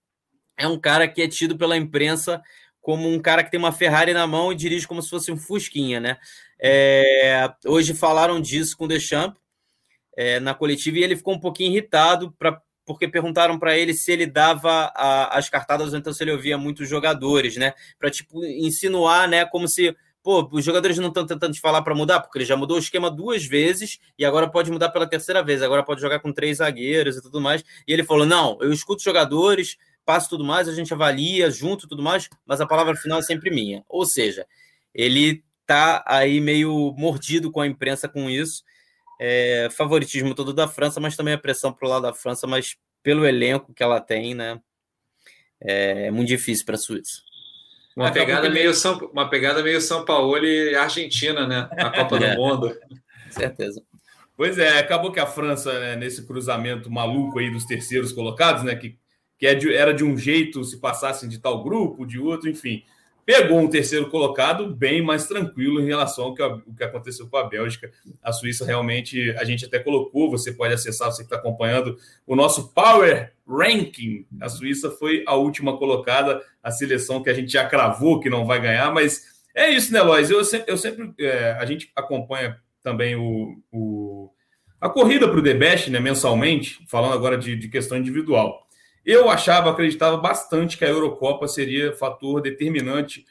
é 0.56 0.66
um 0.66 0.78
cara 0.78 1.06
que 1.09 1.22
é 1.22 1.28
tido 1.28 1.59
pela 1.59 1.76
imprensa 1.76 2.42
como 2.80 3.09
um 3.09 3.20
cara 3.20 3.44
que 3.44 3.50
tem 3.50 3.61
uma 3.61 3.72
Ferrari 3.72 4.12
na 4.12 4.26
mão 4.26 4.52
e 4.52 4.56
dirige 4.56 4.88
como 4.88 5.02
se 5.02 5.11
fosse 5.11 5.30
um 5.30 5.37
Fusquinha, 5.37 6.00
né? 6.00 6.16
É, 6.59 7.52
hoje 7.66 7.94
falaram 7.94 8.40
disso 8.40 8.76
com 8.76 8.85
o 8.85 8.88
Deschamps 8.88 9.38
é, 10.16 10.40
na 10.40 10.54
coletiva 10.54 10.98
e 10.98 11.02
ele 11.02 11.16
ficou 11.16 11.35
um 11.35 11.40
pouquinho 11.40 11.70
irritado 11.70 12.33
pra, 12.38 12.61
porque 12.90 13.07
perguntaram 13.07 13.57
para 13.57 13.79
ele 13.79 13.94
se 13.94 14.11
ele 14.11 14.26
dava 14.26 14.92
a, 14.96 15.38
as 15.38 15.48
cartadas 15.48 15.92
ou 15.92 15.98
então 15.98 16.12
se 16.12 16.24
ele 16.24 16.33
ouvia 16.33 16.59
muitos 16.59 16.88
jogadores, 16.88 17.57
né? 17.57 17.72
Para 18.00 18.11
tipo 18.11 18.44
insinuar, 18.44 19.29
né, 19.29 19.44
como 19.44 19.68
se 19.68 19.94
pô, 20.24 20.48
os 20.50 20.64
jogadores 20.64 20.98
não 20.98 21.07
estão 21.07 21.24
tentando 21.24 21.55
te 21.55 21.61
falar 21.61 21.83
para 21.83 21.94
mudar, 21.94 22.18
porque 22.18 22.38
ele 22.38 22.44
já 22.44 22.57
mudou 22.57 22.76
o 22.76 22.81
esquema 22.81 23.09
duas 23.09 23.44
vezes 23.46 24.00
e 24.18 24.24
agora 24.24 24.50
pode 24.50 24.72
mudar 24.72 24.88
pela 24.88 25.07
terceira 25.07 25.40
vez, 25.40 25.62
agora 25.62 25.85
pode 25.85 26.00
jogar 26.00 26.18
com 26.18 26.33
três 26.33 26.57
zagueiros 26.59 27.16
e 27.16 27.22
tudo 27.22 27.40
mais. 27.40 27.62
E 27.87 27.92
ele 27.92 28.03
falou: 28.03 28.26
não, 28.26 28.59
eu 28.61 28.72
escuto 28.72 28.96
os 28.96 29.05
jogadores, 29.05 29.76
passo 30.05 30.29
tudo 30.29 30.44
mais, 30.44 30.66
a 30.68 30.74
gente 30.74 30.92
avalia 30.92 31.48
junto 31.48 31.87
tudo 31.87 32.03
mais, 32.03 32.29
mas 32.44 32.61
a 32.61 32.66
palavra 32.66 32.96
final 32.96 33.20
é 33.20 33.22
sempre 33.22 33.53
minha. 33.53 33.85
Ou 33.88 34.05
seja, 34.05 34.44
ele 34.92 35.44
tá 35.64 36.03
aí 36.05 36.40
meio 36.40 36.92
mordido 36.98 37.53
com 37.53 37.61
a 37.61 37.68
imprensa 37.68 38.09
com 38.09 38.29
isso. 38.29 38.64
É, 39.22 39.68
favoritismo 39.70 40.35
todo 40.35 40.54
da 40.54 40.66
França, 40.66 40.98
mas 40.98 41.14
também 41.14 41.35
a 41.35 41.38
pressão 41.38 41.70
pro 41.70 41.87
lado 41.87 42.02
da 42.02 42.14
França, 42.14 42.46
mas 42.46 42.76
pelo 43.02 43.26
elenco 43.26 43.74
que 43.74 43.83
ela 43.83 44.00
tem, 44.00 44.35
né? 44.35 44.59
É, 45.61 46.06
é 46.06 46.11
muito 46.11 46.28
difícil 46.28 46.64
para 46.64 46.76
a 46.76 46.78
Suíça. 46.78 47.20
Uma 47.94 48.11
pegada, 48.11 48.48
meio 48.48 48.72
São, 48.72 48.96
uma 49.12 49.28
pegada 49.28 49.62
meio 49.62 49.78
São 49.78 50.06
Paulo 50.06 50.38
e 50.42 50.74
Argentina, 50.74 51.46
né? 51.46 51.68
A 51.72 51.90
Copa 51.90 52.16
é. 52.24 52.35
do 52.35 52.40
Mundo. 52.40 52.74
Certeza. 53.30 53.83
Pois 54.35 54.56
é, 54.56 54.78
acabou 54.78 55.12
que 55.12 55.20
a 55.20 55.26
França, 55.26 55.78
né, 55.78 55.96
nesse 55.96 56.26
cruzamento 56.26 56.90
maluco 56.90 57.38
aí 57.38 57.50
dos 57.50 57.66
terceiros 57.66 58.12
colocados, 58.12 58.62
né? 58.62 58.74
Que, 58.74 58.96
que 59.38 59.46
é 59.46 59.54
de, 59.54 59.74
era 59.74 59.92
de 59.92 60.02
um 60.02 60.16
jeito 60.16 60.64
se 60.64 60.80
passassem 60.80 61.28
de 61.28 61.38
tal 61.38 61.62
grupo, 61.62 62.06
de 62.06 62.18
outro, 62.18 62.48
enfim 62.48 62.85
pegou 63.31 63.61
um 63.61 63.69
terceiro 63.69 64.11
colocado 64.11 64.75
bem 64.75 65.01
mais 65.01 65.29
tranquilo 65.29 65.81
em 65.81 65.87
relação 65.87 66.25
ao 66.25 66.35
que, 66.35 66.43
o 66.43 66.75
que 66.77 66.83
aconteceu 66.83 67.29
com 67.29 67.37
a 67.37 67.49
Bélgica. 67.49 67.88
A 68.21 68.33
Suíça 68.33 68.66
realmente, 68.66 69.31
a 69.38 69.45
gente 69.45 69.64
até 69.64 69.79
colocou, 69.79 70.29
você 70.29 70.53
pode 70.53 70.75
acessar, 70.75 71.12
você 71.12 71.23
que 71.23 71.27
está 71.27 71.37
acompanhando, 71.37 71.97
o 72.27 72.35
nosso 72.35 72.75
Power 72.75 73.33
Ranking. 73.47 74.27
A 74.40 74.49
Suíça 74.49 74.90
foi 74.90 75.23
a 75.29 75.37
última 75.37 75.79
colocada, 75.79 76.43
a 76.61 76.73
seleção 76.73 77.23
que 77.23 77.31
a 77.31 77.35
gente 77.35 77.53
já 77.53 77.64
cravou 77.64 78.19
que 78.19 78.29
não 78.29 78.45
vai 78.45 78.61
ganhar, 78.61 78.93
mas 78.93 79.23
é 79.55 79.71
isso, 79.71 79.93
né, 79.93 80.03
Lois? 80.03 80.29
Eu 80.29 80.45
sempre, 80.45 80.73
eu 80.73 80.77
sempre 80.77 81.14
é, 81.21 81.53
a 81.53 81.64
gente 81.64 81.88
acompanha 81.95 82.59
também 82.83 83.14
o, 83.14 83.62
o 83.71 84.29
a 84.81 84.88
corrida 84.88 85.29
para 85.29 85.38
o 85.38 85.43
Debest, 85.43 85.88
né, 85.88 86.01
mensalmente, 86.01 86.85
falando 86.88 87.14
agora 87.14 87.38
de, 87.38 87.55
de 87.55 87.69
questão 87.69 87.97
individual. 87.97 88.66
Eu 89.04 89.30
achava, 89.30 89.70
acreditava 89.70 90.16
bastante 90.16 90.76
que 90.76 90.84
a 90.84 90.88
Eurocopa 90.88 91.48
seria 91.48 91.92
fator 91.96 92.40
determinante, 92.40 93.24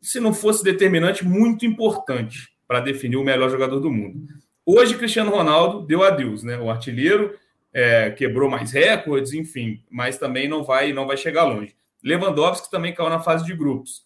se 0.00 0.20
não 0.20 0.32
fosse 0.32 0.62
determinante, 0.62 1.24
muito 1.24 1.66
importante 1.66 2.52
para 2.66 2.80
definir 2.80 3.16
o 3.16 3.24
melhor 3.24 3.50
jogador 3.50 3.80
do 3.80 3.90
mundo. 3.90 4.26
Hoje, 4.64 4.96
Cristiano 4.96 5.30
Ronaldo 5.30 5.86
deu 5.86 6.02
adeus, 6.02 6.42
né? 6.42 6.58
O 6.58 6.70
artilheiro 6.70 7.36
é, 7.72 8.10
quebrou 8.10 8.48
mais 8.48 8.72
recordes, 8.72 9.32
enfim, 9.32 9.82
mas 9.90 10.18
também 10.18 10.48
não 10.48 10.62
vai, 10.62 10.92
não 10.92 11.06
vai 11.06 11.16
chegar 11.16 11.44
longe. 11.44 11.74
Lewandowski 12.02 12.70
também 12.70 12.94
caiu 12.94 13.10
na 13.10 13.20
fase 13.20 13.44
de 13.44 13.54
grupos. 13.54 14.04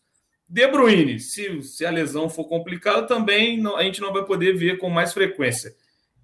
De 0.49 0.67
Bruyne, 0.69 1.19
se, 1.19 1.61
se 1.63 1.85
a 1.85 1.91
lesão 1.91 2.29
for 2.29 2.45
complicada, 2.45 3.07
também 3.07 3.61
não, 3.61 3.77
a 3.77 3.83
gente 3.83 4.01
não 4.01 4.13
vai 4.13 4.25
poder 4.25 4.57
ver 4.57 4.79
com 4.79 4.89
mais 4.89 5.13
frequência. 5.13 5.75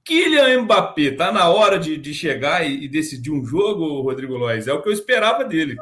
Kylian 0.04 0.62
Mbappé, 0.62 1.12
tá 1.12 1.30
na 1.30 1.48
hora 1.48 1.78
de, 1.78 1.96
de 1.96 2.12
chegar 2.12 2.66
e, 2.66 2.84
e, 2.84 2.88
decidir 2.88 3.30
um 3.30 3.44
jogo, 3.44 4.00
Rodrigo 4.00 4.36
Lois? 4.36 4.66
É 4.66 4.72
o 4.72 4.82
que 4.82 4.88
eu 4.88 4.92
esperava 4.92 5.44
dele. 5.44 5.76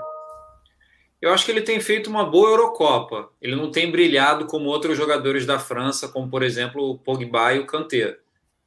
Eu 1.21 1.33
acho 1.33 1.45
que 1.45 1.51
ele 1.51 1.63
tem 1.63 1.81
feito 1.81 2.09
uma 2.09 2.25
boa 2.25 2.51
Eurocopa. 2.51 3.31
Ele 3.41 3.55
não 3.55 3.71
tem 3.71 3.91
brilhado 3.91 4.47
como 4.47 4.69
outros 4.69 4.97
jogadores 4.97 5.45
da 5.47 5.59
França, 5.59 6.09
como 6.09 6.31
por 6.31 6.43
exemplo 6.43 6.91
o 6.91 6.99
Pogba 6.99 7.55
e 7.55 7.59
o 7.59 7.67
Kanté. 7.67 8.17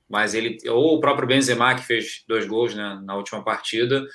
Mas 0.10 0.34
ele, 0.34 0.58
ou 0.70 0.96
o 0.96 1.00
próprio 1.00 1.28
Benzema 1.28 1.76
que 1.76 1.84
fez 1.84 2.24
dois 2.28 2.46
gols 2.46 2.76
né, 2.76 3.00
na 3.04 3.16
última 3.16 3.44
partida, 3.44 4.06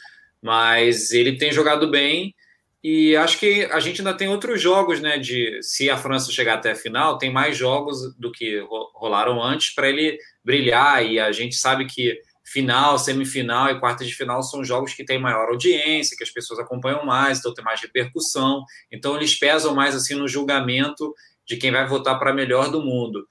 mas 0.41 1.11
ele 1.11 1.37
tem 1.37 1.53
jogado 1.53 1.91
bem 1.91 2.35
E 2.83 3.17
acho 3.17 3.39
que 3.41 3.65
a 3.65 3.81
gente 3.81 4.01
ainda 4.01 4.15
tem 4.15 4.29
outros 4.29 4.61
jogos, 4.61 5.01
né? 5.01 5.19
De 5.19 5.61
se 5.63 5.91
a 5.91 5.97
França 5.97 6.31
chegar 6.31 6.55
até 6.55 6.73
a 6.73 6.77
final, 6.77 7.19
tem 7.19 7.33
mais 7.33 7.57
jogos 7.57 8.15
do 8.17 8.31
que 8.31 8.65
rolaram 8.95 9.43
antes 9.43 9.75
para 9.75 9.89
ele 9.89 10.19
brilhar. 10.45 11.05
E 11.05 11.19
a 11.19 11.33
gente 11.33 11.57
sabe 11.57 11.87
que 11.87 12.21
final, 12.45 12.99
semifinal 12.99 13.71
e 13.71 13.79
quarta 13.79 14.05
de 14.05 14.15
final 14.15 14.43
são 14.43 14.65
jogos 14.65 14.95
que 14.95 15.05
têm 15.05 15.19
maior 15.19 15.49
audiência, 15.49 16.17
que 16.17 16.25
as 16.25 16.31
pessoas 16.31 16.59
acompanham 16.59 17.05
mais, 17.05 17.39
então 17.39 17.53
tem 17.53 17.65
mais 17.65 17.81
repercussão. 17.81 18.65
Então 18.91 19.17
eles 19.17 19.39
pesam 19.39 19.75
mais 19.75 19.95
assim 19.95 20.15
no 20.15 20.29
julgamento 20.29 21.15
de 21.47 21.57
quem 21.57 21.71
vai 21.71 21.87
votar 21.87 22.19
para 22.19 22.33
melhor 22.33 22.71
do 22.71 22.83
mundo. 22.83 23.27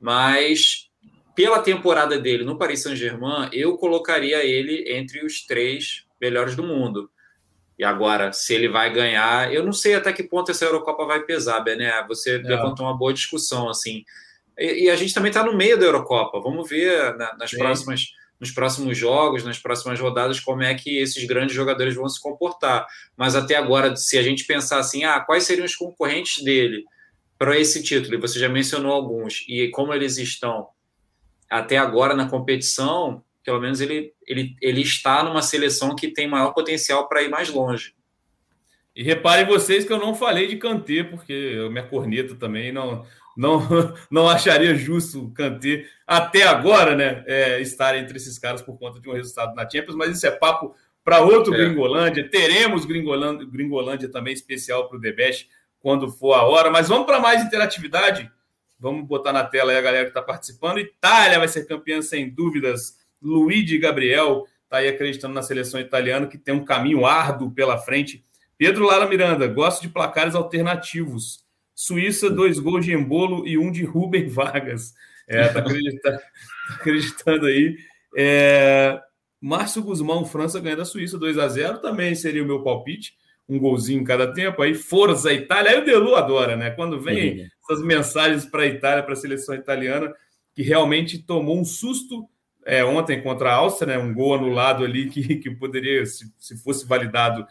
Mas 0.00 0.88
pela 1.34 1.58
temporada 1.60 2.18
dele 2.18 2.44
no 2.44 2.58
Paris 2.58 2.82
Saint-Germain, 2.82 3.48
eu 3.52 3.76
colocaria 3.76 4.44
ele 4.44 4.84
entre 4.92 5.24
os 5.24 5.44
três 5.44 6.04
melhores 6.20 6.54
do 6.54 6.62
mundo. 6.62 7.10
E 7.78 7.84
agora, 7.84 8.32
se 8.32 8.54
ele 8.54 8.68
vai 8.68 8.92
ganhar, 8.92 9.52
eu 9.52 9.64
não 9.64 9.72
sei 9.72 9.94
até 9.94 10.12
que 10.12 10.22
ponto 10.22 10.50
essa 10.50 10.64
Eurocopa 10.64 11.04
vai 11.06 11.20
pesar, 11.24 11.60
Bené. 11.60 12.04
Você 12.06 12.36
é. 12.36 12.38
levantou 12.38 12.86
uma 12.86 12.96
boa 12.96 13.12
discussão, 13.12 13.68
assim. 13.68 14.04
E, 14.58 14.84
e 14.84 14.90
a 14.90 14.96
gente 14.96 15.14
também 15.14 15.30
está 15.30 15.42
no 15.42 15.56
meio 15.56 15.78
da 15.78 15.86
Eurocopa. 15.86 16.40
Vamos 16.40 16.68
ver 16.68 17.16
na, 17.16 17.36
nas 17.36 17.50
próximas, 17.50 18.12
nos 18.38 18.50
próximos 18.50 18.96
jogos, 18.96 19.44
nas 19.44 19.58
próximas 19.58 19.98
rodadas, 19.98 20.38
como 20.38 20.62
é 20.62 20.74
que 20.74 20.98
esses 20.98 21.24
grandes 21.24 21.54
jogadores 21.54 21.94
vão 21.94 22.08
se 22.08 22.20
comportar. 22.20 22.86
Mas 23.16 23.34
até 23.34 23.56
agora, 23.56 23.96
se 23.96 24.18
a 24.18 24.22
gente 24.22 24.44
pensar 24.44 24.78
assim, 24.78 25.04
ah, 25.04 25.20
quais 25.20 25.44
seriam 25.44 25.64
os 25.64 25.74
concorrentes 25.74 26.44
dele 26.44 26.84
para 27.38 27.58
esse 27.58 27.82
título? 27.82 28.14
E 28.14 28.20
você 28.20 28.38
já 28.38 28.48
mencionou 28.48 28.92
alguns. 28.92 29.44
E 29.48 29.70
como 29.70 29.94
eles 29.94 30.18
estão 30.18 30.68
até 31.48 31.78
agora 31.78 32.14
na 32.14 32.28
competição, 32.28 33.22
pelo 33.44 33.60
menos 33.60 33.80
ele, 33.80 34.12
ele, 34.26 34.56
ele 34.60 34.80
está 34.80 35.22
numa 35.22 35.42
seleção 35.42 35.94
que 35.94 36.08
tem 36.08 36.28
maior 36.28 36.52
potencial 36.52 37.08
para 37.08 37.22
ir 37.22 37.28
mais 37.28 37.48
longe. 37.48 37.94
E 38.94 39.02
reparem 39.02 39.46
vocês 39.46 39.84
que 39.84 39.92
eu 39.92 39.98
não 39.98 40.14
falei 40.14 40.46
de 40.46 40.56
Kanté, 40.56 41.02
porque 41.02 41.32
eu 41.32 41.70
minha 41.70 41.86
corneta 41.86 42.34
também 42.34 42.70
não, 42.70 43.06
não, 43.36 43.66
não 44.10 44.28
acharia 44.28 44.74
justo 44.74 45.24
o 45.24 45.30
Kanté 45.32 45.86
até 46.06 46.42
agora, 46.42 46.94
né, 46.94 47.24
é, 47.26 47.60
estar 47.60 47.96
entre 47.96 48.16
esses 48.18 48.38
caras 48.38 48.60
por 48.60 48.78
conta 48.78 49.00
de 49.00 49.08
um 49.08 49.14
resultado 49.14 49.54
na 49.54 49.68
Champions, 49.68 49.96
mas 49.96 50.16
isso 50.16 50.26
é 50.26 50.30
papo 50.30 50.74
para 51.04 51.20
outro 51.20 51.54
é. 51.54 51.56
Gringolândia. 51.56 52.28
Teremos 52.28 52.84
Gringolândia, 52.84 53.46
Gringolândia 53.46 54.10
também 54.10 54.32
especial 54.32 54.88
para 54.88 54.98
o 54.98 55.00
Debest 55.00 55.48
quando 55.80 56.08
for 56.08 56.34
a 56.34 56.42
hora. 56.42 56.70
Mas 56.70 56.88
vamos 56.88 57.06
para 57.06 57.20
mais 57.20 57.42
interatividade. 57.42 58.30
Vamos 58.78 59.06
botar 59.06 59.32
na 59.32 59.44
tela 59.44 59.72
aí 59.72 59.78
a 59.78 59.82
galera 59.82 60.04
que 60.04 60.10
está 60.10 60.22
participando. 60.22 60.78
Itália 60.78 61.38
vai 61.38 61.48
ser 61.48 61.66
campeã 61.66 62.00
sem 62.02 62.30
dúvidas 62.30 62.98
Luigi 63.22 63.78
Gabriel 63.78 64.46
está 64.64 64.78
aí 64.78 64.88
acreditando 64.88 65.34
na 65.34 65.42
seleção 65.42 65.80
italiana, 65.80 66.26
que 66.26 66.38
tem 66.38 66.54
um 66.54 66.64
caminho 66.64 67.04
árduo 67.04 67.50
pela 67.50 67.78
frente. 67.78 68.24
Pedro 68.56 68.86
Lara 68.86 69.06
Miranda, 69.06 69.46
gosto 69.46 69.82
de 69.82 69.88
placares 69.88 70.34
alternativos. 70.34 71.44
Suíça, 71.74 72.30
dois 72.30 72.58
gols 72.58 72.84
de 72.84 72.92
Embolo 72.92 73.46
e 73.46 73.58
um 73.58 73.70
de 73.70 73.84
Rubem 73.84 74.26
Vargas. 74.30 74.94
É, 75.26 75.48
tá 75.48 75.60
acreditando, 75.60 76.18
tá 76.68 76.74
acreditando 76.74 77.46
aí. 77.46 77.76
É, 78.16 79.00
Márcio 79.40 79.82
Guzmão, 79.82 80.24
França 80.24 80.60
ganha 80.60 80.76
da 80.76 80.84
Suíça 80.84 81.18
2 81.18 81.38
a 81.38 81.48
0 81.48 81.78
também 81.78 82.14
seria 82.14 82.42
o 82.42 82.46
meu 82.46 82.62
palpite. 82.62 83.16
Um 83.48 83.58
golzinho 83.58 84.00
em 84.00 84.04
cada 84.04 84.32
tempo. 84.32 84.62
Aí, 84.62 84.72
Forza 84.72 85.32
Itália. 85.32 85.72
Aí 85.72 85.78
o 85.80 85.84
Delu 85.84 86.14
adora, 86.14 86.56
né? 86.56 86.70
Quando 86.70 87.00
vem 87.00 87.50
essas 87.64 87.84
mensagens 87.84 88.46
para 88.46 88.62
a 88.62 88.66
Itália, 88.66 89.02
para 89.02 89.12
a 89.12 89.16
seleção 89.16 89.54
italiana, 89.54 90.14
que 90.54 90.62
realmente 90.62 91.18
tomou 91.18 91.58
um 91.58 91.64
susto 91.64 92.28
é, 92.64 92.84
ontem 92.84 93.22
contra 93.22 93.50
a 93.50 93.54
Áustria, 93.54 93.96
né, 93.96 94.02
um 94.02 94.14
gol 94.14 94.34
anulado 94.34 94.84
ali 94.84 95.08
que, 95.08 95.36
que 95.36 95.50
poderia, 95.50 96.04
se, 96.06 96.32
se 96.38 96.56
fosse 96.62 96.86
validado, 96.86 97.46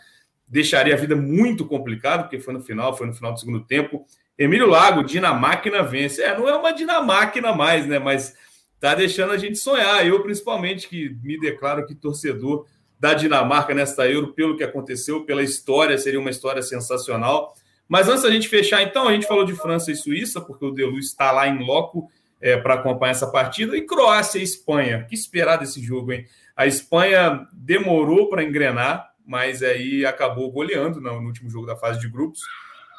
deixaria 0.47 0.93
a 0.93 0.97
vida 0.97 1.15
muito 1.15 1.65
complicada, 1.65 2.23
porque 2.23 2.39
foi 2.39 2.53
no 2.53 2.61
final, 2.61 2.95
foi 2.95 3.07
no 3.07 3.13
final 3.13 3.33
do 3.33 3.39
segundo 3.39 3.61
tempo. 3.61 4.05
Emílio 4.37 4.67
Lago, 4.67 5.03
Dinamáquina 5.03 5.83
vence. 5.83 6.21
É, 6.21 6.37
não 6.37 6.49
é 6.49 6.55
uma 6.55 6.73
Dinamáquina 6.73 7.53
mais, 7.53 7.85
né? 7.85 7.99
Mas 7.99 8.33
tá 8.79 8.95
deixando 8.95 9.31
a 9.31 9.37
gente 9.37 9.57
sonhar. 9.57 10.05
Eu, 10.05 10.21
principalmente, 10.23 10.89
que 10.89 11.15
me 11.23 11.39
declaro 11.39 11.85
que 11.85 11.95
torcedor 11.95 12.65
da 12.99 13.13
Dinamarca 13.13 13.73
nesta 13.73 14.09
Euro, 14.09 14.33
pelo 14.33 14.57
que 14.57 14.63
aconteceu, 14.63 15.23
pela 15.25 15.41
história, 15.41 15.97
seria 15.97 16.19
uma 16.19 16.29
história 16.29 16.61
sensacional. 16.61 17.53
Mas 17.87 18.09
antes 18.09 18.23
da 18.23 18.31
gente 18.31 18.47
fechar, 18.47 18.81
então, 18.81 19.07
a 19.07 19.13
gente 19.13 19.27
falou 19.27 19.45
de 19.45 19.53
França 19.53 19.91
e 19.91 19.95
Suíça, 19.95 20.41
porque 20.41 20.65
o 20.65 20.71
Delu 20.71 20.97
está 20.97 21.31
lá 21.31 21.47
em 21.47 21.63
loco 21.63 22.09
é, 22.41 22.57
para 22.57 22.73
acompanhar 22.73 23.11
essa 23.11 23.27
partida. 23.27 23.77
E 23.77 23.85
Croácia 23.85 24.39
e 24.39 24.43
Espanha. 24.43 25.05
Que 25.07 25.15
esperar 25.15 25.57
desse 25.57 25.81
jogo, 25.81 26.11
hein? 26.11 26.25
A 26.55 26.65
Espanha 26.65 27.47
demorou 27.53 28.29
para 28.29 28.43
engrenar, 28.43 29.11
mas 29.25 29.61
aí 29.61 30.05
acabou 30.05 30.51
goleando 30.51 30.99
no, 30.99 31.19
último 31.19 31.49
jogo 31.49 31.67
da 31.67 31.75
fase 31.75 31.99
de 31.99 32.09
grupos. 32.09 32.41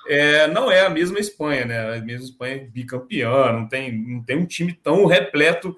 É, 0.08 0.48
não 0.48 0.70
é 0.70 0.84
a 0.84 0.90
mesma 0.90 1.18
Espanha, 1.18 1.64
né? 1.64 1.96
A 1.96 2.00
mesma 2.00 2.24
Espanha 2.24 2.68
bicampeã, 2.72 3.52
não 3.52 3.68
tem, 3.68 3.92
não 3.92 4.22
tem 4.22 4.36
um 4.36 4.46
time 4.46 4.72
tão 4.72 5.06
repleto 5.06 5.76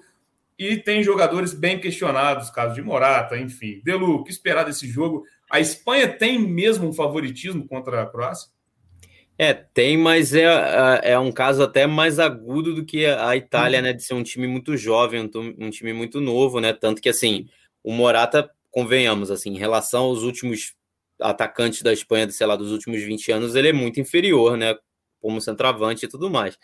e 0.57 0.77
tem 0.77 1.03
jogadores 1.03 1.53
bem 1.53 1.79
questionados, 1.79 2.49
caso 2.49 2.73
de 2.73 2.81
Morata, 2.81 3.37
enfim. 3.37 3.81
Delu, 3.83 4.15
o 4.15 4.23
que 4.23 4.31
esperar 4.31 4.63
desse 4.63 4.87
jogo? 4.87 5.25
A 5.51 5.59
Espanha 5.59 6.07
tem 6.07 6.39
mesmo 6.39 6.87
um 6.87 6.93
favoritismo 6.93 7.67
contra 7.67 8.01
a 8.01 8.05
Croácia? 8.05 8.49
É, 9.37 9.53
tem, 9.53 9.97
mas 9.97 10.33
é, 10.33 10.43
é, 10.43 11.11
é 11.11 11.19
um 11.19 11.31
caso 11.31 11.61
até 11.61 11.85
mais 11.85 12.19
agudo 12.19 12.73
do 12.73 12.85
que 12.85 13.05
a 13.05 13.35
Itália, 13.35 13.79
uhum. 13.79 13.85
né? 13.85 13.93
De 13.93 14.01
ser 14.03 14.13
um 14.13 14.23
time 14.23 14.47
muito 14.47 14.77
jovem, 14.77 15.21
um, 15.21 15.65
um, 15.65 15.69
time 15.69 15.91
muito 15.91 16.21
novo, 16.21 16.61
né? 16.61 16.71
Tanto 16.71 17.01
que, 17.01 17.09
assim, 17.09 17.47
o 17.83 17.91
Morata, 17.91 18.49
convenhamos, 18.71 19.29
assim, 19.29 19.51
em 19.51 19.57
relação 19.57 20.03
aos 20.05 20.23
últimos 20.23 20.73
atacantes 21.19 21.81
da 21.81 21.91
Espanha, 21.91 22.29
sei 22.29 22.47
lá, 22.47 22.55
dos 22.55 22.71
últimos 22.71 23.01
20 23.01 23.31
anos, 23.31 23.55
ele 23.55 23.69
é 23.69 23.73
muito 23.73 23.99
inferior, 23.99 24.57
né? 24.57 24.75
Como 25.21 25.41
centroavante 25.41 26.05
e 26.05 26.09
tudo 26.09 26.29
mais. 26.29 26.57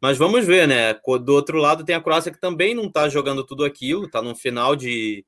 Mas 0.00 0.18
vamos 0.18 0.44
ver, 0.44 0.66
né? 0.66 0.94
Do 0.94 1.34
outro 1.34 1.58
lado 1.58 1.84
tem 1.84 1.94
a 1.94 2.00
Croácia 2.00 2.32
que 2.32 2.40
também 2.40 2.74
não 2.74 2.90
tá 2.90 3.08
jogando 3.08 3.44
tudo 3.44 3.64
aquilo, 3.64 4.08
tá 4.08 4.22
no 4.22 4.34
final 4.34 4.74
de, 4.74 5.24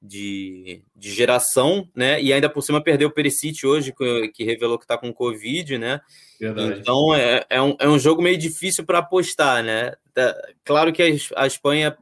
de, 0.00 0.82
de 0.94 1.10
geração, 1.12 1.88
né? 1.94 2.22
E 2.22 2.32
ainda 2.32 2.48
por 2.48 2.62
cima 2.62 2.82
perdeu 2.82 3.08
o 3.08 3.12
Perisic 3.12 3.66
hoje, 3.66 3.92
que, 4.32 4.44
revelou 4.44 4.78
que 4.78 4.84
está 4.84 4.96
com 4.96 5.12
Covid, 5.12 5.76
né? 5.76 6.00
Verdade. 6.40 6.80
Então 6.80 7.14
é, 7.14 7.44
é, 7.50 7.60
um, 7.60 7.76
é 7.78 7.88
um 7.88 7.98
jogo 7.98 8.22
meio 8.22 8.38
difícil 8.38 8.84
para 8.84 8.98
apostar, 8.98 9.62
né? 9.62 9.92
Tá, 10.14 10.34
claro 10.64 10.92
que 10.92 11.02
a, 11.02 11.42
a, 11.42 11.46
Espanha 11.46 11.96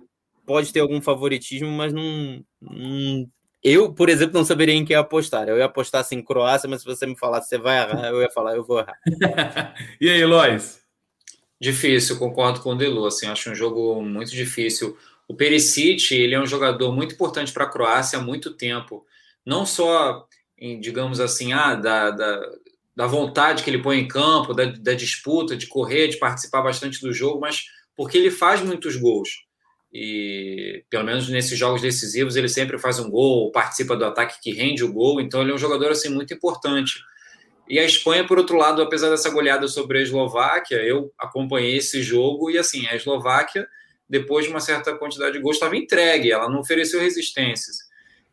pode 0.44 0.72
ter 0.72 0.80
algum 0.80 1.00
favoritismo, 1.00 1.70
mas 1.70 1.92
não, 1.92 2.44
não, 2.60 3.26
Eu, 3.62 3.92
por 3.92 4.10
exemplo, 4.10 4.38
não 4.38 4.44
saberia 4.44 4.74
em 4.74 4.84
que 4.84 4.94
apostar. 4.94 5.48
Eu 5.48 5.56
ia 5.56 5.64
apostar 5.64 6.02
assim, 6.02 6.22
Croácia, 6.22 6.68
mas 6.68 6.82
se 6.82 6.86
você 6.86 7.06
me 7.06 7.18
falasse 7.18 7.48
você 7.48 7.58
vai 7.58 7.78
errar, 7.78 8.08
eu 8.08 8.20
ia 8.20 8.30
falar, 8.30 8.54
eu 8.54 8.64
vou 8.64 8.80
errar. 8.80 8.98
e 10.00 10.10
aí, 10.10 10.24
Lois? 10.24 10.84
Difícil, 11.58 12.18
concordo 12.18 12.60
com 12.60 12.72
o 12.72 12.74
Delu. 12.74 13.06
Assim, 13.06 13.26
acho 13.26 13.50
um 13.50 13.54
jogo 13.54 14.02
muito 14.02 14.30
difícil. 14.30 14.96
O 15.28 15.34
Perisic, 15.34 16.14
ele 16.14 16.34
é 16.34 16.40
um 16.40 16.46
jogador 16.46 16.92
muito 16.92 17.14
importante 17.14 17.52
para 17.52 17.64
a 17.64 17.68
Croácia 17.68 18.18
há 18.18 18.22
muito 18.22 18.54
tempo. 18.54 19.04
Não 19.44 19.66
só, 19.66 20.26
em, 20.58 20.80
digamos 20.80 21.20
assim, 21.20 21.52
ah, 21.52 21.74
da, 21.74 22.10
da, 22.10 22.40
da, 22.94 23.06
vontade 23.06 23.62
que 23.62 23.70
ele 23.70 23.82
põe 23.82 23.98
em 23.98 24.08
campo, 24.08 24.54
da, 24.54 24.66
da 24.66 24.94
disputa, 24.94 25.56
de 25.56 25.66
correr, 25.66 26.08
de 26.08 26.18
participar 26.18 26.62
bastante 26.62 27.00
do 27.00 27.12
jogo, 27.12 27.40
mas 27.40 27.64
porque 27.96 28.16
ele 28.18 28.30
faz 28.30 28.60
muitos 28.62 28.96
gols. 28.96 29.46
E 29.92 30.84
pelo 30.90 31.04
menos 31.04 31.28
nesses 31.28 31.58
jogos 31.58 31.80
decisivos 31.80 32.36
ele 32.36 32.48
sempre 32.48 32.78
faz 32.78 32.98
um 32.98 33.10
gol, 33.10 33.50
participa 33.50 33.96
do 33.96 34.04
ataque 34.04 34.40
que 34.42 34.52
rende 34.52 34.84
o 34.84 34.92
gol, 34.92 35.20
então 35.20 35.40
ele 35.40 35.52
é 35.52 35.54
um 35.54 35.58
jogador 35.58 35.90
assim 35.90 36.08
muito 36.08 36.34
importante. 36.34 37.00
E 37.68 37.78
a 37.78 37.84
Espanha, 37.84 38.26
por 38.26 38.38
outro 38.38 38.56
lado, 38.56 38.80
apesar 38.82 39.10
dessa 39.10 39.30
goleada 39.30 39.66
sobre 39.66 39.98
a 39.98 40.02
Eslováquia, 40.02 40.76
eu 40.76 41.12
acompanhei 41.18 41.76
esse 41.76 42.02
jogo 42.02 42.50
e 42.50 42.58
assim, 42.58 42.86
a 42.86 42.94
Eslováquia 42.94 43.66
depois 44.08 44.44
de 44.44 44.50
uma 44.50 44.60
certa 44.60 44.94
quantidade 44.94 45.32
de 45.32 45.40
gols, 45.40 45.56
estava 45.56 45.76
entregue, 45.76 46.30
ela 46.30 46.48
não 46.48 46.60
ofereceu 46.60 47.00
resistências. 47.00 47.78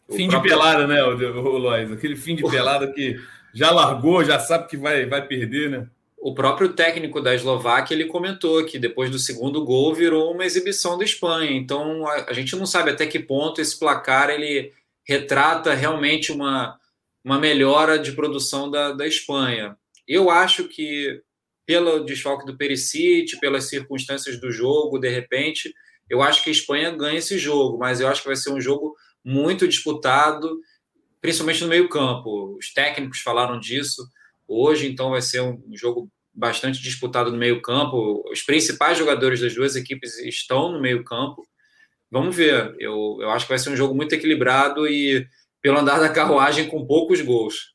O 0.08 0.16
fim 0.16 0.28
próprio... 0.28 0.52
de 0.52 0.58
pelada, 0.58 0.88
né, 0.88 1.04
o, 1.04 1.58
Lois? 1.58 1.92
Aquele 1.92 2.16
fim 2.16 2.36
de 2.36 2.44
pelada 2.50 2.92
que 2.92 3.20
já 3.54 3.72
largou, 3.72 4.24
já 4.24 4.40
sabe 4.40 4.68
que 4.68 4.78
vai, 4.78 5.06
vai 5.06 5.26
perder, 5.26 5.70
né? 5.70 5.88
O 6.18 6.34
próprio 6.34 6.70
técnico 6.70 7.20
da 7.20 7.36
Eslováquia 7.36 7.94
ele 7.94 8.06
comentou 8.06 8.64
que 8.66 8.80
depois 8.80 9.10
do 9.10 9.20
segundo 9.20 9.64
gol 9.66 9.94
virou 9.94 10.32
uma 10.32 10.46
exibição 10.46 10.98
da 10.98 11.04
Espanha. 11.04 11.52
Então 11.52 12.08
a, 12.08 12.30
a 12.30 12.34
gente 12.34 12.56
não 12.56 12.66
sabe 12.66 12.92
até 12.92 13.06
que 13.06 13.20
ponto 13.20 13.60
esse 13.60 13.78
placar 13.78 14.30
ele 14.30 14.72
retrata 15.04 15.74
realmente 15.74 16.32
uma, 16.32 16.80
uma 17.24 17.38
melhora 17.38 18.00
de 18.00 18.14
produção 18.14 18.72
da, 18.72 18.94
da 18.94 19.06
Espanha. 19.06 19.76
Eu 20.08 20.30
acho 20.30 20.66
que 20.70 21.22
pelo 21.66 22.04
desfalque 22.04 22.46
do 22.46 22.58
Perisic, 22.58 23.40
pelas 23.40 23.70
circunstâncias 23.70 24.40
do 24.40 24.52
jogo, 24.52 25.00
de 25.00 25.10
repente, 25.10 25.74
eu 26.10 26.22
acho 26.22 26.44
que 26.44 26.50
a 26.50 26.54
Espanha 26.54 26.92
ganha 26.92 27.20
esse 27.20 27.38
jogo, 27.38 27.78
mas 27.78 28.00
eu 28.00 28.08
acho 28.08 28.22
que 28.22 28.28
vai 28.28 28.36
ser 28.36 28.52
um 28.52 28.62
jogo 28.62 28.96
muito 29.24 29.68
disputado, 29.68 30.60
principalmente 31.22 31.62
no 31.62 31.70
meio-campo. 31.70 32.58
Os 32.58 32.74
técnicos 32.74 33.20
falaram 33.20 33.60
disso 33.60 34.06
hoje, 34.48 34.88
então 34.88 35.12
vai 35.12 35.22
ser 35.22 35.42
um 35.42 35.62
jogo 35.74 36.10
bastante 36.34 36.82
disputado 36.82 37.32
no 37.32 37.38
meio-campo. 37.38 38.24
Os 38.30 38.42
principais 38.42 38.98
jogadores 38.98 39.40
das 39.40 39.54
duas 39.54 39.76
equipes 39.76 40.18
estão 40.20 40.72
no 40.72 40.82
meio-campo. 40.82 41.44
Vamos 42.12 42.36
ver. 42.36 42.76
Eu, 42.80 43.18
eu 43.22 43.30
acho 43.30 43.46
que 43.46 43.52
vai 43.52 43.60
ser 43.60 43.70
um 43.70 43.76
jogo 43.76 43.96
muito 43.96 44.14
equilibrado 44.14 44.88
e 44.88 45.26
pelo 45.62 45.80
andar 45.80 46.00
da 46.00 46.10
carruagem 46.10 46.68
com 46.68 46.86
poucos 46.86 47.22
gols. 47.22 47.73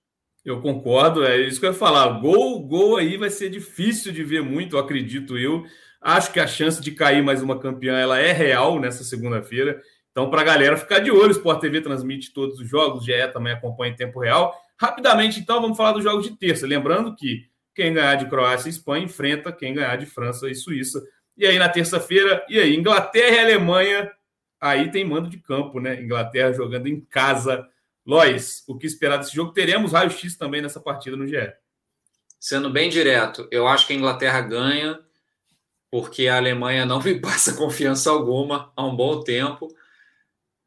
Eu 0.50 0.62
concordo, 0.62 1.24
é 1.24 1.40
isso 1.40 1.60
que 1.60 1.66
eu 1.66 1.70
ia 1.70 1.76
falar. 1.76 2.08
Gol, 2.20 2.60
gol 2.66 2.96
aí 2.96 3.16
vai 3.16 3.28
ser 3.28 3.50
difícil 3.50 4.12
de 4.12 4.24
ver 4.24 4.42
muito, 4.42 4.78
acredito 4.78 5.36
eu. 5.36 5.64
Acho 6.00 6.32
que 6.32 6.40
a 6.40 6.46
chance 6.46 6.80
de 6.80 6.92
cair 6.92 7.22
mais 7.22 7.42
uma 7.42 7.58
campeã 7.58 7.98
ela 7.98 8.18
é 8.18 8.32
real 8.32 8.80
nessa 8.80 9.04
segunda-feira. 9.04 9.80
Então, 10.10 10.30
para 10.30 10.40
a 10.40 10.44
galera 10.44 10.76
ficar 10.76 11.00
de 11.00 11.10
olho, 11.10 11.28
o 11.28 11.32
Sport 11.32 11.60
TV 11.60 11.80
transmite 11.80 12.32
todos 12.32 12.58
os 12.58 12.68
jogos, 12.68 13.02
o 13.02 13.04
GE 13.04 13.28
também 13.32 13.52
acompanha 13.52 13.92
em 13.92 13.96
tempo 13.96 14.20
real. 14.20 14.54
Rapidamente, 14.80 15.38
então, 15.38 15.60
vamos 15.60 15.76
falar 15.76 15.92
dos 15.92 16.02
jogos 16.02 16.24
de 16.24 16.36
terça. 16.36 16.66
Lembrando 16.66 17.14
que 17.14 17.44
quem 17.74 17.92
ganhar 17.92 18.14
de 18.14 18.26
Croácia 18.26 18.68
e 18.68 18.70
Espanha 18.70 19.04
enfrenta 19.04 19.52
quem 19.52 19.74
ganhar 19.74 19.96
de 19.96 20.06
França 20.06 20.48
e 20.48 20.54
Suíça. 20.54 21.02
E 21.36 21.46
aí, 21.46 21.58
na 21.58 21.68
terça-feira, 21.68 22.44
e 22.48 22.58
aí, 22.58 22.74
Inglaterra 22.74 23.36
e 23.36 23.40
Alemanha, 23.40 24.10
aí 24.60 24.90
tem 24.90 25.04
mando 25.04 25.28
de 25.28 25.38
campo, 25.38 25.78
né? 25.78 26.00
Inglaterra 26.02 26.52
jogando 26.52 26.86
em 26.86 27.00
casa. 27.00 27.64
Lois, 28.08 28.64
o 28.66 28.78
que 28.78 28.86
esperar 28.86 29.18
desse 29.18 29.34
jogo? 29.34 29.52
Teremos 29.52 29.92
raio-x 29.92 30.34
também 30.34 30.62
nessa 30.62 30.80
partida 30.80 31.14
no 31.14 31.26
GE. 31.26 31.52
Sendo 32.40 32.70
bem 32.70 32.88
direto, 32.88 33.46
eu 33.50 33.68
acho 33.68 33.86
que 33.86 33.92
a 33.92 33.96
Inglaterra 33.96 34.40
ganha, 34.40 34.98
porque 35.90 36.26
a 36.26 36.38
Alemanha 36.38 36.86
não 36.86 37.02
me 37.02 37.14
passa 37.20 37.52
confiança 37.52 38.08
alguma 38.08 38.72
há 38.74 38.86
um 38.86 38.96
bom 38.96 39.22
tempo. 39.22 39.68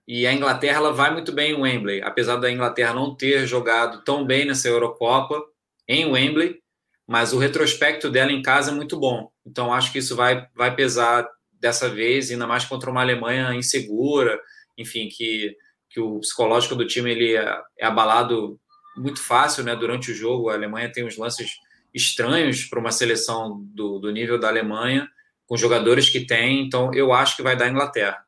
E 0.08 0.28
a 0.28 0.34
Inglaterra 0.34 0.78
ela 0.78 0.94
vai 0.94 1.12
muito 1.12 1.32
bem 1.32 1.54
em 1.54 1.60
Wembley, 1.60 2.04
apesar 2.04 2.36
da 2.36 2.52
Inglaterra 2.52 2.94
não 2.94 3.16
ter 3.16 3.48
jogado 3.48 4.04
tão 4.04 4.24
bem 4.24 4.46
nessa 4.46 4.68
Eurocopa 4.68 5.44
em 5.88 6.06
Wembley, 6.06 6.62
mas 7.08 7.34
o 7.34 7.40
retrospecto 7.40 8.12
dela 8.12 8.32
em 8.32 8.44
casa 8.44 8.70
é 8.70 8.74
muito 8.74 9.00
bom. 9.00 9.32
Então 9.44 9.74
acho 9.74 9.92
que 9.92 9.98
isso 9.98 10.16
vai, 10.16 10.48
vai 10.54 10.76
pesar 10.76 11.28
dessa 11.54 11.90
vez, 11.90 12.30
ainda 12.30 12.46
mais 12.46 12.66
contra 12.66 12.92
uma 12.92 13.02
Alemanha 13.02 13.56
insegura, 13.56 14.40
enfim, 14.78 15.10
que, 15.10 15.56
que 15.92 16.00
o 16.00 16.20
psicológico 16.20 16.76
do 16.76 16.88
time 16.88 17.12
ele 17.12 17.36
é, 17.36 17.62
é 17.78 17.86
abalado 17.86 18.60
muito 18.96 19.22
fácil 19.22 19.64
né, 19.64 19.76
durante 19.76 20.12
o 20.12 20.16
jogo. 20.16 20.50
A 20.50 20.54
Alemanha 20.54 20.92
tem 20.92 21.06
uns 21.06 21.18
lances 21.18 21.52
estranhos 21.94 22.66
para 22.66 22.80
uma 22.80 22.92
seleção 22.92 23.62
do, 23.74 24.00
do 24.00 24.12
nível 24.12 24.40
da 24.40 24.48
Alemanha, 24.48 25.08
com 25.46 25.58
jogadores 25.58 26.10
que 26.10 26.26
tem, 26.26 26.62
então 26.62 26.94
eu 26.94 27.12
acho 27.12 27.36
que 27.36 27.44
vai 27.44 27.58
dar 27.58 27.70
Inglaterra. 27.70 28.24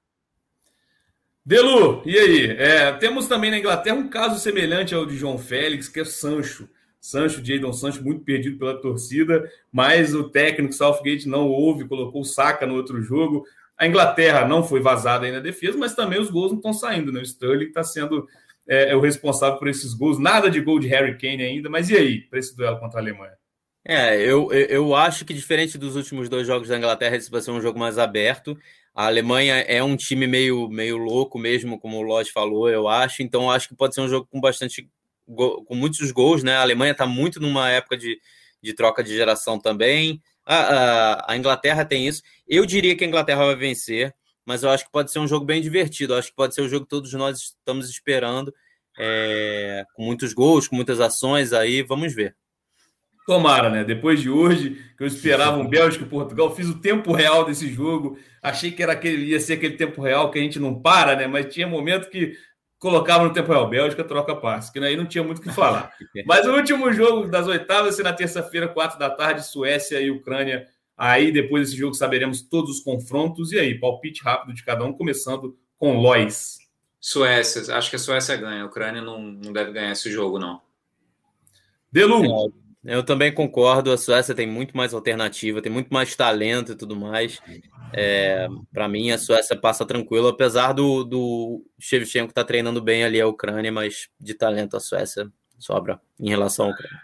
Delu, 1.45 2.01
e 2.05 2.17
aí? 2.17 2.45
É, 2.51 2.91
temos 2.93 3.27
também 3.27 3.51
na 3.51 3.59
Inglaterra 3.59 3.97
um 3.97 4.09
caso 4.09 4.39
semelhante 4.39 4.93
ao 4.95 5.05
de 5.05 5.17
João 5.17 5.37
Félix, 5.37 5.87
que 5.87 5.99
é 5.99 6.05
Sancho. 6.05 6.69
Sancho, 7.01 7.43
Jadon 7.43 7.73
Sancho, 7.73 8.01
muito 8.01 8.23
perdido 8.23 8.57
pela 8.57 8.79
torcida, 8.79 9.49
mas 9.69 10.15
o 10.15 10.29
técnico 10.29 10.73
Southgate 10.73 11.27
não 11.27 11.49
houve, 11.49 11.85
colocou 11.85 12.21
o 12.21 12.25
Saka 12.25 12.65
no 12.65 12.75
outro 12.75 13.01
jogo. 13.01 13.45
A 13.83 13.87
Inglaterra 13.87 14.47
não 14.47 14.63
foi 14.63 14.79
vazada 14.79 15.25
aí 15.25 15.31
na 15.33 15.41
defesa, 15.41 15.77
mas 15.77 15.93
também 15.93 16.17
os 16.17 16.29
gols 16.29 16.51
não 16.51 16.57
estão 16.57 16.71
saindo, 16.71 17.11
né? 17.11 17.19
O 17.19 17.23
Sterling 17.23 17.65
está 17.65 17.83
sendo 17.83 18.25
é, 18.65 18.91
é, 18.91 18.95
o 18.95 19.01
responsável 19.01 19.59
por 19.59 19.67
esses 19.67 19.93
gols. 19.93 20.17
Nada 20.17 20.49
de 20.49 20.61
gol 20.61 20.79
de 20.79 20.87
Harry 20.87 21.17
Kane 21.17 21.43
ainda, 21.43 21.69
mas 21.69 21.89
e 21.89 21.97
aí, 21.97 22.21
para 22.21 22.39
esse 22.39 22.55
duelo 22.55 22.79
contra 22.79 23.01
a 23.01 23.03
Alemanha? 23.03 23.33
É, 23.83 24.17
eu, 24.21 24.49
eu 24.53 24.95
acho 24.95 25.25
que 25.25 25.33
diferente 25.33 25.77
dos 25.77 25.97
últimos 25.97 26.29
dois 26.29 26.47
jogos 26.47 26.69
da 26.69 26.77
Inglaterra, 26.77 27.17
esse 27.17 27.29
vai 27.29 27.41
ser 27.41 27.51
um 27.51 27.59
jogo 27.59 27.77
mais 27.77 27.97
aberto. 27.97 28.57
A 28.95 29.07
Alemanha 29.07 29.55
é 29.55 29.83
um 29.83 29.97
time 29.97 30.27
meio, 30.27 30.69
meio 30.69 30.95
louco 30.95 31.37
mesmo, 31.37 31.77
como 31.77 31.97
o 31.97 32.03
Lodge 32.03 32.31
falou, 32.31 32.69
eu 32.69 32.87
acho. 32.87 33.21
Então, 33.21 33.51
acho 33.51 33.67
que 33.67 33.75
pode 33.75 33.95
ser 33.95 33.99
um 33.99 34.07
jogo 34.07 34.25
com 34.31 34.39
bastante 34.39 34.89
com 35.25 35.75
muitos 35.75 36.09
gols, 36.11 36.41
né? 36.41 36.55
A 36.55 36.61
Alemanha 36.61 36.93
está 36.93 37.05
muito 37.05 37.41
numa 37.41 37.69
época 37.69 37.97
de, 37.97 38.17
de 38.61 38.73
troca 38.73 39.03
de 39.03 39.13
geração 39.13 39.59
também. 39.59 40.21
A, 40.45 40.55
a, 40.55 41.33
a, 41.33 41.37
Inglaterra 41.37 41.85
tem 41.85 42.07
isso. 42.07 42.21
Eu 42.47 42.65
diria 42.65 42.95
que 42.95 43.03
a 43.03 43.07
Inglaterra 43.07 43.45
vai 43.45 43.55
vencer, 43.55 44.13
mas 44.45 44.63
eu 44.63 44.69
acho 44.69 44.85
que 44.85 44.91
pode 44.91 45.11
ser 45.11 45.19
um 45.19 45.27
jogo 45.27 45.45
bem 45.45 45.61
divertido. 45.61 46.13
Eu 46.13 46.17
acho 46.17 46.29
que 46.29 46.35
pode 46.35 46.53
ser 46.53 46.61
o 46.61 46.69
jogo 46.69 46.85
que 46.85 46.89
todos 46.89 47.13
nós 47.13 47.37
estamos 47.39 47.89
esperando, 47.89 48.53
é, 48.97 49.85
com 49.95 50.03
muitos 50.03 50.33
gols, 50.33 50.67
com 50.67 50.75
muitas 50.75 50.99
ações 50.99 51.53
aí. 51.53 51.81
Vamos 51.81 52.13
ver. 52.13 52.35
Tomara, 53.25 53.69
né? 53.69 53.83
Depois 53.85 54.19
de 54.19 54.29
hoje, 54.29 54.81
que 54.97 55.03
eu 55.03 55.07
esperava 55.07 55.57
um 55.57 55.67
Bélgica 55.67 56.03
e 56.03 56.09
Portugal, 56.09 56.53
fiz 56.53 56.67
o 56.67 56.79
tempo 56.79 57.13
real 57.13 57.45
desse 57.45 57.71
jogo. 57.71 58.17
Achei 58.41 58.69
que 58.69 58.83
era 58.83 58.91
aquele, 58.91 59.27
ia 59.27 59.39
ser 59.39 59.53
aquele 59.53 59.77
tempo 59.77 60.01
real 60.01 60.29
que 60.29 60.37
a 60.37 60.41
gente 60.41 60.59
não 60.59 60.81
para, 60.81 61.15
né? 61.15 61.25
Mas 61.25 61.53
tinha 61.53 61.65
momento 61.65 62.09
que 62.09 62.35
colocava 62.83 63.23
no 63.23 63.31
tempo 63.31 63.49
real. 63.49 63.69
Bélgica 63.69 64.03
troca 64.03 64.35
passe, 64.35 64.69
que 64.69 64.77
aí 64.79 64.97
não 64.97 65.05
tinha 65.05 65.23
muito 65.23 65.39
o 65.39 65.41
que 65.41 65.49
falar. 65.49 65.93
Mas 66.27 66.45
o 66.45 66.53
último 66.53 66.91
jogo 66.91 67.29
das 67.29 67.47
oitavas 67.47 67.95
ser 67.95 68.03
na 68.03 68.11
terça-feira, 68.11 68.67
quatro 68.67 68.99
da 68.99 69.09
tarde, 69.09 69.47
Suécia 69.47 70.01
e 70.01 70.11
Ucrânia. 70.11 70.67
Aí, 70.97 71.31
depois 71.31 71.63
desse 71.63 71.77
jogo, 71.79 71.93
saberemos 71.95 72.41
todos 72.41 72.69
os 72.69 72.83
confrontos. 72.83 73.53
E 73.53 73.57
aí, 73.57 73.79
palpite 73.79 74.21
rápido 74.21 74.53
de 74.53 74.63
cada 74.65 74.83
um, 74.83 74.91
começando 74.91 75.57
com 75.77 75.97
Lois. 75.97 76.57
Suécia, 76.99 77.75
acho 77.75 77.89
que 77.89 77.95
a 77.95 77.99
Suécia 77.99 78.35
ganha. 78.35 78.63
A 78.63 78.65
Ucrânia 78.65 79.01
não, 79.01 79.21
não 79.21 79.53
deve 79.53 79.71
ganhar 79.71 79.93
esse 79.93 80.11
jogo, 80.11 80.37
não. 80.37 80.61
Delu. 81.89 82.51
É. 82.85 82.95
Eu 82.95 83.01
também 83.01 83.33
concordo. 83.33 83.93
A 83.93 83.97
Suécia 83.97 84.35
tem 84.35 84.45
muito 84.45 84.75
mais 84.75 84.93
alternativa, 84.93 85.61
tem 85.61 85.71
muito 85.71 85.93
mais 85.93 86.15
talento 86.17 86.73
e 86.73 86.75
tudo 86.75 86.97
mais. 86.97 87.41
É, 87.95 88.47
para 88.71 88.87
mim, 88.87 89.11
a 89.11 89.17
Suécia 89.17 89.55
passa 89.55 89.85
tranquilo, 89.85 90.27
apesar 90.27 90.73
do, 90.73 91.03
do 91.03 91.65
Shevchenko 91.79 92.29
estar 92.29 92.43
tá 92.43 92.47
treinando 92.47 92.81
bem 92.81 93.03
ali 93.03 93.19
a 93.19 93.27
Ucrânia, 93.27 93.71
mas 93.71 94.09
de 94.19 94.33
talento 94.33 94.75
a 94.75 94.79
Suécia 94.79 95.31
sobra 95.57 95.99
em 96.19 96.29
relação 96.29 96.67
à 96.67 96.69
Ucrânia. 96.69 96.97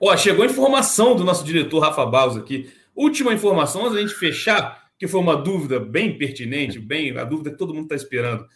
Ó, 0.00 0.16
chegou 0.16 0.44
a 0.44 0.48
informação 0.48 1.16
do 1.16 1.24
nosso 1.24 1.44
diretor 1.44 1.80
Rafa 1.80 2.04
Baus 2.06 2.36
aqui. 2.36 2.70
Última 2.94 3.32
informação, 3.32 3.82
antes 3.82 3.94
da 3.94 4.00
gente 4.00 4.14
fechar, 4.14 4.90
que 4.98 5.08
foi 5.08 5.20
uma 5.20 5.36
dúvida 5.36 5.80
bem 5.80 6.16
pertinente, 6.16 6.78
bem 6.78 7.16
a 7.18 7.24
dúvida 7.24 7.50
que 7.50 7.58
todo 7.58 7.74
mundo 7.74 7.84
está 7.84 7.94
esperando. 7.94 8.46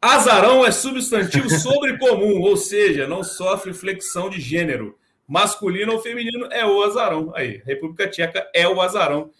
Azarão 0.00 0.64
é 0.64 0.70
substantivo 0.70 1.50
sobre 1.50 1.98
comum, 1.98 2.40
ou 2.40 2.56
seja, 2.56 3.06
não 3.06 3.22
sofre 3.22 3.72
flexão 3.72 4.30
de 4.30 4.40
gênero 4.40 4.98
masculino 5.30 5.92
ou 5.92 6.00
feminino 6.00 6.48
é 6.50 6.66
o 6.66 6.82
azarão. 6.82 7.32
Aí, 7.36 7.62
República 7.64 8.08
Tcheca 8.08 8.50
é 8.52 8.66
o 8.66 8.80
azarão. 8.80 9.30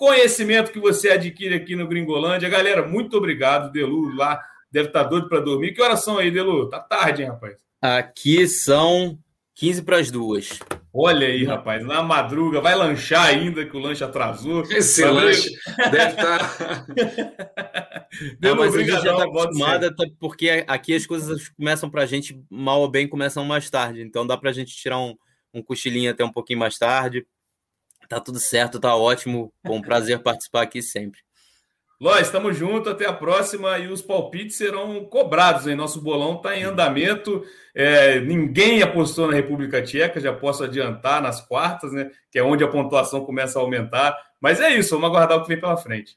Conhecimento 0.00 0.72
que 0.72 0.80
você 0.80 1.10
adquire 1.10 1.54
aqui 1.54 1.76
no 1.76 1.86
Gringolândia. 1.86 2.48
Galera, 2.48 2.88
muito 2.88 3.18
obrigado. 3.18 3.70
Delu 3.70 4.16
lá 4.16 4.40
deve 4.72 4.88
estar 4.88 5.04
tá 5.04 5.10
doido 5.10 5.28
para 5.28 5.40
dormir. 5.40 5.74
Que 5.74 5.82
horas 5.82 6.02
são 6.02 6.16
aí, 6.16 6.30
Delu? 6.30 6.70
Tá 6.70 6.80
tarde, 6.80 7.20
hein, 7.20 7.28
rapaz? 7.28 7.58
Aqui 7.82 8.48
são 8.48 9.18
15 9.56 9.82
para 9.82 9.98
as 9.98 10.10
duas. 10.10 10.58
Olha 10.90 11.26
aí, 11.26 11.44
rapaz, 11.44 11.84
na 11.84 12.02
madruga, 12.02 12.62
vai 12.62 12.74
lanchar 12.74 13.26
ainda, 13.26 13.66
que 13.66 13.76
o 13.76 13.78
lanche 13.78 14.02
atrasou. 14.02 14.62
Esse 14.70 15.02
vai 15.02 15.12
lanche 15.12 15.50
deve 15.90 16.12
estar. 16.12 16.56
Tá... 16.56 16.86
Não, 18.40 18.56
mas 18.56 18.74
a 18.74 18.78
gente 18.78 19.02
já 19.02 19.12
está 19.12 19.24
acostumada, 19.24 19.94
porque 20.18 20.64
aqui 20.66 20.94
as 20.94 21.04
coisas 21.04 21.50
começam 21.50 21.90
para 21.90 22.04
a 22.04 22.06
gente, 22.06 22.42
mal 22.48 22.80
ou 22.80 22.88
bem, 22.88 23.06
começam 23.06 23.44
mais 23.44 23.68
tarde. 23.68 24.00
Então 24.00 24.26
dá 24.26 24.34
para 24.38 24.48
a 24.48 24.54
gente 24.54 24.74
tirar 24.74 24.98
um, 24.98 25.14
um 25.52 25.62
cochilinho 25.62 26.10
até 26.10 26.24
um 26.24 26.32
pouquinho 26.32 26.58
mais 26.58 26.78
tarde. 26.78 27.26
Tá 28.10 28.18
tudo 28.18 28.40
certo, 28.40 28.80
tá 28.80 28.96
ótimo. 28.96 29.52
Foi 29.64 29.76
um 29.76 29.80
prazer 29.80 30.18
participar 30.20 30.62
aqui 30.62 30.82
sempre. 30.82 31.20
Lóis, 32.00 32.26
estamos 32.26 32.56
juntos, 32.56 32.90
até 32.90 33.06
a 33.06 33.12
próxima. 33.12 33.78
E 33.78 33.86
os 33.86 34.02
palpites 34.02 34.56
serão 34.56 35.04
cobrados, 35.04 35.68
hein? 35.68 35.76
Nosso 35.76 36.00
bolão 36.00 36.34
está 36.34 36.56
em 36.56 36.64
andamento. 36.64 37.44
É, 37.72 38.18
ninguém 38.18 38.82
apostou 38.82 39.28
na 39.28 39.34
República 39.34 39.80
Tcheca, 39.80 40.18
já 40.18 40.32
posso 40.32 40.64
adiantar 40.64 41.22
nas 41.22 41.40
quartas, 41.40 41.92
né? 41.92 42.10
Que 42.32 42.40
é 42.40 42.42
onde 42.42 42.64
a 42.64 42.68
pontuação 42.68 43.24
começa 43.24 43.60
a 43.60 43.62
aumentar. 43.62 44.18
Mas 44.40 44.58
é 44.58 44.70
isso, 44.70 44.98
vamos 44.98 45.08
aguardar 45.08 45.38
o 45.38 45.42
que 45.42 45.48
vem 45.48 45.60
pela 45.60 45.76
frente. 45.76 46.16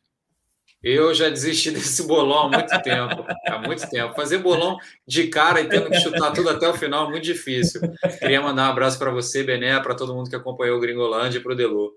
Eu 0.84 1.14
já 1.14 1.30
desisti 1.30 1.72
desse 1.72 2.06
bolão 2.06 2.48
há 2.48 2.50
muito 2.50 2.82
tempo. 2.82 3.26
Há 3.48 3.60
muito 3.60 3.90
tempo. 3.90 4.14
Fazer 4.14 4.40
bolão 4.40 4.78
de 5.08 5.28
cara 5.28 5.62
e 5.62 5.70
tendo 5.70 5.90
que 5.90 6.00
chutar 6.00 6.32
tudo 6.32 6.50
até 6.50 6.68
o 6.68 6.74
final 6.74 7.08
é 7.08 7.10
muito 7.10 7.24
difícil. 7.24 7.82
Queria 8.20 8.42
mandar 8.42 8.68
um 8.68 8.72
abraço 8.72 9.00
para 9.00 9.12
você, 9.12 9.44
Bené, 9.44 9.80
para 9.80 9.96
todo 9.96 10.14
mundo 10.14 10.30
que 10.30 10.36
acompanhou 10.36 10.78
o 10.78 10.82
Gringolândia 10.82 11.38
e 11.38 11.42
para 11.42 11.54
o 11.54 11.56
Delu. 11.56 11.92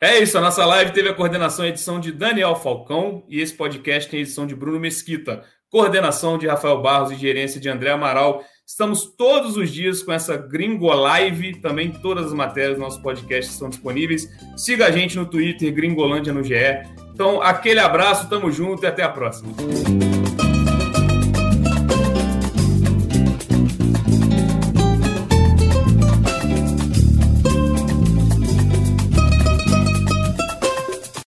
É 0.00 0.16
isso, 0.20 0.38
a 0.38 0.40
nossa 0.40 0.64
live 0.64 0.92
teve 0.92 1.08
a 1.08 1.14
coordenação 1.14 1.64
e 1.64 1.70
edição 1.70 1.98
de 1.98 2.12
Daniel 2.12 2.54
Falcão 2.54 3.24
e 3.28 3.40
esse 3.40 3.52
podcast 3.52 4.08
tem 4.08 4.20
edição 4.20 4.46
de 4.46 4.54
Bruno 4.54 4.78
Mesquita, 4.78 5.42
coordenação 5.68 6.38
de 6.38 6.46
Rafael 6.46 6.80
Barros 6.80 7.10
e 7.10 7.16
gerência 7.16 7.60
de 7.60 7.68
André 7.68 7.90
Amaral. 7.90 8.44
Estamos 8.64 9.06
todos 9.16 9.56
os 9.56 9.72
dias 9.72 10.00
com 10.00 10.12
essa 10.12 10.36
Gringo 10.36 10.86
Live, 10.86 11.60
também 11.60 11.90
todas 11.90 12.26
as 12.26 12.32
matérias 12.32 12.76
do 12.76 12.80
nosso 12.80 13.02
podcast 13.02 13.50
estão 13.50 13.68
disponíveis. 13.68 14.28
Siga 14.56 14.86
a 14.86 14.90
gente 14.92 15.16
no 15.16 15.26
Twitter, 15.26 15.74
Gringolândia 15.74 16.32
no 16.32 16.44
GE. 16.44 16.54
Então, 17.18 17.42
aquele 17.42 17.80
abraço, 17.80 18.28
tamo 18.28 18.48
junto 18.48 18.84
e 18.84 18.86
até 18.86 19.02
a 19.02 19.08
próxima. 19.08 19.52